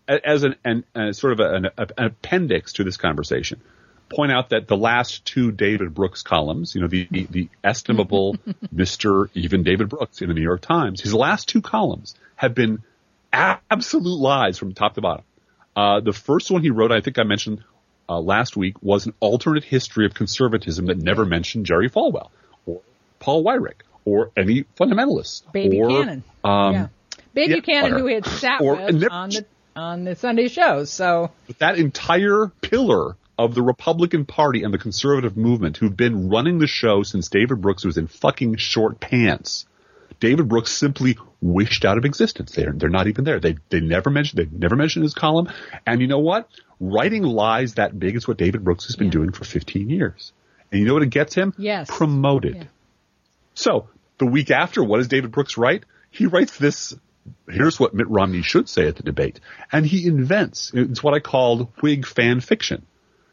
to, 0.07 0.29
as 0.29 0.43
an, 0.43 0.57
an, 0.63 0.85
an 0.95 1.15
sort 1.15 1.33
of 1.33 1.41
an, 1.41 1.71
an, 1.79 1.89
appendix 1.97 2.75
to 2.75 2.85
this 2.85 2.99
conversation, 2.99 3.63
point 4.11 4.33
out 4.33 4.51
that 4.51 4.69
the 4.69 4.77
last 4.77 5.25
two 5.25 5.51
David 5.51 5.95
Brooks 5.95 6.23
columns, 6.23 6.75
you 6.75 6.83
know, 6.83 6.87
the, 6.87 7.09
the, 7.11 7.27
the 7.31 7.49
estimable 7.65 8.37
Mr. 8.75 9.31
Even 9.33 9.63
David 9.63 9.89
Brooks 9.89 10.21
in 10.21 10.29
the 10.29 10.35
New 10.35 10.43
York 10.43 10.61
Times, 10.61 11.01
his 11.01 11.15
last 11.15 11.49
two 11.49 11.63
columns 11.63 12.15
have 12.37 12.55
been 12.55 12.83
absolute 13.33 14.19
lies 14.19 14.59
from 14.59 14.75
top 14.75 14.95
to 14.95 15.01
bottom. 15.01 15.25
Uh, 15.77 16.01
the 16.01 16.13
first 16.13 16.51
one 16.51 16.63
he 16.63 16.71
wrote, 16.71 16.93
I 16.93 17.01
think 17.01 17.19
I 17.19 17.23
mentioned, 17.23 17.63
uh, 18.09 18.21
last 18.21 18.57
week 18.57 18.83
was 18.83 19.07
an 19.07 19.15
alternate 19.21 19.65
history 19.65 20.07
of 20.07 20.15
conservatism 20.15 20.87
that 20.87 20.99
never 20.99 21.25
mentioned 21.25 21.67
Jerry 21.67 21.91
Falwell 21.91 22.31
or 22.67 22.81
Paul 23.21 23.45
Weyrich 23.45 23.83
or 24.05 24.31
any 24.37 24.65
fundamentalists. 24.79 25.43
Bay 25.53 25.69
Buchanan. 25.69 26.25
Um, 26.43 26.75
yeah. 26.75 26.89
Bay 27.35 27.47
yeah, 27.47 27.55
Buchanan, 27.57 27.95
or, 27.95 27.99
who 27.99 28.07
had 28.07 28.25
sat 28.25 28.61
or, 28.61 28.77
with 28.77 29.05
on 29.11 29.31
the 29.31 29.47
on 29.77 30.05
the 30.05 30.17
Sunday 30.17 30.49
shows. 30.49 30.91
So 30.91 31.31
that 31.59 31.79
entire 31.79 32.51
pillar 32.63 33.17
of 33.39 33.55
the 33.55 33.63
Republican 33.63 34.25
Party 34.25 34.65
and 34.65 34.75
the 34.75 34.79
conservative 34.79 35.37
movement 35.37 35.77
who've 35.77 35.97
been 35.97 36.29
running 36.29 36.59
the 36.59 36.67
show 36.67 37.05
since 37.05 37.29
David 37.29 37.61
Brooks 37.61 37.85
was 37.85 37.97
in 37.97 38.09
fucking 38.09 38.57
short 38.57 38.99
pants. 38.99 39.67
David 40.19 40.49
Brooks 40.49 40.73
simply 40.73 41.17
wished 41.41 41.85
out 41.85 41.99
of 41.99 42.05
existence. 42.05 42.53
They're 42.53 42.73
they're 42.73 42.89
not 42.89 43.07
even 43.07 43.25
there. 43.25 43.39
They 43.39 43.57
they 43.69 43.81
never 43.81 44.11
mentioned 44.11 44.39
they 44.39 44.57
never 44.57 44.75
mentioned 44.75 45.05
his 45.05 45.15
column. 45.15 45.49
And 45.87 46.01
you 46.01 46.09
know 46.09 46.19
what? 46.19 46.49
Writing 46.81 47.23
lies 47.23 47.75
that 47.75 47.99
big 47.99 48.17
is 48.17 48.29
what 48.29 48.37
David 48.37 48.65
Brooks 48.65 48.87
has 48.87 48.97
been 48.97 49.09
yeah. 49.09 49.13
doing 49.13 49.33
for 49.33 49.45
15 49.45 49.91
years. 49.91 50.33
And 50.71 50.81
you 50.81 50.87
know 50.87 50.95
what 50.95 51.03
it 51.03 51.11
gets 51.11 51.35
him? 51.35 51.55
Yes. 51.57 51.89
Promoted. 51.91 52.57
Yeah. 52.57 52.65
So 53.55 53.89
the 54.19 54.27
week 54.27 54.51
after, 54.51 54.85
what 54.85 54.99
does 54.99 55.09
David 55.09 55.33
Brooks 55.33 55.57
write? 55.57 55.85
He 56.11 56.27
writes 56.27 56.57
this 56.59 56.95
here's 57.49 57.79
what 57.79 57.95
Mitt 57.95 58.09
Romney 58.09 58.43
should 58.43 58.69
say 58.69 58.87
at 58.87 58.97
the 58.97 59.03
debate. 59.03 59.41
And 59.73 59.85
he 59.85 60.07
invents, 60.07 60.71
it's 60.75 61.03
what 61.03 61.15
I 61.15 61.21
called 61.21 61.69
Whig 61.81 62.07
fan 62.07 62.41
fiction. 62.41 62.87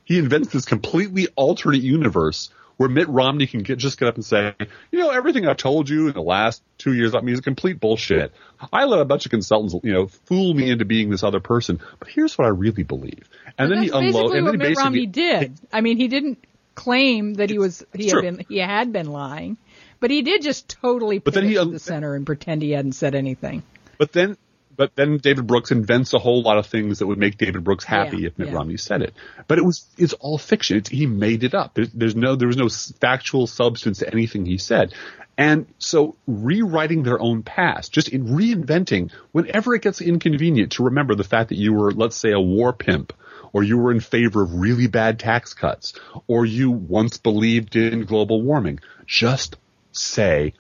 He 0.03 0.19
invents 0.19 0.49
this 0.49 0.65
completely 0.65 1.27
alternate 1.35 1.81
universe 1.81 2.49
where 2.78 2.89
Mitt 2.89 3.07
Romney 3.07 3.47
can 3.47 3.63
get, 3.63 3.78
just 3.78 3.99
get 3.99 4.07
up 4.07 4.15
and 4.15 4.26
say, 4.26 4.53
you 4.91 4.99
know, 4.99 5.09
everything 5.09 5.47
I've 5.47 5.57
told 5.57 5.89
you 5.89 6.07
in 6.07 6.13
the 6.13 6.21
last 6.21 6.61
two 6.78 6.93
years 6.93 7.11
about 7.11 7.23
me 7.23 7.32
is 7.32 7.41
complete 7.41 7.80
bullshit. 7.80 8.34
I 8.71 8.86
let 8.86 8.99
a 8.99 9.05
bunch 9.05 9.26
of 9.26 9.32
consultants, 9.32 9.76
you 9.84 9.93
know, 9.93 10.07
fool 10.07 10.53
me 10.53 10.69
into 10.69 10.86
being 10.86 11.09
this 11.09 11.23
other 11.23 11.39
person. 11.39 11.80
But 11.99 12.09
here's 12.09 12.38
what 12.38 12.45
I 12.45 12.49
really 12.49 12.84
believe. 12.84 13.30
And 13.57 13.71
then 13.71 13.84
he 13.84 13.89
unloads. 13.89 14.34
And 14.34 14.47
then 14.47 14.53
he 14.55 14.57
basically 14.57 14.84
Romney 14.84 15.05
did. 15.05 15.59
I 15.71 15.82
mean, 15.82 15.97
he 15.97 16.07
didn't 16.07 16.43
claim 16.76 17.36
that 17.36 17.49
he 17.49 17.57
was 17.57 17.86
he 17.93 18.09
had 18.09 18.21
been 18.21 18.45
he 18.49 18.57
had 18.57 18.91
been 18.91 19.07
lying, 19.07 19.57
but 19.99 20.11
he 20.11 20.21
did 20.21 20.41
just 20.41 20.69
totally 20.69 21.19
put 21.19 21.36
it 21.38 21.43
he, 21.43 21.55
the 21.55 21.80
center 21.80 22.13
and 22.15 22.26
pretend 22.26 22.61
he 22.61 22.71
hadn't 22.71 22.91
said 22.91 23.15
anything. 23.15 23.63
But 23.97 24.11
then, 24.11 24.38
but 24.76 24.95
then 24.95 25.17
David 25.17 25.47
Brooks 25.47 25.71
invents 25.71 26.13
a 26.13 26.19
whole 26.19 26.41
lot 26.41 26.57
of 26.57 26.67
things 26.67 26.99
that 26.99 27.07
would 27.07 27.17
make 27.17 27.38
David 27.38 27.63
Brooks 27.63 27.84
happy 27.84 28.19
yeah, 28.19 28.28
if 28.28 28.38
Mitt 28.38 28.49
yeah. 28.49 28.55
Romney 28.55 28.78
said 28.78 29.01
it. 29.01 29.13
But 29.47 29.57
it 29.57 29.65
was, 29.65 29.86
it's 29.97 30.13
all 30.13 30.38
fiction. 30.38 30.78
It's, 30.78 30.89
he 30.89 31.05
made 31.05 31.43
it 31.43 31.53
up. 31.53 31.73
There's, 31.73 31.91
there's 31.91 32.15
no, 32.15 32.36
there 32.36 32.47
was 32.47 32.57
no 32.57 32.69
factual 32.99 33.47
substance 33.47 33.99
to 33.99 34.11
anything 34.11 34.45
he 34.45 34.57
said. 34.57 34.93
And 35.38 35.67
so 35.80 36.15
rewriting 36.28 37.03
their 37.03 37.19
own 37.19 37.43
past, 37.43 37.91
just 37.91 38.09
in 38.09 38.28
reinventing 38.28 39.11
whenever 39.32 39.76
it 39.76 39.82
gets 39.82 40.01
inconvenient 40.01 40.73
to 40.73 40.84
remember 40.84 41.15
the 41.15 41.26
fact 41.26 41.49
that 41.49 41.57
you 41.57 41.73
were, 41.73 41.91
let's 41.91 42.15
say, 42.15 42.32
a 42.32 42.39
war 42.39 42.71
pimp, 42.71 43.11
or 43.51 43.63
you 43.63 43.78
were 43.78 43.91
in 43.91 43.99
favor 43.99 44.43
of 44.43 44.53
really 44.53 44.88
bad 44.88 45.19
tax 45.19 45.53
cuts, 45.53 45.93
or 46.28 46.45
you 46.45 46.71
once 46.71 47.17
believed 47.17 47.76
in 47.76 48.05
global 48.05 48.41
warming. 48.41 48.80
Just 49.05 49.57
say, 49.91 50.53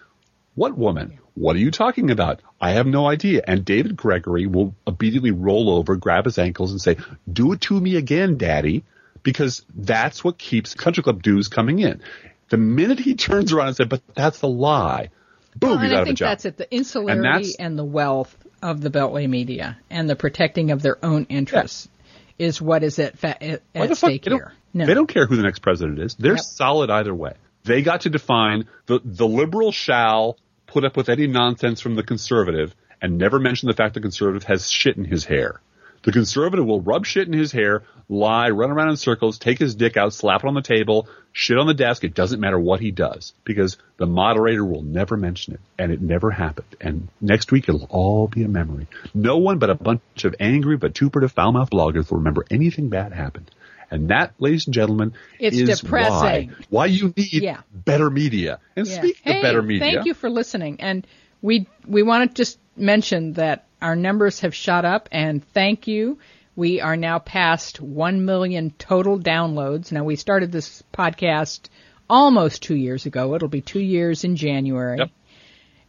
what 0.55 0.77
woman? 0.77 1.19
What 1.35 1.55
are 1.57 1.59
you 1.59 1.69
talking 1.69 2.11
about? 2.11 2.41
I 2.61 2.71
have 2.71 2.87
no 2.87 3.07
idea. 3.07 3.43
And 3.45 3.65
David 3.65 3.95
Gregory 3.97 4.47
will 4.47 4.73
immediately 4.87 5.31
roll 5.31 5.69
over, 5.69 5.97
grab 5.97 6.25
his 6.25 6.39
ankles 6.39 6.71
and 6.71 6.81
say, 6.81 6.97
do 7.31 7.51
it 7.51 7.61
to 7.61 7.79
me 7.79 7.97
again, 7.97 8.37
daddy, 8.37 8.85
because 9.21 9.65
that's 9.75 10.23
what 10.23 10.37
keeps 10.37 10.73
country 10.73 11.03
club 11.03 11.21
dues 11.21 11.49
coming 11.49 11.79
in. 11.79 12.01
The 12.49 12.57
minute 12.57 12.99
he 12.99 13.15
turns 13.15 13.51
around 13.51 13.67
and 13.67 13.75
says, 13.75 13.87
but 13.87 14.01
that's 14.15 14.41
a 14.43 14.47
lie, 14.47 15.09
boom, 15.55 15.71
well, 15.71 15.79
he's 15.79 15.91
out 15.91 16.03
of 16.03 16.07
a 16.07 16.13
job. 16.13 16.29
that's 16.29 16.45
it. 16.45 16.57
The 16.57 16.73
insularity 16.73 17.55
and, 17.59 17.71
and, 17.71 17.79
the 17.79 17.83
wealth 17.83 18.35
of 18.61 18.79
the 18.81 18.89
Beltway 18.89 19.27
media 19.27 19.77
and 19.89 20.09
the 20.09 20.15
protecting 20.15 20.71
of 20.71 20.81
their 20.81 21.03
own 21.03 21.25
interests 21.25 21.89
yeah. 22.37 22.47
is 22.47 22.61
what 22.61 22.83
is 22.83 22.97
at, 22.99 23.17
fa- 23.17 23.43
at, 23.43 23.61
at 23.73 23.97
stake 23.97 24.25
here. 24.25 24.53
No. 24.73 24.85
They 24.85 24.93
don't 24.93 25.07
care 25.07 25.25
who 25.25 25.35
the 25.35 25.43
next 25.43 25.59
president 25.59 25.99
is. 25.99 26.15
They're 26.15 26.33
Yep. 26.33 26.43
solid 26.43 26.89
either 26.89 27.15
way. 27.15 27.33
They 27.63 27.81
got 27.81 28.01
to 28.01 28.09
define 28.09 28.67
the, 28.85 28.99
the 29.03 29.27
liberal 29.27 29.71
shall 29.71 30.37
put 30.75 30.83
up 30.83 30.97
with 30.97 31.07
any 31.07 31.25
nonsense 31.25 31.79
from 31.79 31.95
the 31.95 32.03
conservative 32.03 32.75
and 33.01 33.17
never 33.17 33.39
mention 33.39 33.67
the 33.67 33.73
fact 33.73 33.93
the 33.93 34.01
conservative 34.01 34.43
has 34.43 34.69
shit 34.69 34.97
in 34.97 35.05
his 35.05 35.23
hair. 35.23 35.61
The 36.03 36.11
conservative 36.11 36.65
will 36.65 36.81
rub 36.81 37.05
shit 37.05 37.29
in 37.29 37.33
his 37.33 37.53
hair, 37.53 37.83
lie, 38.09 38.49
run 38.49 38.71
around 38.71 38.89
in 38.89 38.97
circles, 38.97 39.39
take 39.39 39.57
his 39.57 39.73
dick 39.73 39.95
out, 39.95 40.13
slap 40.13 40.43
it 40.43 40.47
on 40.47 40.53
the 40.53 40.61
table, 40.61 41.07
shit 41.31 41.57
on 41.57 41.65
the 41.65 41.73
desk. 41.73 42.03
It 42.03 42.13
doesn't 42.13 42.41
matter 42.41 42.59
what 42.59 42.81
he 42.81 42.91
does 42.91 43.31
because 43.45 43.77
the 43.95 44.05
moderator 44.05 44.65
will 44.65 44.81
never 44.81 45.15
mention 45.15 45.53
it 45.53 45.61
and 45.79 45.93
it 45.93 46.01
never 46.01 46.29
happened. 46.29 46.75
And 46.81 47.07
next 47.21 47.53
week 47.53 47.69
it'll 47.69 47.87
all 47.89 48.27
be 48.27 48.43
a 48.43 48.49
memory. 48.49 48.87
No 49.13 49.37
one 49.37 49.59
but 49.59 49.69
a 49.69 49.75
bunch 49.75 50.25
of 50.25 50.35
angry, 50.41 50.77
vituperative, 50.77 51.31
foul-mouthed 51.31 51.71
bloggers 51.71 52.11
will 52.11 52.17
remember 52.17 52.45
anything 52.51 52.89
bad 52.89 53.13
happened. 53.13 53.49
And 53.91 54.09
that, 54.09 54.33
ladies 54.39 54.65
and 54.67 54.73
gentlemen, 54.73 55.13
It's 55.39 55.57
is 55.57 55.81
depressing. 55.81 56.49
why 56.49 56.55
why 56.69 56.85
you 56.87 57.13
need 57.15 57.43
Yeah. 57.43 57.61
better 57.73 58.09
media. 58.09 58.59
And 58.75 58.87
Yeah. 58.87 58.97
speaking 58.99 59.33
hey, 59.33 59.37
of 59.39 59.43
better 59.43 59.61
media, 59.61 59.91
thank 59.91 60.05
you 60.05 60.13
for 60.13 60.29
listening. 60.29 60.77
And 60.81 61.05
we 61.41 61.67
we 61.87 62.03
want 62.03 62.29
to 62.29 62.35
just 62.43 62.57
mention 62.75 63.33
that 63.33 63.65
our 63.81 63.95
numbers 63.95 64.39
have 64.41 64.55
shot 64.55 64.85
up, 64.85 65.09
and 65.11 65.43
thank 65.53 65.87
you. 65.87 66.17
We 66.55 66.79
are 66.81 66.95
now 66.95 67.19
past 67.19 67.81
one 67.81 68.25
million 68.25 68.71
total 68.79 69.19
downloads. 69.19 69.91
Now 69.91 70.03
we 70.05 70.15
started 70.15 70.51
this 70.51 70.81
podcast 70.93 71.61
almost 72.09 72.63
two 72.63 72.75
years 72.75 73.05
ago. 73.05 73.35
It'll 73.35 73.47
be 73.49 73.61
two 73.61 73.79
years 73.81 74.23
in 74.23 74.35
January, 74.35 74.99
Yep. 74.99 75.09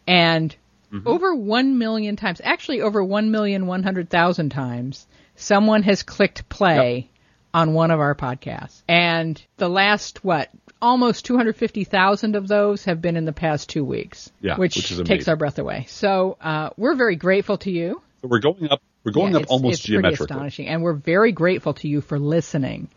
and 0.07 0.57
Mm-hmm. 0.93 1.09
over 1.09 1.35
one 1.35 1.79
million 1.79 2.15
times, 2.15 2.41
actually 2.45 2.81
over 2.81 3.03
one 3.03 3.33
million 3.33 3.67
one 3.67 3.83
hundred 3.83 4.09
thousand 4.09 4.51
times, 4.51 5.07
someone 5.35 5.83
has 5.83 6.05
clicked 6.05 6.49
play 6.49 7.09
on 7.57 7.73
one 7.73 7.91
of 7.91 8.01
our 8.01 8.15
podcasts. 8.15 8.83
And 8.87 9.43
the 9.57 9.69
last, 9.71 10.23
what, 10.23 10.51
almost 10.83 11.25
250,000 11.25 12.37
of 12.37 12.47
those 12.47 12.85
have 12.85 13.01
been 13.01 13.17
in 13.17 13.25
the 13.25 13.33
past 13.33 13.71
two 13.71 13.83
weeks. 13.83 14.31
Yeah, 14.43 14.57
which, 14.59 14.77
which 14.77 15.09
takes 15.09 15.27
our 15.27 15.37
breath 15.37 15.59
away. 15.59 15.87
So, 15.89 16.37
uh, 16.41 16.71
we're 16.77 16.95
very 16.95 17.17
grateful 17.17 17.57
to 17.59 17.71
you. 17.71 18.03
So 18.21 18.29
we're 18.29 18.41
going 18.41 18.69
up. 18.71 18.83
We're 19.05 19.13
going 19.13 19.33
Yeah, 19.33 19.37
up 19.39 19.43
it's, 19.45 19.51
almost 19.51 19.73
it's 19.75 19.83
pretty 19.87 20.03
geometrically. 20.03 20.35
astonishing. 20.35 20.67
And 20.69 20.83
we're 20.83 20.93
very 20.93 21.33
grateful 21.33 21.73
to 21.75 21.89
you 21.89 22.03
for 22.03 22.19
listening 22.19 22.91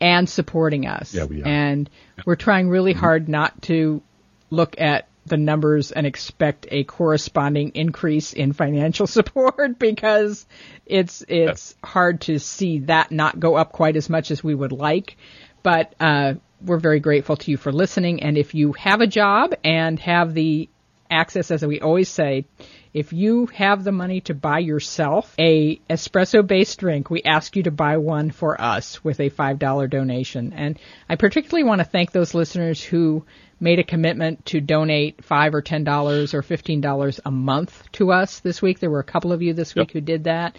and 0.00 0.28
supporting 0.28 0.86
us. 0.86 1.14
Yeah, 1.14 1.24
we 1.24 1.42
are. 1.42 1.46
And 1.46 1.88
we're 2.26 2.34
trying 2.36 2.68
really 2.70 2.94
hard 2.94 3.28
not 3.28 3.62
to 3.62 4.02
look 4.50 4.80
at 4.80 5.06
the 5.26 5.36
numbers 5.36 5.92
and 5.92 6.06
expect 6.06 6.66
a 6.70 6.84
corresponding 6.84 7.70
increase 7.74 8.32
in 8.32 8.52
financial 8.52 9.06
support 9.18 9.78
because 9.78 10.46
it's 10.86 11.24
it's 11.28 11.74
hard 11.82 12.22
to 12.22 12.38
see 12.38 12.80
that 12.80 13.12
not 13.12 13.38
go 13.38 13.54
up 13.54 13.72
quite 13.72 13.96
as 13.96 14.08
much 14.08 14.30
as 14.30 14.42
we 14.42 14.54
would 14.54 14.72
like. 14.72 15.16
But 15.62 15.94
uh, 16.00 16.34
we're 16.60 16.78
very 16.78 17.00
grateful 17.00 17.36
to 17.36 17.50
you 17.50 17.56
for 17.56 17.72
listening. 17.72 18.22
And 18.22 18.36
if 18.36 18.54
you 18.54 18.72
have 18.72 19.00
a 19.00 19.06
job 19.06 19.54
and 19.62 19.98
have 20.00 20.34
the 20.34 20.68
access, 21.10 21.50
as 21.50 21.64
we 21.64 21.80
always 21.80 22.08
say, 22.08 22.46
if 22.94 23.12
you 23.12 23.46
have 23.46 23.84
the 23.84 23.92
money 23.92 24.20
to 24.22 24.34
buy 24.34 24.58
yourself 24.58 25.34
a 25.38 25.76
espresso 25.88 26.46
based 26.46 26.78
drink, 26.78 27.08
we 27.08 27.22
ask 27.22 27.56
you 27.56 27.62
to 27.62 27.70
buy 27.70 27.96
one 27.96 28.30
for 28.30 28.60
us 28.60 29.02
with 29.02 29.18
a 29.20 29.30
$5 29.30 29.90
donation. 29.90 30.52
And 30.52 30.78
I 31.08 31.16
particularly 31.16 31.64
want 31.64 31.78
to 31.80 31.86
thank 31.86 32.12
those 32.12 32.34
listeners 32.34 32.82
who 32.82 33.24
made 33.58 33.78
a 33.78 33.84
commitment 33.84 34.44
to 34.46 34.60
donate 34.60 35.24
5 35.24 35.54
or 35.54 35.62
$10 35.62 36.34
or 36.34 36.42
$15 36.42 37.20
a 37.24 37.30
month 37.30 37.82
to 37.92 38.12
us 38.12 38.40
this 38.40 38.60
week. 38.60 38.78
There 38.80 38.90
were 38.90 38.98
a 39.00 39.04
couple 39.04 39.32
of 39.32 39.40
you 39.40 39.54
this 39.54 39.74
week 39.74 39.92
who 39.92 40.00
did 40.00 40.24
that. 40.24 40.56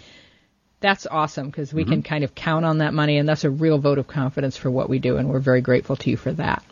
That's 0.80 1.06
awesome 1.06 1.46
because 1.46 1.72
we 1.72 1.82
Mm-hmm. 1.84 1.92
can 1.92 2.02
kind 2.02 2.24
of 2.24 2.34
count 2.34 2.64
on 2.64 2.78
that 2.78 2.94
money 2.94 3.18
and 3.18 3.28
that's 3.28 3.44
a 3.44 3.50
real 3.50 3.78
vote 3.78 3.98
of 3.98 4.08
confidence 4.08 4.56
for 4.56 4.70
what 4.70 4.88
we 4.88 4.98
do 4.98 5.18
and 5.18 5.28
we're 5.28 5.38
very 5.38 5.60
grateful 5.60 5.96
to 5.96 6.10
you 6.10 6.16
for 6.16 6.32
that. 6.32 6.64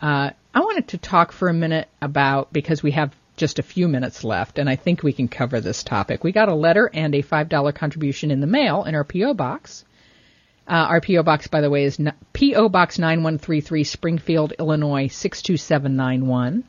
Uh, 0.00 0.30
I 0.54 0.60
wanted 0.60 0.88
to 0.88 0.98
talk 0.98 1.30
for 1.32 1.48
a 1.48 1.54
minute 1.54 1.88
about 2.00 2.52
because 2.52 2.82
we 2.82 2.90
have 2.92 3.14
just 3.36 3.58
a 3.58 3.62
few 3.62 3.88
minutes 3.88 4.24
left, 4.24 4.58
and 4.58 4.68
I 4.68 4.76
think 4.76 5.02
we 5.02 5.12
can 5.12 5.28
cover 5.28 5.60
this 5.60 5.82
topic. 5.82 6.22
We 6.22 6.32
got 6.32 6.48
a 6.48 6.54
letter 6.54 6.90
and 6.92 7.14
a 7.14 7.22
five 7.22 7.48
dollar 7.48 7.72
contribution 7.72 8.30
in 8.30 8.40
the 8.40 8.46
mail 8.46 8.84
in 8.84 8.94
our 8.94 9.04
PO 9.04 9.34
box. 9.34 9.84
Uh, 10.66 10.72
our 10.72 11.00
PO 11.00 11.22
box, 11.22 11.48
by 11.48 11.60
the 11.60 11.70
way, 11.70 11.84
is 11.84 11.98
PO 12.32 12.68
Box 12.68 12.98
nine 12.98 13.22
one 13.22 13.38
three 13.38 13.60
three, 13.60 13.84
Springfield, 13.84 14.52
Illinois 14.58 15.08
six 15.08 15.42
two 15.42 15.56
seven 15.56 15.96
nine 15.96 16.26
one, 16.26 16.64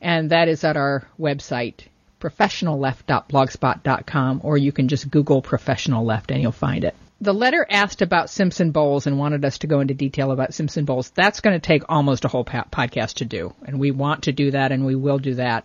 and 0.00 0.30
that 0.30 0.48
is 0.48 0.64
at 0.64 0.76
our 0.76 1.06
website 1.18 1.86
professionalleft.blogspot.com, 2.20 4.40
or 4.42 4.58
you 4.58 4.72
can 4.72 4.88
just 4.88 5.10
Google 5.10 5.42
professional 5.42 6.04
left 6.04 6.30
and 6.30 6.42
you'll 6.42 6.52
find 6.52 6.84
it. 6.84 6.94
The 7.20 7.34
letter 7.34 7.66
asked 7.68 8.00
about 8.00 8.30
Simpson 8.30 8.70
Bowles 8.70 9.06
and 9.06 9.18
wanted 9.18 9.44
us 9.44 9.58
to 9.58 9.66
go 9.66 9.80
into 9.80 9.94
detail 9.94 10.30
about 10.30 10.54
Simpson 10.54 10.84
Bowles. 10.84 11.10
That's 11.10 11.40
going 11.40 11.54
to 11.54 11.66
take 11.66 11.82
almost 11.88 12.24
a 12.24 12.28
whole 12.28 12.44
pa- 12.44 12.66
podcast 12.70 13.14
to 13.14 13.24
do, 13.24 13.54
and 13.66 13.80
we 13.80 13.90
want 13.90 14.24
to 14.24 14.32
do 14.32 14.52
that, 14.52 14.70
and 14.70 14.86
we 14.86 14.94
will 14.94 15.18
do 15.18 15.34
that 15.34 15.64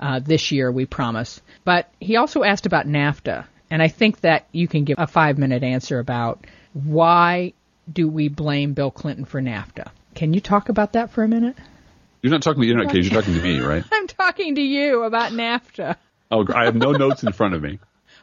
uh, 0.00 0.18
this 0.18 0.50
year, 0.50 0.72
we 0.72 0.86
promise. 0.86 1.40
But 1.64 1.92
he 2.00 2.16
also 2.16 2.42
asked 2.42 2.66
about 2.66 2.86
NAFTA, 2.86 3.44
and 3.70 3.80
I 3.80 3.88
think 3.88 4.22
that 4.22 4.48
you 4.50 4.66
can 4.66 4.84
give 4.84 4.96
a 4.98 5.06
five 5.06 5.38
minute 5.38 5.62
answer 5.62 6.00
about 6.00 6.44
why 6.72 7.52
do 7.90 8.08
we 8.08 8.28
blame 8.28 8.72
Bill 8.72 8.90
Clinton 8.90 9.24
for 9.24 9.40
NAFTA. 9.40 9.90
Can 10.14 10.34
you 10.34 10.40
talk 10.40 10.68
about 10.68 10.94
that 10.94 11.10
for 11.10 11.22
a 11.22 11.28
minute? 11.28 11.56
You're 12.22 12.32
not 12.32 12.42
talking 12.42 12.62
to 12.62 12.66
the 12.66 12.72
internet 12.72 12.92
cage. 12.92 13.10
You're 13.10 13.20
talking 13.20 13.34
to 13.34 13.42
me, 13.42 13.60
right? 13.60 13.84
I'm 13.92 14.06
talking 14.06 14.56
to 14.56 14.60
you 14.60 15.04
about 15.04 15.32
NAFTA. 15.32 15.96
Oh, 16.30 16.46
I 16.54 16.64
have 16.64 16.74
no 16.74 16.92
notes 16.92 17.22
in 17.22 17.32
front 17.32 17.54
of 17.54 17.62
me. 17.62 17.78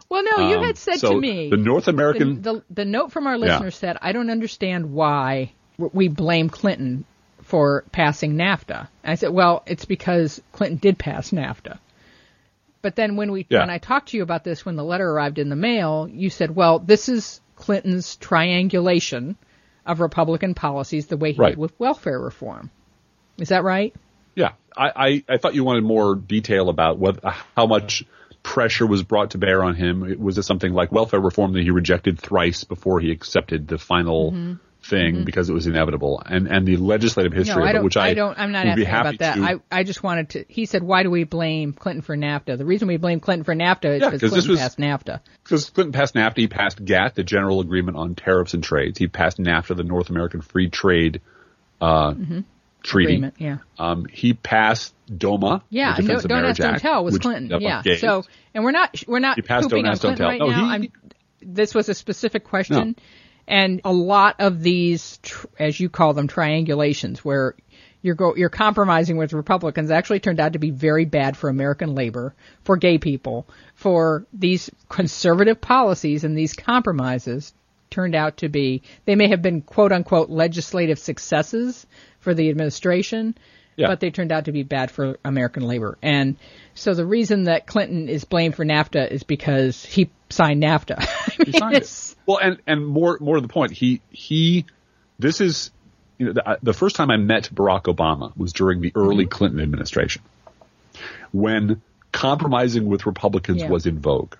Well, 0.10 0.24
no, 0.24 0.49
you 0.49 0.58
Um, 0.58 0.64
had 0.66 0.78
said 0.78 0.99
so 0.99 1.14
to 1.14 1.20
me 1.20 1.49
the 1.49 1.58
North 1.58 1.88
American. 1.88 2.41
the, 2.41 2.53
the, 2.53 2.64
the 2.70 2.86
note 2.86 3.12
from 3.12 3.28
our 3.28 3.36
Yeah. 3.36 3.45
listener 3.45 3.72
said, 3.72 3.97
I 4.01 4.12
don't 4.14 4.30
understand 4.30 4.91
why 4.93 5.51
we 5.78 6.08
blame 6.08 6.49
Clinton 6.49 7.05
for 7.43 7.84
passing 7.91 8.36
NAFTA. 8.36 8.88
And 9.03 9.12
I 9.12 9.16
said, 9.16 9.30
well, 9.32 9.64
it's 9.66 9.86
because 9.86 10.41
Clinton 10.53 10.78
did 10.78 10.97
pass 10.97 11.32
NAFTA. 11.32 11.80
But 12.82 12.95
then 12.95 13.16
when 13.18 13.32
we 13.32 13.45
Yeah. 13.49 13.60
when 13.62 13.70
I 13.70 13.80
talked 13.80 14.10
to 14.10 14.18
you 14.18 14.24
about 14.24 14.43
this 14.43 14.66
when 14.66 14.76
the 14.76 14.84
letter 14.84 15.10
arrived 15.10 15.39
in 15.39 15.49
the 15.49 15.55
mail, 15.55 16.08
you 16.12 16.30
said, 16.30 16.55
well, 16.55 16.80
this 16.80 17.10
is 17.10 17.41
Clinton's 17.55 18.16
triangulation 18.18 19.36
of 19.86 19.99
Republican 19.99 20.53
policies 20.53 21.08
the 21.08 21.18
way 21.18 21.32
he 21.34 21.39
Right. 21.39 21.49
did 21.49 21.58
with 21.58 21.78
welfare 21.80 22.20
reform. 22.20 22.70
Is 23.38 23.49
that 23.49 23.64
right? 23.64 23.93
Yeah, 24.36 24.51
I, 24.76 24.91
I, 24.95 25.24
I 25.34 25.38
thought 25.38 25.55
you 25.55 25.64
wanted 25.64 25.84
more 25.84 26.16
detail 26.16 26.70
about 26.70 26.97
what 26.99 27.20
how 27.55 27.66
much 27.66 28.03
pressure 28.48 28.88
was 28.88 29.04
brought 29.04 29.32
to 29.32 29.38
bear 29.38 29.62
on 29.62 29.76
him. 29.76 30.16
Was 30.20 30.38
it 30.38 30.43
something 30.43 30.72
like 30.74 30.89
welfare 30.91 31.20
reform 31.20 31.52
that 31.54 31.64
he 31.64 31.70
rejected 31.72 32.18
thrice 32.18 32.64
before 32.64 33.02
he 33.02 33.12
accepted 33.12 33.68
the 33.68 33.78
final 33.78 34.58
thing 34.84 35.26
because 35.26 35.50
it 35.50 35.54
was 35.54 35.68
inevitable, 35.68 36.24
and 36.26 36.48
and 36.48 36.66
the 36.66 36.78
legislative 36.78 37.34
history 37.34 37.56
Mm-hmm. 37.56 37.66
no, 37.66 37.70
of 37.72 37.76
I 37.76 37.80
it, 37.80 37.84
which 37.84 37.98
I, 37.98 38.14
don't. 38.14 38.39
I'm 38.39 38.54
not 38.54 38.66
asking 38.68 38.86
happy 38.86 39.10
about 39.18 39.20
that. 39.20 39.36
to. 39.36 39.43
I 39.43 39.80
I 39.80 39.84
just 39.84 40.02
wanted 40.02 40.30
to. 40.30 40.45
He 40.48 40.66
said, 40.66 40.82
why 40.82 41.04
do 41.04 41.12
we 41.12 41.26
blame 41.26 41.74
Clinton 41.74 42.02
for 42.04 42.16
NAFTA? 42.16 42.58
The 42.58 42.64
reason 42.66 42.88
we 42.88 42.95
blame 42.95 43.20
Clinton 43.20 43.43
for 43.43 43.54
NAFTA 43.54 43.95
is 43.98 44.02
Yeah, 44.02 44.10
because 44.12 44.22
'cause 44.22 44.22
this 44.22 44.45
Clinton 44.45 44.52
was- 44.52 44.60
passed 44.62 44.80
NAFTA. 44.80 45.20
because 45.43 45.70
Clinton 45.72 45.91
passed 45.91 46.16
NAFTA, 46.16 46.38
he 46.38 46.48
passed 46.48 46.86
GATT, 46.86 47.16
the 47.16 47.24
General 47.24 47.60
Agreement 47.60 47.98
on 47.98 48.16
Tariffs 48.16 48.54
and 48.54 48.64
Trades. 48.64 48.98
He 48.98 49.08
passed 49.08 49.39
NAFTA, 49.39 49.76
the 49.76 49.84
North 49.84 50.10
American 50.10 50.39
Free 50.41 50.70
Trade 50.70 51.20
uh, 51.82 52.14
Treaty. 52.88 53.13
Agreement, 53.15 53.35
yeah. 53.38 53.57
Um, 53.77 54.05
he 54.05 54.33
passed 54.33 54.93
DOMA, 55.15 55.61
Yeah, 55.69 55.95
the 55.95 56.01
no, 56.03 56.07
Defense 56.07 56.23
of 56.23 56.29
don't 56.29 56.45
ask, 56.45 56.57
don't 56.59 56.73
Act, 56.73 56.81
tell 56.81 57.03
was 57.03 57.17
Clinton. 57.19 57.43
ended 57.51 57.65
up 57.67 57.71
on 57.77 57.83
Yeah. 57.85 57.97
So, 57.97 58.23
and 58.53 58.63
we're 58.63 58.71
not 58.71 59.03
we're 59.07 59.19
not 59.19 59.35
He 59.35 59.41
passed 59.41 59.69
Don't 59.69 59.85
Ask, 59.85 60.01
Don't 60.01 60.15
Tell. 60.15 60.29
right 60.29 60.39
No, 60.39 60.47
now. 60.47 60.65
he- 60.65 60.71
I'm, 60.85 60.91
this 61.41 61.75
was 61.75 61.89
a 61.89 61.93
specific 61.93 62.43
question, 62.45 62.95
and 63.47 63.81
a 63.85 63.91
lot 63.93 64.35
of 64.39 64.61
these, 64.61 65.19
tr- 65.21 65.47
as 65.59 65.79
you 65.79 65.89
call 65.89 66.13
them, 66.13 66.27
triangulations, 66.27 67.19
where 67.19 67.55
you're 68.01 68.15
go 68.15 68.35
you're 68.35 68.49
compromising 68.49 69.17
with 69.17 69.33
Republicans, 69.33 69.91
actually 69.91 70.19
turned 70.19 70.39
out 70.39 70.53
to 70.53 70.59
be 70.59 70.69
very 70.71 71.05
bad 71.05 71.35
for 71.35 71.49
American 71.49 71.93
labor, 71.95 72.33
for 72.63 72.77
gay 72.77 72.97
people, 72.97 73.47
for 73.75 74.25
these 74.33 74.69
conservative 74.89 75.59
policies 75.61 76.23
and 76.23 76.38
these 76.38 76.53
compromises 76.53 77.53
turned 77.89 78.15
out 78.15 78.38
to 78.38 78.49
be 78.49 78.81
they 79.05 79.15
may 79.15 79.29
have 79.29 79.41
been 79.41 79.61
quote 79.61 79.93
unquote 79.93 80.29
legislative 80.29 80.99
successes 80.99 81.85
for 82.28 82.34
the 82.34 82.49
administration 82.49 83.38
Yeah. 83.78 83.88
but 83.88 84.01
they 84.01 84.09
turned 84.11 84.34
out 84.34 84.45
to 84.45 84.51
be 84.51 84.63
bad 84.63 84.91
for 84.91 85.17
American 85.23 85.63
labor. 85.63 85.97
And 86.01 86.36
so 86.75 86.93
the 86.93 87.05
reason 87.05 87.45
that 87.45 87.67
Clinton 87.67 88.09
is 88.09 88.25
blamed 88.25 88.53
for 88.55 88.65
NAFTA 88.65 89.09
is 89.09 89.23
because 89.23 89.86
he 89.86 90.09
signed 90.30 90.61
NAFTA. 90.61 90.95
I 90.99 91.32
mean, 91.39 91.45
He 91.53 91.57
signed 91.57 91.75
it. 91.78 92.15
Well, 92.28 92.39
and 92.43 92.57
and 92.67 92.86
more 92.86 93.17
more 93.21 93.36
to 93.36 93.41
the 93.41 93.47
point, 93.47 93.71
he 93.71 94.01
he 94.11 94.65
this 95.17 95.39
is 95.39 95.71
you 96.17 96.25
know 96.25 96.34
the, 96.34 96.59
the 96.61 96.73
first 96.73 96.97
time 96.97 97.09
I 97.09 97.15
met 97.15 97.49
Barack 97.53 97.84
Obama 97.84 98.36
was 98.36 98.51
during 98.51 98.82
the 98.82 98.91
early 98.95 99.23
Mm-hmm. 99.23 99.30
Clinton 99.38 99.61
administration 99.61 100.21
when 101.32 101.82
compromising 102.11 102.88
with 102.88 103.05
Republicans 103.05 103.61
Yeah. 103.61 103.69
was 103.69 103.86
in 103.86 103.99
vogue. 103.99 104.36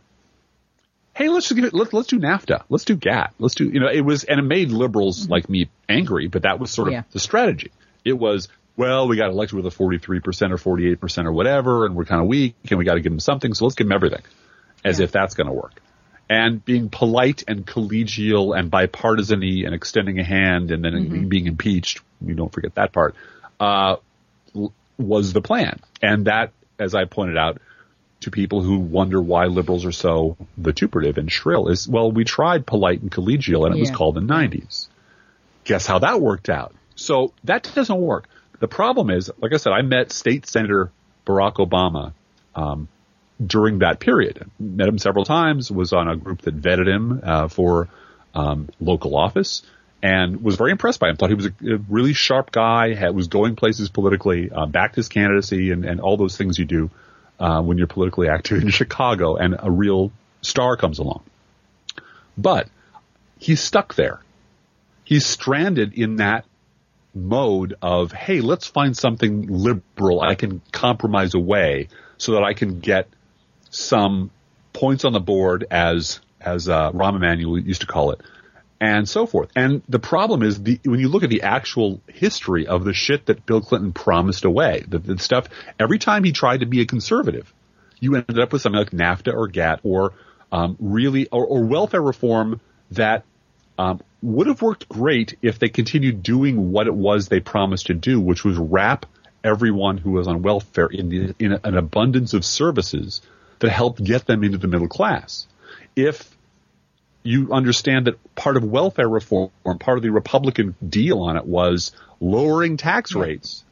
Hey, 1.18 1.30
let's 1.30 1.48
just 1.48 1.56
give 1.56 1.66
it, 1.66 1.74
let, 1.74 1.94
let's 1.94 2.08
do 2.08 2.20
NAFTA. 2.20 2.64
Let's 2.70 2.86
do 2.86 2.96
GATT. 2.96 3.34
Let's 3.40 3.56
do, 3.56 3.66
you 3.66 3.80
know, 3.80 3.90
it 3.92 4.02
was, 4.02 4.24
and 4.24 4.40
it 4.40 4.44
made 4.44 4.70
liberals 4.70 5.28
like 5.28 5.50
me 5.50 5.68
angry, 5.90 6.28
but 6.28 6.44
that 6.44 6.60
was 6.60 6.70
sort 6.70 6.90
of 6.90 6.92
Mm-hmm. 6.94 7.00
Yeah. 7.08 7.12
the 7.12 7.20
strategy. 7.20 7.72
It 8.06 8.14
was, 8.14 8.50
well, 8.76 9.08
we 9.08 9.18
got 9.18 9.32
elected 9.32 9.56
with 9.56 9.66
a 9.66 9.76
43% 9.76 10.52
or 10.68 10.78
48% 10.78 11.26
or 11.26 11.32
whatever, 11.32 11.88
and 11.88 11.96
we're 11.96 12.06
kind 12.06 12.22
of 12.22 12.28
weak, 12.28 12.54
and 12.70 12.78
we 12.78 12.86
got 12.86 12.94
to 12.94 13.02
give 13.02 13.12
them 13.12 13.20
something, 13.20 13.56
so 13.56 13.66
let's 13.66 13.74
give 13.76 13.88
them 13.88 13.94
everything, 13.96 14.22
as 14.86 15.00
Yeah. 15.00 15.06
if 15.06 15.12
that's 15.12 15.34
going 15.34 15.48
to 15.48 15.54
work. 15.54 15.74
And 16.30 16.64
being 16.64 16.90
polite 16.90 17.44
and 17.48 17.66
collegial 17.66 18.56
and 18.56 18.70
bipartisan 18.70 19.42
and 19.42 19.74
extending 19.74 20.20
a 20.20 20.24
hand 20.24 20.70
and 20.70 20.84
then 20.86 20.94
Mm-hmm. 20.94 21.28
being 21.30 21.48
impeached, 21.48 22.02
you 22.22 22.36
don't 22.36 22.54
forget 22.54 22.76
that 22.76 22.92
part, 22.94 23.16
uh, 23.60 23.96
was 25.00 25.34
the 25.34 25.42
plan. 25.42 25.80
And 26.02 26.26
that, 26.26 26.52
as 26.78 26.94
I 26.94 27.06
pointed 27.06 27.38
out 27.38 27.60
to 28.22 28.32
people 28.32 28.62
who 28.62 28.80
wonder 28.80 29.22
why 29.22 29.46
liberals 29.46 29.86
are 29.86 29.92
so 29.92 30.38
vituperative 30.58 31.18
and 31.18 31.32
shrill, 31.32 31.68
is, 31.68 31.88
well, 31.88 32.12
we 32.12 32.24
tried 32.24 32.66
polite 32.66 33.02
and 33.02 33.12
collegial 33.12 33.66
and 33.66 33.76
it 33.76 33.80
was 33.80 33.92
called 33.92 34.16
the 34.16 34.22
90s. 34.22 34.88
Guess 35.66 35.86
how 35.86 36.00
that 36.00 36.20
worked 36.20 36.50
out? 36.50 36.74
So 36.96 37.34
that 37.44 37.70
doesn't 37.76 38.00
work. 38.00 38.28
The 38.60 38.68
problem 38.68 39.12
is, 39.12 39.30
like 39.40 39.54
I 39.54 39.58
said, 39.58 39.74
I 39.74 39.82
met 39.84 40.12
State 40.12 40.48
Senator 40.48 40.92
Barack 41.26 41.56
Obama 41.56 42.14
um, 42.56 42.88
during 43.46 43.80
that 43.80 44.00
period. 44.00 44.50
Met 44.60 44.88
him 44.88 44.98
several 44.98 45.26
times. 45.26 45.70
Was 45.70 45.94
on 45.94 46.08
a 46.08 46.16
group 46.16 46.42
that 46.44 46.60
vetted 46.60 46.88
him 46.88 47.20
uh, 47.22 47.48
for 47.50 47.88
um, 48.34 48.70
local 48.80 49.16
office, 49.16 49.62
and 50.02 50.42
was 50.42 50.56
very 50.56 50.72
impressed 50.72 51.00
by 51.00 51.10
him. 51.10 51.18
Thought 51.18 51.30
he 51.30 51.36
was 51.36 51.46
a, 51.46 51.76
a 51.76 51.78
really 51.88 52.14
sharp 52.14 52.52
guy. 52.52 52.96
Had, 52.96 53.14
was 53.14 53.28
going 53.28 53.56
places 53.56 53.90
politically. 53.90 54.50
Uh, 54.50 54.66
backed 54.66 54.96
his 54.96 55.08
candidacy 55.08 55.72
and, 55.72 55.86
and 55.86 56.02
all 56.02 56.18
those 56.18 56.36
things 56.36 56.58
you 56.58 56.66
do 56.66 56.90
uh, 57.40 57.62
when 57.62 57.78
you're 57.78 57.88
politically 57.88 58.30
active 58.30 58.62
in 58.62 58.70
Chicago, 58.82 59.36
and 59.36 59.56
a 59.60 59.72
real 59.72 60.12
star 60.42 60.78
comes 60.78 61.00
along. 61.00 61.24
But 62.38 62.70
he's 63.40 63.62
stuck 63.62 63.96
there. 63.96 64.22
He's 65.04 65.26
stranded 65.26 65.94
in 65.94 66.18
that 66.18 66.46
mode 67.14 67.76
of, 67.82 68.12
hey, 68.12 68.42
let's 68.42 68.68
find 68.68 68.96
something 68.96 69.48
liberal 69.48 70.22
I 70.22 70.36
can 70.36 70.62
compromise 70.72 71.34
away 71.34 71.88
so 72.18 72.34
that 72.34 72.44
I 72.44 72.54
can 72.54 72.80
get 72.80 73.08
some 73.70 74.32
points 74.74 75.06
on 75.06 75.14
the 75.14 75.20
board 75.20 75.66
as 75.72 76.20
as 76.40 76.70
uh, 76.70 76.92
Rahm 76.92 77.16
Emanuel 77.16 77.60
used 77.60 77.82
to 77.82 77.88
call 77.88 78.12
it, 78.12 78.22
and 78.80 79.08
so 79.08 79.26
forth. 79.26 79.50
And 79.56 79.82
the 79.90 80.00
problem 80.00 80.44
is 80.44 80.62
the 80.62 80.80
when 80.84 81.00
you 81.00 81.10
look 81.10 81.24
at 81.24 81.30
the 81.30 81.44
actual 81.44 82.02
history 82.08 82.68
of 82.68 82.84
the 82.84 82.94
shit 82.94 83.26
that 83.28 83.46
Bill 83.46 83.62
Clinton 83.62 83.94
promised 83.94 84.46
away, 84.46 84.84
the, 84.88 85.00
the 85.00 85.18
stuff 85.18 85.48
every 85.80 86.00
time 86.00 86.24
he 86.24 86.32
tried 86.32 86.60
to 86.60 86.66
be 86.66 86.82
a 86.82 86.86
conservative, 86.86 87.52
you 88.00 88.16
ended 88.16 88.40
up 88.40 88.54
with 88.54 88.62
something 88.62 88.80
like 88.80 88.92
NAFTA 88.92 89.34
or 89.34 89.48
GATT 89.48 89.80
or 89.84 90.14
um, 90.52 90.78
really 90.80 91.28
or, 91.30 91.46
or 91.46 91.64
welfare 91.64 92.02
reform 92.02 92.62
that 92.92 93.26
um, 93.78 94.02
would 94.22 94.48
have 94.48 94.62
worked 94.62 94.90
great 94.90 95.38
if 95.42 95.60
they 95.60 95.70
continued 95.70 96.24
doing 96.24 96.72
what 96.72 96.88
it 96.88 96.94
was 96.94 97.28
they 97.28 97.40
promised 97.40 97.88
to 97.88 97.94
do, 97.94 98.20
which 98.20 98.44
was 98.44 98.58
wrap 98.58 99.06
everyone 99.44 99.98
who 99.98 100.12
was 100.12 100.28
on 100.28 100.42
welfare 100.42 100.88
in, 100.88 101.10
the, 101.10 101.36
in 101.40 101.54
an 101.64 101.78
abundance 101.78 102.34
of 102.34 102.44
services 102.44 103.22
that 103.60 103.70
helped 103.70 104.04
get 104.04 104.26
them 104.26 104.44
into 104.44 104.58
the 104.58 104.68
middle 104.68 104.88
class. 104.88 105.48
If 105.96 106.37
you 107.28 107.52
understand 107.52 108.08
that 108.08 108.36
part 108.36 108.56
of 108.56 108.64
welfare 108.64 109.10
reform, 109.10 109.52
part 109.80 109.98
of 109.98 110.02
the 110.02 110.10
Republican 110.12 110.76
deal 110.88 111.20
on 111.20 111.36
it 111.36 111.46
was 111.46 111.92
lowering 112.22 112.78
tax 112.78 113.14
rates, 113.14 113.66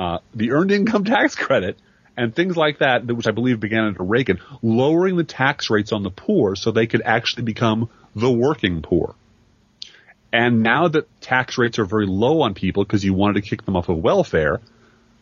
uh, 0.00 0.18
the 0.34 0.50
earned 0.50 0.72
income 0.72 1.04
tax 1.16 1.36
credit, 1.36 1.78
and 2.16 2.34
things 2.34 2.56
like 2.56 2.78
that, 2.78 3.06
which 3.06 3.28
I 3.28 3.30
believe 3.30 3.60
began 3.60 3.84
under 3.84 4.02
Reagan, 4.02 4.40
lowering 4.62 5.16
the 5.16 5.24
tax 5.24 5.70
rates 5.70 5.92
on 5.92 6.02
the 6.02 6.10
poor 6.10 6.56
so 6.56 6.72
they 6.72 6.88
could 6.88 7.02
actually 7.02 7.44
become 7.44 7.88
the 8.16 8.30
working 8.30 8.82
poor. 8.82 9.14
And 10.32 10.62
now 10.62 10.88
that 10.88 11.08
tax 11.20 11.56
rates 11.56 11.78
are 11.78 11.84
very 11.84 12.06
low 12.06 12.42
on 12.42 12.54
people 12.54 12.84
because 12.84 13.04
you 13.04 13.14
wanted 13.14 13.42
to 13.42 13.48
kick 13.48 13.64
them 13.64 13.76
off 13.76 13.88
of 13.88 13.98
welfare, 13.98 14.60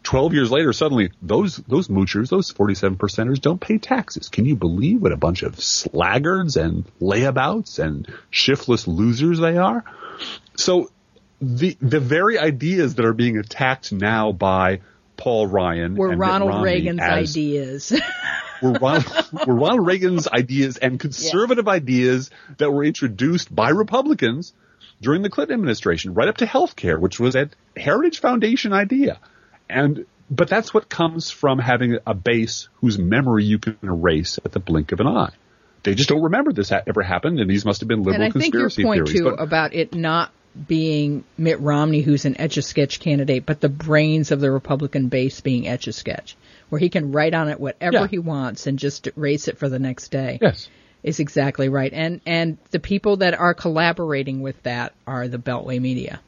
12 0.08 0.32
years 0.32 0.50
later, 0.50 0.72
suddenly 0.72 1.10
those, 1.20 1.58
those 1.68 1.88
moochers, 1.88 2.30
those 2.30 2.50
47 2.50 2.96
percenters 2.96 3.38
don't 3.38 3.60
pay 3.60 3.76
taxes. 3.76 4.30
Can 4.30 4.46
you 4.46 4.56
believe 4.56 5.02
what 5.02 5.12
a 5.12 5.18
bunch 5.18 5.42
of 5.42 5.56
slaggards 5.56 6.56
and 6.56 6.86
layabouts 6.98 7.78
and 7.78 8.10
shiftless 8.30 8.88
losers 8.88 9.38
they 9.38 9.58
are? 9.58 9.84
So 10.56 10.90
the, 11.42 11.76
the 11.82 12.00
very 12.00 12.38
ideas 12.38 12.94
that 12.94 13.04
are 13.04 13.12
being 13.12 13.36
attacked 13.36 13.92
now 13.92 14.32
by 14.32 14.80
Paul 15.18 15.46
Ryan 15.46 15.94
were 15.94 16.16
Ronald 16.16 16.62
Reagan's 16.62 17.00
as- 17.02 17.36
ideas. 17.36 17.92
were 18.62 18.72
Ronald, 18.72 19.28
were 19.46 19.54
Ronald 19.56 19.86
Reagan's 19.86 20.26
ideas 20.26 20.78
and 20.78 20.98
conservative 20.98 21.68
ideas 21.68 22.30
that 22.56 22.70
were 22.70 22.82
introduced 22.82 23.54
by 23.54 23.68
Republicans 23.68 24.54
during 25.02 25.20
the 25.20 25.28
Clinton 25.28 25.56
administration, 25.56 26.14
right 26.14 26.28
up 26.28 26.38
to 26.38 26.46
health 26.46 26.76
care, 26.76 26.98
which 26.98 27.20
was 27.20 27.36
a 27.36 27.50
Heritage 27.76 28.20
Foundation 28.20 28.72
idea. 28.72 29.20
And, 29.68 30.06
but 30.30 30.48
that's 30.48 30.72
what 30.74 30.88
comes 30.88 31.30
from 31.30 31.58
having 31.58 31.98
a 32.06 32.14
base 32.14 32.68
whose 32.76 32.98
memory 32.98 33.44
you 33.44 33.58
can 33.58 33.76
erase 33.82 34.38
at 34.44 34.52
the 34.52 34.60
blink 34.60 34.92
of 34.92 35.00
an 35.00 35.06
eye. 35.06 35.32
They 35.84 35.94
just 35.94 36.08
don't 36.08 36.22
remember 36.22 36.52
this 36.52 36.70
ha- 36.70 36.82
ever 36.86 37.02
happened, 37.02 37.40
and 37.40 37.48
these 37.48 37.64
must 37.64 37.80
have 37.80 37.88
been 37.88 38.00
liberal 38.02 38.22
and 38.22 38.24
I 38.24 38.30
think 38.38 38.52
your 38.54 38.68
point 38.70 39.06
theories. 39.06 39.12
too 39.12 39.24
but- 39.24 39.40
about 39.40 39.74
it 39.74 39.94
not 39.94 40.32
being 40.66 41.24
Mitt 41.36 41.60
Romney, 41.60 42.00
who's 42.00 42.24
an 42.24 42.40
etch 42.40 42.56
a 42.56 42.62
sketch 42.62 42.98
candidate, 42.98 43.46
but 43.46 43.60
the 43.60 43.68
brains 43.68 44.32
of 44.32 44.40
the 44.40 44.50
Republican 44.50 45.06
base 45.08 45.40
being 45.40 45.68
etch 45.68 45.86
a 45.86 45.92
sketch, 45.92 46.36
where 46.68 46.80
he 46.80 46.88
can 46.88 47.12
write 47.12 47.32
on 47.32 47.48
it 47.48 47.60
whatever 47.60 47.98
Yeah. 47.98 48.06
he 48.08 48.18
wants 48.18 48.66
and 48.66 48.76
just 48.78 49.06
erase 49.06 49.46
it 49.46 49.56
for 49.58 49.68
the 49.68 49.78
next 49.78 50.08
day. 50.10 50.38
yes. 50.42 50.68
Is 51.04 51.20
exactly 51.20 51.68
right. 51.68 51.92
And 51.92 52.20
and 52.26 52.58
the 52.72 52.80
people 52.80 53.18
that 53.18 53.38
are 53.38 53.54
collaborating 53.54 54.40
with 54.40 54.60
that 54.64 54.94
are 55.06 55.28
the 55.28 55.38
Beltway 55.38 55.80
media 55.80 56.18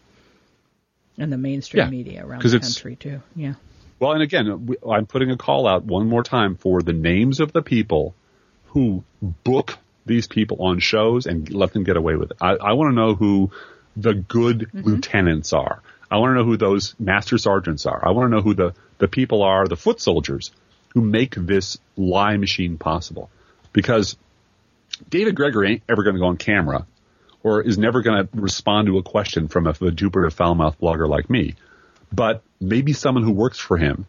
and 1.20 1.32
the 1.32 1.38
mainstream 1.38 1.84
Yeah, 1.84 1.90
media 1.90 2.26
around 2.26 2.42
the 2.42 2.58
country 2.58 2.96
too. 2.96 3.20
Yeah. 3.36 3.54
Well, 3.98 4.12
and 4.12 4.22
again, 4.22 4.66
we- 4.66 4.78
I'm 4.90 5.06
putting 5.06 5.30
a 5.30 5.36
call 5.36 5.66
out 5.66 5.84
one 5.84 6.08
more 6.08 6.22
time 6.22 6.56
for 6.56 6.82
the 6.82 6.94
names 6.94 7.38
of 7.38 7.52
the 7.52 7.62
people 7.62 8.14
who 8.68 9.04
book 9.20 9.78
these 10.06 10.26
people 10.26 10.56
on 10.60 10.78
shows 10.78 11.26
and 11.26 11.52
let 11.52 11.72
them 11.72 11.84
get 11.84 11.96
away 11.96 12.16
with 12.16 12.30
it. 12.30 12.38
I, 12.40 12.52
I 12.52 12.72
want 12.72 12.92
to 12.92 12.94
know 12.94 13.14
who 13.14 13.50
the 13.96 14.14
good 14.14 14.60
mm-hmm. 14.60 14.80
lieutenants 14.80 15.52
are. 15.52 15.82
I 16.10 16.16
want 16.16 16.30
to 16.30 16.34
know 16.36 16.44
who 16.44 16.56
those 16.56 16.94
master 16.98 17.36
sergeants 17.36 17.86
are. 17.86 18.00
I 18.02 18.10
want 18.12 18.30
to 18.30 18.36
know 18.36 18.42
who 18.42 18.54
the, 18.54 18.74
the 18.98 19.06
people 19.06 19.42
are, 19.42 19.66
the 19.68 19.76
foot 19.76 20.00
soldiers 20.00 20.50
who 20.94 21.02
make 21.02 21.34
this 21.34 21.78
lie 21.96 22.36
machine 22.36 22.78
possible. 22.78 23.30
Because 23.72 24.16
David 25.08 25.36
Gregory 25.36 25.72
ain't 25.72 25.82
ever 25.88 26.02
going 26.02 26.14
to 26.14 26.20
go 26.20 26.26
on 26.26 26.36
camera 26.36 26.86
or 27.42 27.62
is 27.62 27.78
never 27.78 28.02
going 28.02 28.26
to 28.26 28.40
respond 28.40 28.86
to 28.86 28.98
a 28.98 29.02
question 29.02 29.48
from 29.48 29.66
a 29.66 29.72
vituperate 29.72 30.32
foul-mouthed 30.32 30.80
blogger 30.80 31.08
like 31.08 31.30
me. 31.30 31.54
But 32.12 32.42
maybe 32.60 32.92
someone 32.92 33.24
who 33.24 33.32
works 33.32 33.58
for 33.58 33.76
him, 33.76 34.06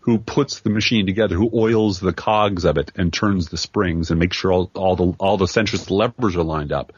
who 0.00 0.18
puts 0.18 0.60
the 0.60 0.70
machine 0.70 1.06
together, 1.06 1.36
who 1.36 1.50
oils 1.54 2.00
the 2.00 2.12
cogs 2.12 2.64
of 2.64 2.76
it 2.76 2.92
and 2.96 3.12
turns 3.12 3.48
the 3.48 3.56
springs 3.56 4.10
and 4.10 4.20
makes 4.20 4.36
sure 4.36 4.52
all, 4.52 4.70
all 4.74 4.96
the 4.96 5.14
all 5.18 5.36
the 5.36 5.46
centrist 5.46 5.90
levers 5.90 6.36
are 6.36 6.42
lined 6.42 6.72
up. 6.72 6.92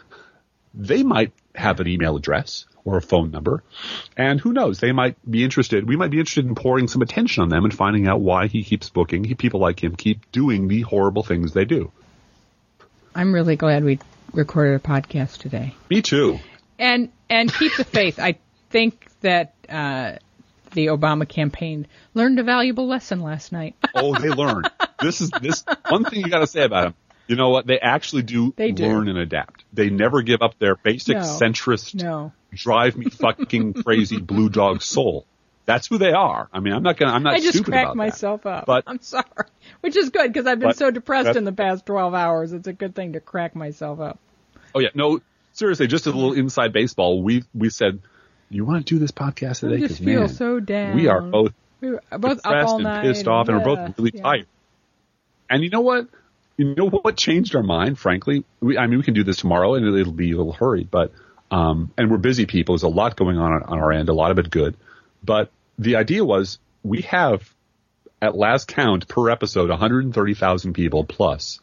They 0.75 1.03
might 1.03 1.33
have 1.55 1.81
an 1.81 1.89
email 1.89 2.17
address 2.17 2.67
or 2.85 2.97
a 2.97 3.03
phone 3.03 3.31
number, 3.31 3.63
and 4.17 4.41
who 4.41 4.53
knows? 4.53 4.79
They 4.79 4.93
might 4.93 5.17
be 5.29 5.43
interested. 5.43 5.89
We 5.89 5.97
might 5.97 6.11
be 6.11 6.19
interested 6.19 6.47
in 6.47 6.55
pouring 6.55 6.89
some 6.89 7.03
attention 7.03 7.43
on 7.43 7.49
them 7.49 7.65
and 7.65 7.75
finding 7.75 8.07
out 8.07 8.21
why 8.21 8.47
he 8.47 8.63
keeps 8.63 8.91
booking. 8.91 9.25
He, 9.25 9.35
people 9.35 9.61
like 9.61 9.83
him 9.83 9.97
keep 9.97 10.31
doing 10.31 10.69
the 10.69 10.83
horrible 10.83 11.23
things 11.23 11.53
they 11.53 11.65
do. 11.65 11.91
I'm 13.15 13.33
really 13.33 13.57
glad 13.57 13.85
we 13.85 13.99
recorded 14.33 14.75
a 14.75 14.79
podcast 14.79 15.39
today. 15.39 15.75
Me 15.91 16.03
too. 16.03 16.39
And 16.79 17.11
and 17.31 17.53
keep 17.53 17.77
the 17.77 17.85
faith. 17.85 18.19
I 18.19 18.37
think 18.71 19.07
that 19.23 19.55
uh, 19.69 20.17
the 20.73 20.87
Obama 20.87 21.29
campaign 21.29 21.87
learned 22.15 22.39
a 22.39 22.43
valuable 22.43 22.87
lesson 22.87 23.21
last 23.23 23.53
night. 23.53 23.75
oh, 23.95 24.19
they 24.19 24.29
learned. 24.29 24.71
This 25.01 25.21
is 25.21 25.31
this 25.41 25.65
one 25.89 26.05
thing 26.05 26.21
you 26.21 26.29
got 26.31 26.41
to 26.41 26.47
say 26.47 26.65
about 26.65 26.85
them. 26.85 26.95
You 27.29 27.35
know 27.37 27.49
what? 27.49 27.67
They 27.67 27.79
actually 27.81 28.23
do, 28.23 28.55
They 28.57 28.71
do. 28.71 28.87
learn 28.87 29.09
and 29.09 29.19
adapt. 29.19 29.65
They 29.73 29.91
never 29.91 30.23
give 30.23 30.43
up 30.43 30.59
their 30.61 30.77
basic 30.77 31.17
No. 31.17 31.23
centrist, 31.23 31.95
No. 32.01 32.33
drive 32.53 32.97
me 32.97 33.07
fucking 33.11 33.73
crazy 33.83 34.21
blue 34.21 34.49
dog 34.49 34.81
soul. 34.83 35.27
That's 35.67 35.89
who 35.89 35.99
they 35.99 36.13
are. 36.13 36.49
I 36.53 36.61
mean, 36.61 36.73
I'm 36.73 36.83
not 36.85 36.97
gonna. 36.97 37.13
I'm 37.13 37.25
not 37.25 37.35
I 37.35 37.41
just 37.41 37.65
cracked 37.65 37.91
that. 37.91 37.97
myself 37.97 38.47
up. 38.47 38.67
But- 38.67 38.85
I'm 38.87 39.01
sorry. 39.01 39.25
Which 39.81 39.97
is 39.97 40.11
good 40.11 40.33
because 40.33 40.47
I've 40.47 40.61
been 40.61 40.75
so 40.75 40.91
depressed 40.91 41.37
in 41.37 41.45
the 41.45 41.53
past 41.53 41.85
12 41.87 42.15
hours. 42.15 42.53
It's 42.53 42.69
a 42.69 42.73
good 42.73 42.95
thing 42.95 43.15
to 43.15 43.21
crack 43.21 43.55
myself 43.57 44.01
up. 44.01 44.19
Oh 44.75 44.79
yeah, 44.79 44.91
no, 44.95 45.21
seriously, 45.53 45.87
just 45.89 46.07
a 46.07 46.11
little 46.11 46.35
inside 46.35 46.73
baseball. 46.73 47.23
We 47.23 47.45
we 47.53 47.69
said, 47.71 48.01
you 48.49 48.65
want 48.65 48.87
to 48.87 48.95
do 48.95 49.01
this 49.01 49.11
podcast 49.11 49.61
today? 49.61 49.85
I 49.85 49.89
just 49.89 50.03
feel 50.03 50.21
man, 50.21 50.29
so 50.29 50.61
down. 50.61 50.95
we 50.95 51.09
are 51.09 51.21
both 51.21 51.53
We 51.81 51.91
were 51.91 52.03
both 52.11 52.31
up 52.31 52.37
depressed 52.43 52.69
all 52.69 52.75
and 52.77 52.85
night. 52.85 53.03
pissed 53.03 53.27
off, 53.27 53.49
and 53.49 53.59
we're 53.59 53.65
both 53.65 53.99
really 53.99 54.13
yeah. 54.15 54.23
tired. 54.23 54.47
And 55.51 55.65
you 55.65 55.71
know 55.71 55.81
what? 55.81 56.09
You 56.57 56.75
know 56.75 56.89
what 56.89 57.17
changed 57.17 57.55
our 57.57 57.63
mind? 57.63 57.99
Frankly, 57.99 58.45
we, 58.61 58.79
I 58.79 58.87
mean, 58.87 58.99
we 58.99 59.05
can 59.05 59.15
do 59.15 59.25
this 59.25 59.39
tomorrow, 59.39 59.75
and 59.75 59.87
it'll 59.87 60.13
be 60.13 60.33
a 60.33 60.37
little 60.37 60.53
hurried, 60.53 60.91
but 60.91 61.13
um, 61.51 61.93
and 61.99 62.11
we're 62.11 62.19
busy 62.19 62.47
people. 62.47 62.75
There's 62.75 62.83
a 62.83 62.89
lot 62.89 63.17
going 63.17 63.37
on 63.37 63.63
on 63.63 63.79
our 63.79 63.93
end, 63.93 64.09
a 64.09 64.15
lot 64.15 64.31
of 64.31 64.39
it 64.39 64.51
good. 64.51 64.77
But 65.23 65.51
the 65.79 65.97
idea 65.97 66.25
was 66.25 66.59
we 66.83 67.03
have, 67.03 67.53
at 68.23 68.35
last 68.37 68.69
count 68.69 69.09
per 69.09 69.29
episode, 69.31 69.69
130,000 69.71 70.73
people 70.73 71.05
plus 71.05 71.61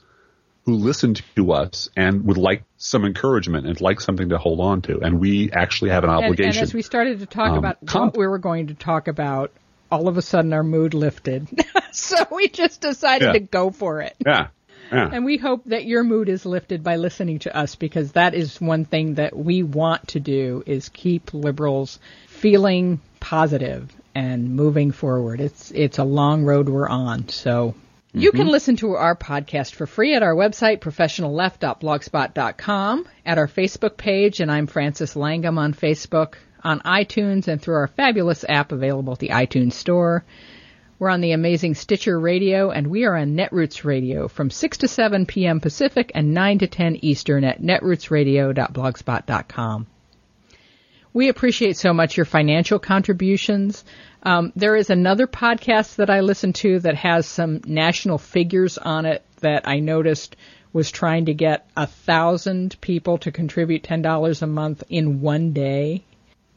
who 0.65 0.75
listen 0.75 1.15
to 1.35 1.51
us 1.51 1.89
and 1.97 2.25
would 2.25 2.37
like 2.37 2.63
some 2.77 3.03
encouragement 3.03 3.67
and 3.67 3.81
like 3.81 3.99
something 3.99 4.29
to 4.29 4.37
hold 4.37 4.59
on 4.61 4.81
to. 4.83 4.99
And 5.01 5.19
we 5.19 5.51
actually 5.51 5.89
have 5.91 6.03
an 6.05 6.09
And, 6.09 6.23
obligation. 6.25 6.59
and 6.59 6.63
as 6.63 6.73
we 6.73 6.81
started 6.81 7.19
to 7.19 7.25
talk 7.25 7.51
Um, 7.51 7.57
about 7.57 7.85
comp- 7.85 8.13
what 8.13 8.19
we 8.19 8.27
were 8.27 8.37
going 8.37 8.67
to 8.67 8.73
talk 8.73 9.07
about, 9.09 9.51
all 9.91 10.07
of 10.07 10.17
a 10.17 10.21
sudden 10.21 10.53
our 10.53 10.63
mood 10.63 10.93
lifted. 10.93 11.47
so 11.91 12.15
we 12.31 12.47
just 12.47 12.79
decided 12.81 13.25
Yeah. 13.25 13.31
to 13.33 13.39
go 13.39 13.71
for 13.71 14.01
it. 14.01 14.15
yeah. 14.25 14.47
Yeah. 14.91 15.09
And 15.11 15.25
we 15.25 15.37
hope 15.37 15.63
that 15.65 15.85
your 15.85 16.03
mood 16.03 16.29
is 16.29 16.45
lifted 16.45 16.83
by 16.83 16.97
listening 16.97 17.39
to 17.39 17.55
us 17.57 17.75
because 17.75 18.11
that 18.11 18.35
is 18.35 18.61
one 18.61 18.85
thing 18.85 19.15
that 19.15 19.35
we 19.35 19.63
want 19.63 20.09
to 20.09 20.19
do 20.19 20.61
is 20.67 20.89
keep 20.89 21.33
liberals 21.33 21.99
feeling 22.27 22.99
positive 23.19 23.91
and 24.15 24.55
moving 24.55 24.91
forward. 24.91 25.41
It's 25.41 25.69
it's 25.71 25.99
a 25.99 26.03
long 26.03 26.43
road 26.43 26.67
we're 26.69 26.89
on. 26.89 27.29
So 27.29 27.75
you 28.13 28.31
can 28.31 28.41
mm-hmm. 28.41 28.49
listen 28.49 28.75
to 28.77 28.95
our 28.95 29.15
podcast 29.15 29.73
for 29.73 29.85
free 29.87 30.15
at 30.15 30.21
our 30.21 30.35
website, 30.35 30.81
professionalleft.blogspot.com, 30.81 33.07
at 33.25 33.39
our 33.39 33.47
Facebook 33.47 33.97
page, 33.97 34.39
and 34.39 34.51
I'm 34.51 34.67
Frances 34.67 35.15
Langum 35.15 35.57
on 35.57 35.73
Facebook, 35.73 36.35
on 36.63 36.79
iTunes, 36.81 37.47
and 37.47 37.59
through 37.59 37.73
our 37.75 37.87
fabulous 37.87 38.45
app 38.47 38.71
available 38.71 39.13
at 39.13 39.19
the 39.19 39.29
iTunes 39.29 39.73
Store. 39.73 40.23
We're 40.99 41.09
on 41.09 41.21
the 41.21 41.31
amazing 41.31 41.73
Stitcher 41.73 42.19
Radio, 42.19 42.69
and 42.69 42.85
we 42.87 43.05
are 43.05 43.17
on 43.17 43.35
Netroots 43.35 43.83
Radio 43.83 44.27
from 44.27 44.51
6 44.51 44.77
to 44.77 44.87
7 44.87 45.25
p.m. 45.25 45.59
Pacific 45.59 46.11
and 46.13 46.35
9 46.35 46.59
to 46.59 46.67
10 46.67 46.99
Eastern 47.01 47.43
at 47.43 47.63
netrootsradio.blogspot.com. 47.63 49.87
We 51.13 51.29
appreciate 51.29 51.77
so 51.77 51.93
much 51.93 52.17
your 52.17 52.25
financial 52.25 52.79
contributions. 52.79 53.85
Um, 54.23 54.51
there 54.55 54.75
is 54.75 54.89
another 54.89 55.27
podcast 55.27 55.97
that 55.97 56.09
I 56.09 56.21
listen 56.21 56.53
to 56.53 56.79
that 56.79 56.95
has 56.95 57.27
some 57.27 57.61
national 57.65 58.17
figures 58.17 58.77
on 58.77 59.05
it 59.05 59.23
that 59.41 59.67
I 59.67 59.79
noticed 59.79 60.35
was 60.71 60.89
trying 60.89 61.25
to 61.25 61.33
get 61.33 61.69
a 61.77 61.85
thousand 61.85 62.79
people 62.81 63.19
to 63.19 63.31
contribute 63.31 63.83
ten 63.83 64.01
dollars 64.01 64.41
a 64.41 64.47
month 64.47 64.83
in 64.89 65.21
one 65.21 65.53
day. 65.53 66.03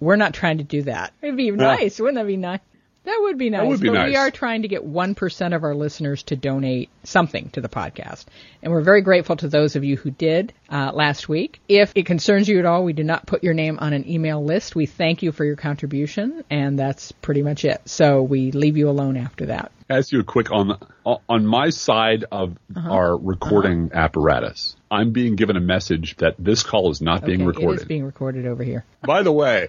We're 0.01 0.17
not 0.17 0.33
trying 0.33 0.59
to 0.59 0.65
do 0.65 0.83
that. 0.83 1.13
It'd 1.21 1.37
be 1.37 1.51
nice, 1.51 2.01
wouldn't 2.01 2.17
that 2.17 2.27
be 2.27 2.37
nice? 2.37 2.61
That 3.07 3.19
would 3.23 3.39
be 3.39 3.51
nice. 3.51 3.67
would 3.67 3.81
be 3.81 3.89
but 3.89 4.09
we 4.09 4.17
are 4.17 4.31
trying 4.31 4.63
to 4.63 4.69
get 4.69 4.85
1% 4.85 5.55
of 5.57 5.63
our 5.65 5.75
listeners 5.75 6.23
to 6.25 6.37
donate 6.37 6.91
something 7.05 7.51
to 7.51 7.61
the 7.61 7.69
podcast. 7.69 8.25
And 8.63 8.73
we're 8.73 8.81
very 8.83 9.01
grateful 9.01 9.37
to 9.37 9.49
those 9.49 9.77
of 9.77 9.85
you 9.85 9.97
who 9.97 10.11
did 10.11 10.53
uh, 10.69 10.91
last 10.93 11.29
week. 11.29 11.61
If 11.69 11.93
it 11.95 12.05
concerns 12.05 12.49
you 12.49 12.59
at 12.59 12.67
all, 12.67 12.85
we 12.85 12.93
do 12.93 13.05
not 13.05 13.25
put 13.27 13.45
your 13.45 13.55
name 13.55 13.79
on 13.79 13.93
an 13.93 14.09
email 14.11 14.45
list. 14.45 14.75
We 14.75 14.87
thank 14.87 15.23
you 15.23 15.31
for 15.33 15.45
your 15.45 15.57
contribution, 15.57 16.45
and 16.51 16.79
that's 16.79 17.13
pretty 17.13 17.43
much 17.43 17.65
it. 17.65 17.81
So 17.85 18.23
we 18.23 18.51
leave 18.51 18.77
you 18.77 18.91
alone 18.91 19.17
after 19.17 19.47
that. 19.47 19.71
ask 19.89 20.11
you 20.11 20.19
a 20.21 20.25
quick 20.25 20.51
on 20.51 20.77
on 21.05 21.47
my 21.47 21.71
side 21.71 22.25
of 22.33 22.57
Uh-huh. 22.75 22.91
our 22.91 23.17
recording 23.17 23.91
apparatus. 23.95 24.75
I'm 24.91 25.13
being 25.13 25.37
given 25.37 25.57
a 25.57 25.61
message 25.61 26.17
that 26.17 26.35
this 26.39 26.65
call 26.65 26.91
is 26.91 27.01
not 27.01 27.25
being 27.25 27.45
recorded. 27.47 27.79
It 27.79 27.83
is 27.83 27.89
being 27.89 28.05
recorded 28.05 28.47
over 28.47 28.65
here. 28.65 28.85
By 29.03 29.23
the 29.23 29.31
way, 29.33 29.69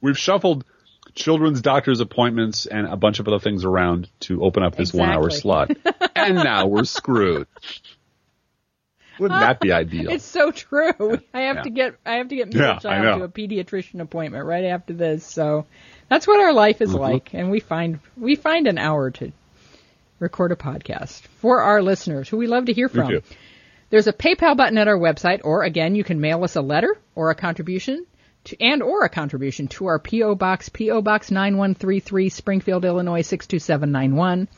we've 0.00 0.18
shuffled 0.18 0.64
children's 1.14 1.60
doctor's 1.62 2.00
appointments 2.00 2.66
and 2.66 2.86
a 2.86 2.96
bunch 2.96 3.20
of 3.20 3.28
other 3.28 3.38
things 3.38 3.64
around 3.64 4.08
to 4.20 4.42
open 4.44 4.62
up 4.62 4.74
this 4.76 4.92
one 4.92 5.08
hour 5.10 5.30
slot. 5.30 5.70
and 6.16 6.34
now 6.36 6.66
we're 6.66 6.84
screwed. 6.84 7.46
Wouldn't 9.18 9.38
that 9.40 9.60
be 9.60 9.70
ideal? 9.72 10.10
It's 10.10 10.24
so 10.24 10.50
true. 10.50 11.20
I 11.32 11.42
have 11.42 11.56
Yeah. 11.56 11.62
to 11.62 11.70
get 11.70 11.94
I 12.04 12.14
have 12.14 12.28
to 12.28 12.36
get 12.36 12.52
Yeah, 12.52 12.74
Mitch 12.74 12.84
I 12.84 12.96
out 12.98 13.04
know. 13.04 13.18
to 13.18 13.24
a 13.24 13.28
pediatrician 13.28 14.00
appointment 14.00 14.44
right 14.44 14.64
after 14.64 14.92
this. 14.92 15.24
So 15.24 15.66
that's 16.08 16.26
what 16.26 16.40
our 16.40 16.52
life 16.52 16.76
Mm-hmm. 16.80 16.84
is 16.90 16.94
like, 16.94 17.32
and 17.32 17.50
we 17.50 17.60
find 17.60 18.00
we 18.16 18.34
find 18.34 18.66
an 18.66 18.76
hour 18.76 19.12
to 19.12 19.30
record 20.18 20.50
a 20.50 20.56
podcast 20.56 21.20
for 21.40 21.60
our 21.62 21.80
listeners 21.80 22.28
who 22.28 22.38
we 22.38 22.48
love 22.48 22.64
to 22.66 22.72
hear 22.72 22.88
from. 22.88 23.20
There's 23.90 24.08
a 24.08 24.12
PayPal 24.12 24.56
button 24.56 24.78
at 24.78 24.88
our 24.88 24.98
website, 24.98 25.42
or 25.44 25.62
again, 25.62 25.94
you 25.94 26.02
can 26.02 26.20
mail 26.20 26.42
us 26.42 26.56
a 26.56 26.60
letter 26.62 26.96
or 27.14 27.30
a 27.30 27.34
contribution 27.36 28.04
to, 28.44 28.60
and 28.60 28.82
or 28.82 29.04
a 29.04 29.08
contribution 29.08 29.68
to 29.68 29.86
our 29.86 29.98
PO 29.98 30.34
Box, 30.34 30.68
PO 30.68 31.02
Box 31.02 31.30
9133, 31.30 32.28
Springfield, 32.28 32.84
Illinois 32.84 33.22
62791. 33.22 34.48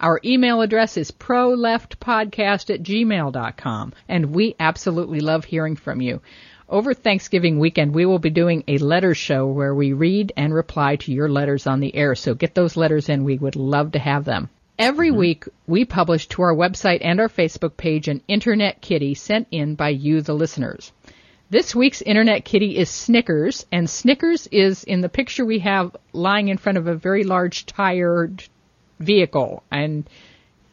Our 0.00 0.20
email 0.24 0.60
address 0.60 0.96
is 0.96 1.10
proleftpodcast 1.10 2.72
at 2.72 2.82
gmail.com, 2.82 3.92
and 4.08 4.26
we 4.34 4.54
absolutely 4.60 5.20
love 5.20 5.44
hearing 5.44 5.74
from 5.74 6.00
you. 6.00 6.20
Over 6.68 6.94
Thanksgiving 6.94 7.58
weekend, 7.58 7.94
we 7.94 8.04
will 8.04 8.18
be 8.18 8.30
doing 8.30 8.62
a 8.68 8.78
letter 8.78 9.14
show 9.14 9.46
where 9.46 9.74
we 9.74 9.94
read 9.94 10.32
and 10.36 10.52
reply 10.52 10.96
to 10.96 11.12
your 11.12 11.28
letters 11.28 11.66
on 11.66 11.80
the 11.80 11.96
air. 11.96 12.14
So 12.14 12.34
get 12.34 12.54
those 12.54 12.76
letters 12.76 13.08
in. 13.08 13.24
We 13.24 13.38
would 13.38 13.56
love 13.56 13.92
to 13.92 13.98
have 13.98 14.24
them. 14.24 14.50
Every 14.78 15.08
mm-hmm. 15.08 15.18
week, 15.18 15.44
we 15.66 15.84
publish 15.84 16.28
to 16.28 16.42
our 16.42 16.54
website 16.54 17.00
and 17.00 17.18
our 17.20 17.28
Facebook 17.28 17.76
page 17.76 18.06
an 18.06 18.20
Internet 18.28 18.80
Kitty 18.80 19.14
sent 19.14 19.48
in 19.50 19.74
by 19.74 19.88
you, 19.88 20.20
the 20.20 20.34
listeners. 20.34 20.92
This 21.50 21.74
week's 21.74 22.02
Internet 22.02 22.44
Kitty 22.44 22.76
is 22.76 22.90
Snickers, 22.90 23.64
and 23.72 23.88
Snickers 23.88 24.46
is 24.48 24.84
in 24.84 25.00
the 25.00 25.08
picture 25.08 25.46
we 25.46 25.60
have 25.60 25.96
lying 26.12 26.48
in 26.48 26.58
front 26.58 26.76
of 26.76 26.86
a 26.86 26.94
very 26.94 27.24
large 27.24 27.64
tired 27.64 28.44
vehicle 29.00 29.62
and 29.70 30.06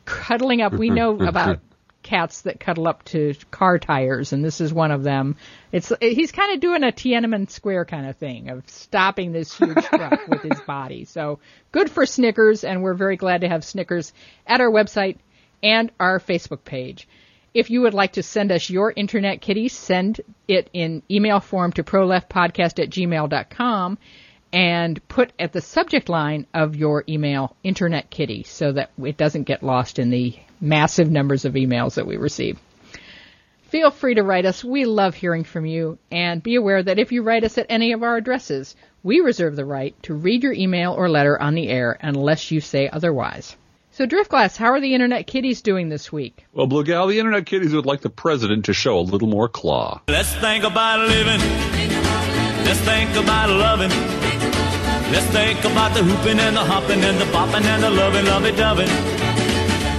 cuddling 0.04 0.62
up. 0.62 0.74
We 0.74 0.90
know 0.90 1.18
about 1.28 1.60
cats 2.04 2.42
that 2.42 2.60
cuddle 2.60 2.90
up 2.90 3.06
to 3.06 3.36
car 3.52 3.80
tires, 3.80 4.34
and 4.34 4.44
this 4.44 4.60
is 4.60 4.74
one 4.74 4.92
of 4.92 5.04
them. 5.04 5.38
It's 5.72 5.94
he's 6.02 6.34
kind 6.34 6.54
of 6.54 6.60
doing 6.60 6.84
a 6.84 6.92
Tiananmen 6.92 7.50
Square 7.50 7.86
kind 7.86 8.08
of 8.08 8.18
thing 8.18 8.50
of 8.50 8.70
stopping 8.70 9.32
this 9.32 9.58
huge 9.58 9.82
truck 9.86 10.28
with 10.28 10.42
his 10.42 10.60
body. 10.68 11.06
So 11.06 11.40
good 11.72 11.90
for 11.90 12.06
Snickers, 12.06 12.66
and 12.66 12.84
we're 12.84 12.96
very 12.96 13.16
glad 13.16 13.42
to 13.42 13.48
have 13.48 13.64
Snickers 13.64 14.12
at 14.46 14.60
our 14.60 14.70
website 14.70 15.20
and 15.64 15.90
our 16.02 16.20
Facebook 16.20 16.66
page. 16.66 17.08
If 17.56 17.70
you 17.70 17.80
would 17.84 17.93
like 17.93 18.12
to 18.14 18.22
send 18.22 18.51
us 18.51 18.70
your 18.70 18.91
internet 18.93 19.39
kitty, 19.39 19.70
send 19.70 20.20
it 20.45 20.70
in 20.74 21.01
email 21.10 21.39
form 21.39 21.72
to 21.72 21.84
proleftpodcast 21.84 22.84
at 22.84 22.89
gmail.com 22.89 23.97
and 24.51 25.08
put 25.08 25.32
at 25.39 25.53
the 25.53 25.62
subject 25.62 26.10
line 26.10 26.47
of 26.53 26.76
your 26.76 27.06
email 27.08 27.56
internet 27.64 28.10
kitty 28.10 28.43
so 28.43 28.74
that 28.74 28.91
it 29.01 29.16
doesn't 29.16 29.43
get 29.43 29.64
lost 29.64 29.99
in 29.99 30.10
the 30.10 30.36
massive 30.60 31.10
numbers 31.10 31.45
of 31.45 31.53
emails 31.53 31.93
that 31.95 32.06
we 32.06 32.18
receive. 32.18 32.60
Feel 33.70 33.89
free 33.89 34.16
to 34.16 34.24
write 34.24 34.45
us. 34.45 34.62
We 34.62 34.84
love 34.84 35.16
hearing 35.16 35.45
from 35.45 35.66
you. 35.66 35.97
And 36.12 36.43
be 36.43 36.56
aware 36.56 36.84
that 36.84 36.99
if 36.99 37.14
you 37.14 37.24
write 37.24 37.45
us 37.45 37.58
at 37.58 37.68
any 37.70 37.93
of 37.93 38.03
our 38.03 38.18
addresses, 38.18 38.76
we 39.01 39.22
reserve 39.22 39.56
the 39.56 39.64
right 39.64 39.95
to 40.03 40.14
read 40.14 40.43
your 40.43 40.51
email 40.51 40.91
or 40.91 41.08
letter 41.08 41.41
on 41.41 41.56
the 41.56 41.70
air 41.70 41.97
unless 42.01 42.51
you 42.51 42.60
say 42.60 42.89
otherwise. 42.89 43.56
So, 43.96 44.06
Driftglass, 44.06 44.58
how 44.58 44.76
are 44.76 44.82
the 44.82 44.93
Internet 44.93 45.26
Kitties 45.26 45.62
doing 45.62 45.88
this 45.88 46.12
week? 46.12 46.43
Well, 46.52 46.68
Blue 46.68 46.84
Gal, 46.84 47.08
the 47.08 47.18
Internet 47.18 47.46
Kitties 47.46 47.74
would 47.74 47.86
like 47.86 48.02
the 48.02 48.10
president 48.10 48.66
to 48.66 48.74
show 48.74 49.00
a 49.00 49.08
little 49.08 49.30
more 49.30 49.48
claw. 49.48 50.02
Let's 50.10 50.36
think 50.36 50.66
about 50.66 51.08
living. 51.08 51.39
Let's 52.68 52.82
think 52.82 53.16
about 53.16 53.48
loving. 53.48 53.91
Let's 55.16 55.28
think 55.32 55.64
about 55.64 55.96
the 55.96 56.04
hooping 56.04 56.39
and 56.43 56.58
the 56.58 56.66
hopping 56.66 57.06
and 57.06 57.18
the 57.22 57.26
bopping 57.32 57.64
and 57.64 57.84
the 57.84 57.89
loving, 57.89 58.26
lovey 58.26 58.52
doving. 58.52 58.91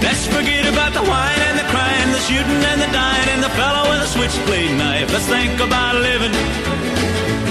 Let's 0.05 0.27
forget 0.27 0.71
about 0.71 0.93
the 0.93 1.01
whine 1.01 1.41
and 1.49 1.57
the 1.57 1.65
crying, 1.73 2.11
the 2.13 2.21
shooting 2.21 2.61
and 2.69 2.79
the 2.79 2.91
dying, 2.93 3.29
and 3.33 3.41
the 3.41 3.49
fellow 3.57 3.89
with 3.89 4.05
a 4.05 4.09
switchblade 4.13 4.77
knife. 4.77 5.11
Let's 5.11 5.25
think 5.25 5.59
about 5.59 5.95
living. 5.95 6.76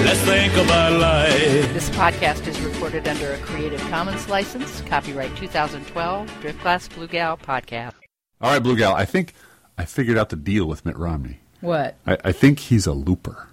Let's 0.07 0.21
think 0.21 0.53
about 0.55 0.93
life. 1.01 1.75
This 1.75 1.91
podcast 1.91 2.47
is 2.47 2.61
recorded 2.61 3.09
under 3.09 3.33
a 3.33 3.39
Creative 3.39 3.81
Commons 3.91 4.29
license, 4.29 4.81
copyright 4.83 5.37
2012, 5.37 6.31
Driftglass 6.41 6.95
Blue 6.95 7.09
Gal 7.09 7.37
podcast. 7.37 7.95
All 8.41 8.53
right, 8.53 8.63
Blue 8.63 8.77
Gal, 8.77 8.95
I 8.95 9.05
think 9.05 9.35
I 9.77 9.85
figured 9.85 10.17
out 10.17 10.29
the 10.29 10.37
deal 10.37 10.67
with 10.67 10.87
Mitt 10.87 10.97
Romney. 10.97 11.41
What? 11.61 11.97
I, 12.07 12.19
I 12.27 12.31
think 12.31 12.61
he's 12.61 12.87
a 12.87 12.93
looper. 12.93 13.49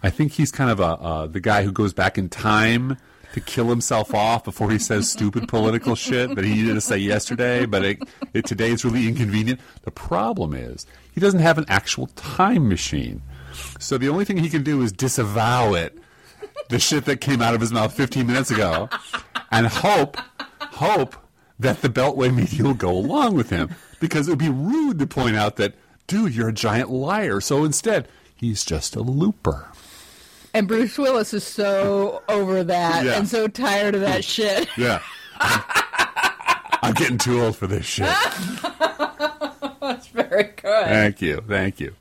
I 0.00 0.10
think 0.10 0.30
he's 0.30 0.52
kind 0.52 0.70
of 0.70 0.78
a 0.78 0.84
uh, 0.84 1.26
the 1.26 1.40
guy 1.40 1.64
who 1.64 1.72
goes 1.72 1.92
back 1.92 2.16
in 2.16 2.28
time 2.28 2.96
to 3.32 3.40
kill 3.40 3.68
himself 3.68 4.14
off 4.14 4.44
before 4.44 4.70
he 4.70 4.78
says 4.78 5.10
stupid 5.10 5.48
political 5.48 5.96
shit 5.96 6.36
that 6.36 6.44
he 6.44 6.54
needed 6.54 6.74
to 6.74 6.80
say 6.80 6.98
yesterday, 6.98 7.66
but 7.66 7.84
it, 7.84 7.98
it, 8.32 8.46
today 8.46 8.70
it's 8.70 8.84
really 8.84 9.08
inconvenient. 9.08 9.58
The 9.82 9.90
problem 9.90 10.54
is 10.54 10.86
he 11.12 11.20
doesn't 11.20 11.40
have 11.40 11.58
an 11.58 11.64
actual 11.66 12.06
time 12.14 12.68
machine. 12.68 13.22
So 13.78 13.98
the 13.98 14.08
only 14.08 14.24
thing 14.24 14.38
he 14.38 14.48
can 14.50 14.62
do 14.62 14.82
is 14.82 14.92
disavow 14.92 15.74
it, 15.74 15.96
the 16.68 16.78
shit 16.78 17.04
that 17.06 17.20
came 17.20 17.40
out 17.42 17.54
of 17.54 17.60
his 17.60 17.72
mouth 17.72 17.92
15 17.92 18.26
minutes 18.26 18.50
ago, 18.50 18.88
and 19.50 19.66
hope, 19.66 20.16
hope 20.60 21.16
that 21.58 21.82
the 21.82 21.88
Beltway 21.88 22.34
media 22.34 22.62
will 22.64 22.74
go 22.74 22.90
along 22.90 23.34
with 23.34 23.50
him. 23.50 23.74
Because 24.00 24.28
it 24.28 24.30
would 24.30 24.38
be 24.38 24.48
rude 24.48 24.98
to 24.98 25.06
point 25.06 25.36
out 25.36 25.56
that, 25.56 25.74
dude, 26.06 26.34
you're 26.34 26.48
a 26.48 26.52
giant 26.54 26.90
liar. 26.90 27.40
So 27.40 27.64
instead, 27.64 28.08
he's 28.34 28.64
just 28.64 28.96
a 28.96 29.02
looper. 29.02 29.68
And 30.54 30.66
Bruce 30.66 30.96
Willis 30.98 31.34
is 31.34 31.44
so 31.44 32.22
over 32.28 32.64
that 32.64 33.04
Yeah. 33.04 33.18
and 33.18 33.28
so 33.28 33.46
tired 33.46 33.94
of 33.94 34.00
that 34.00 34.24
shit. 34.24 34.68
Yeah. 34.78 35.00
I'm, 35.38 35.62
I'm 36.82 36.94
getting 36.94 37.18
too 37.18 37.40
old 37.42 37.56
for 37.56 37.66
this 37.66 37.84
shit. 37.84 38.06
That's 39.80 40.06
very 40.08 40.44
good. 40.44 40.86
Thank 40.86 41.20
you. 41.20 41.42
Thank 41.46 41.78
you. 41.80 41.94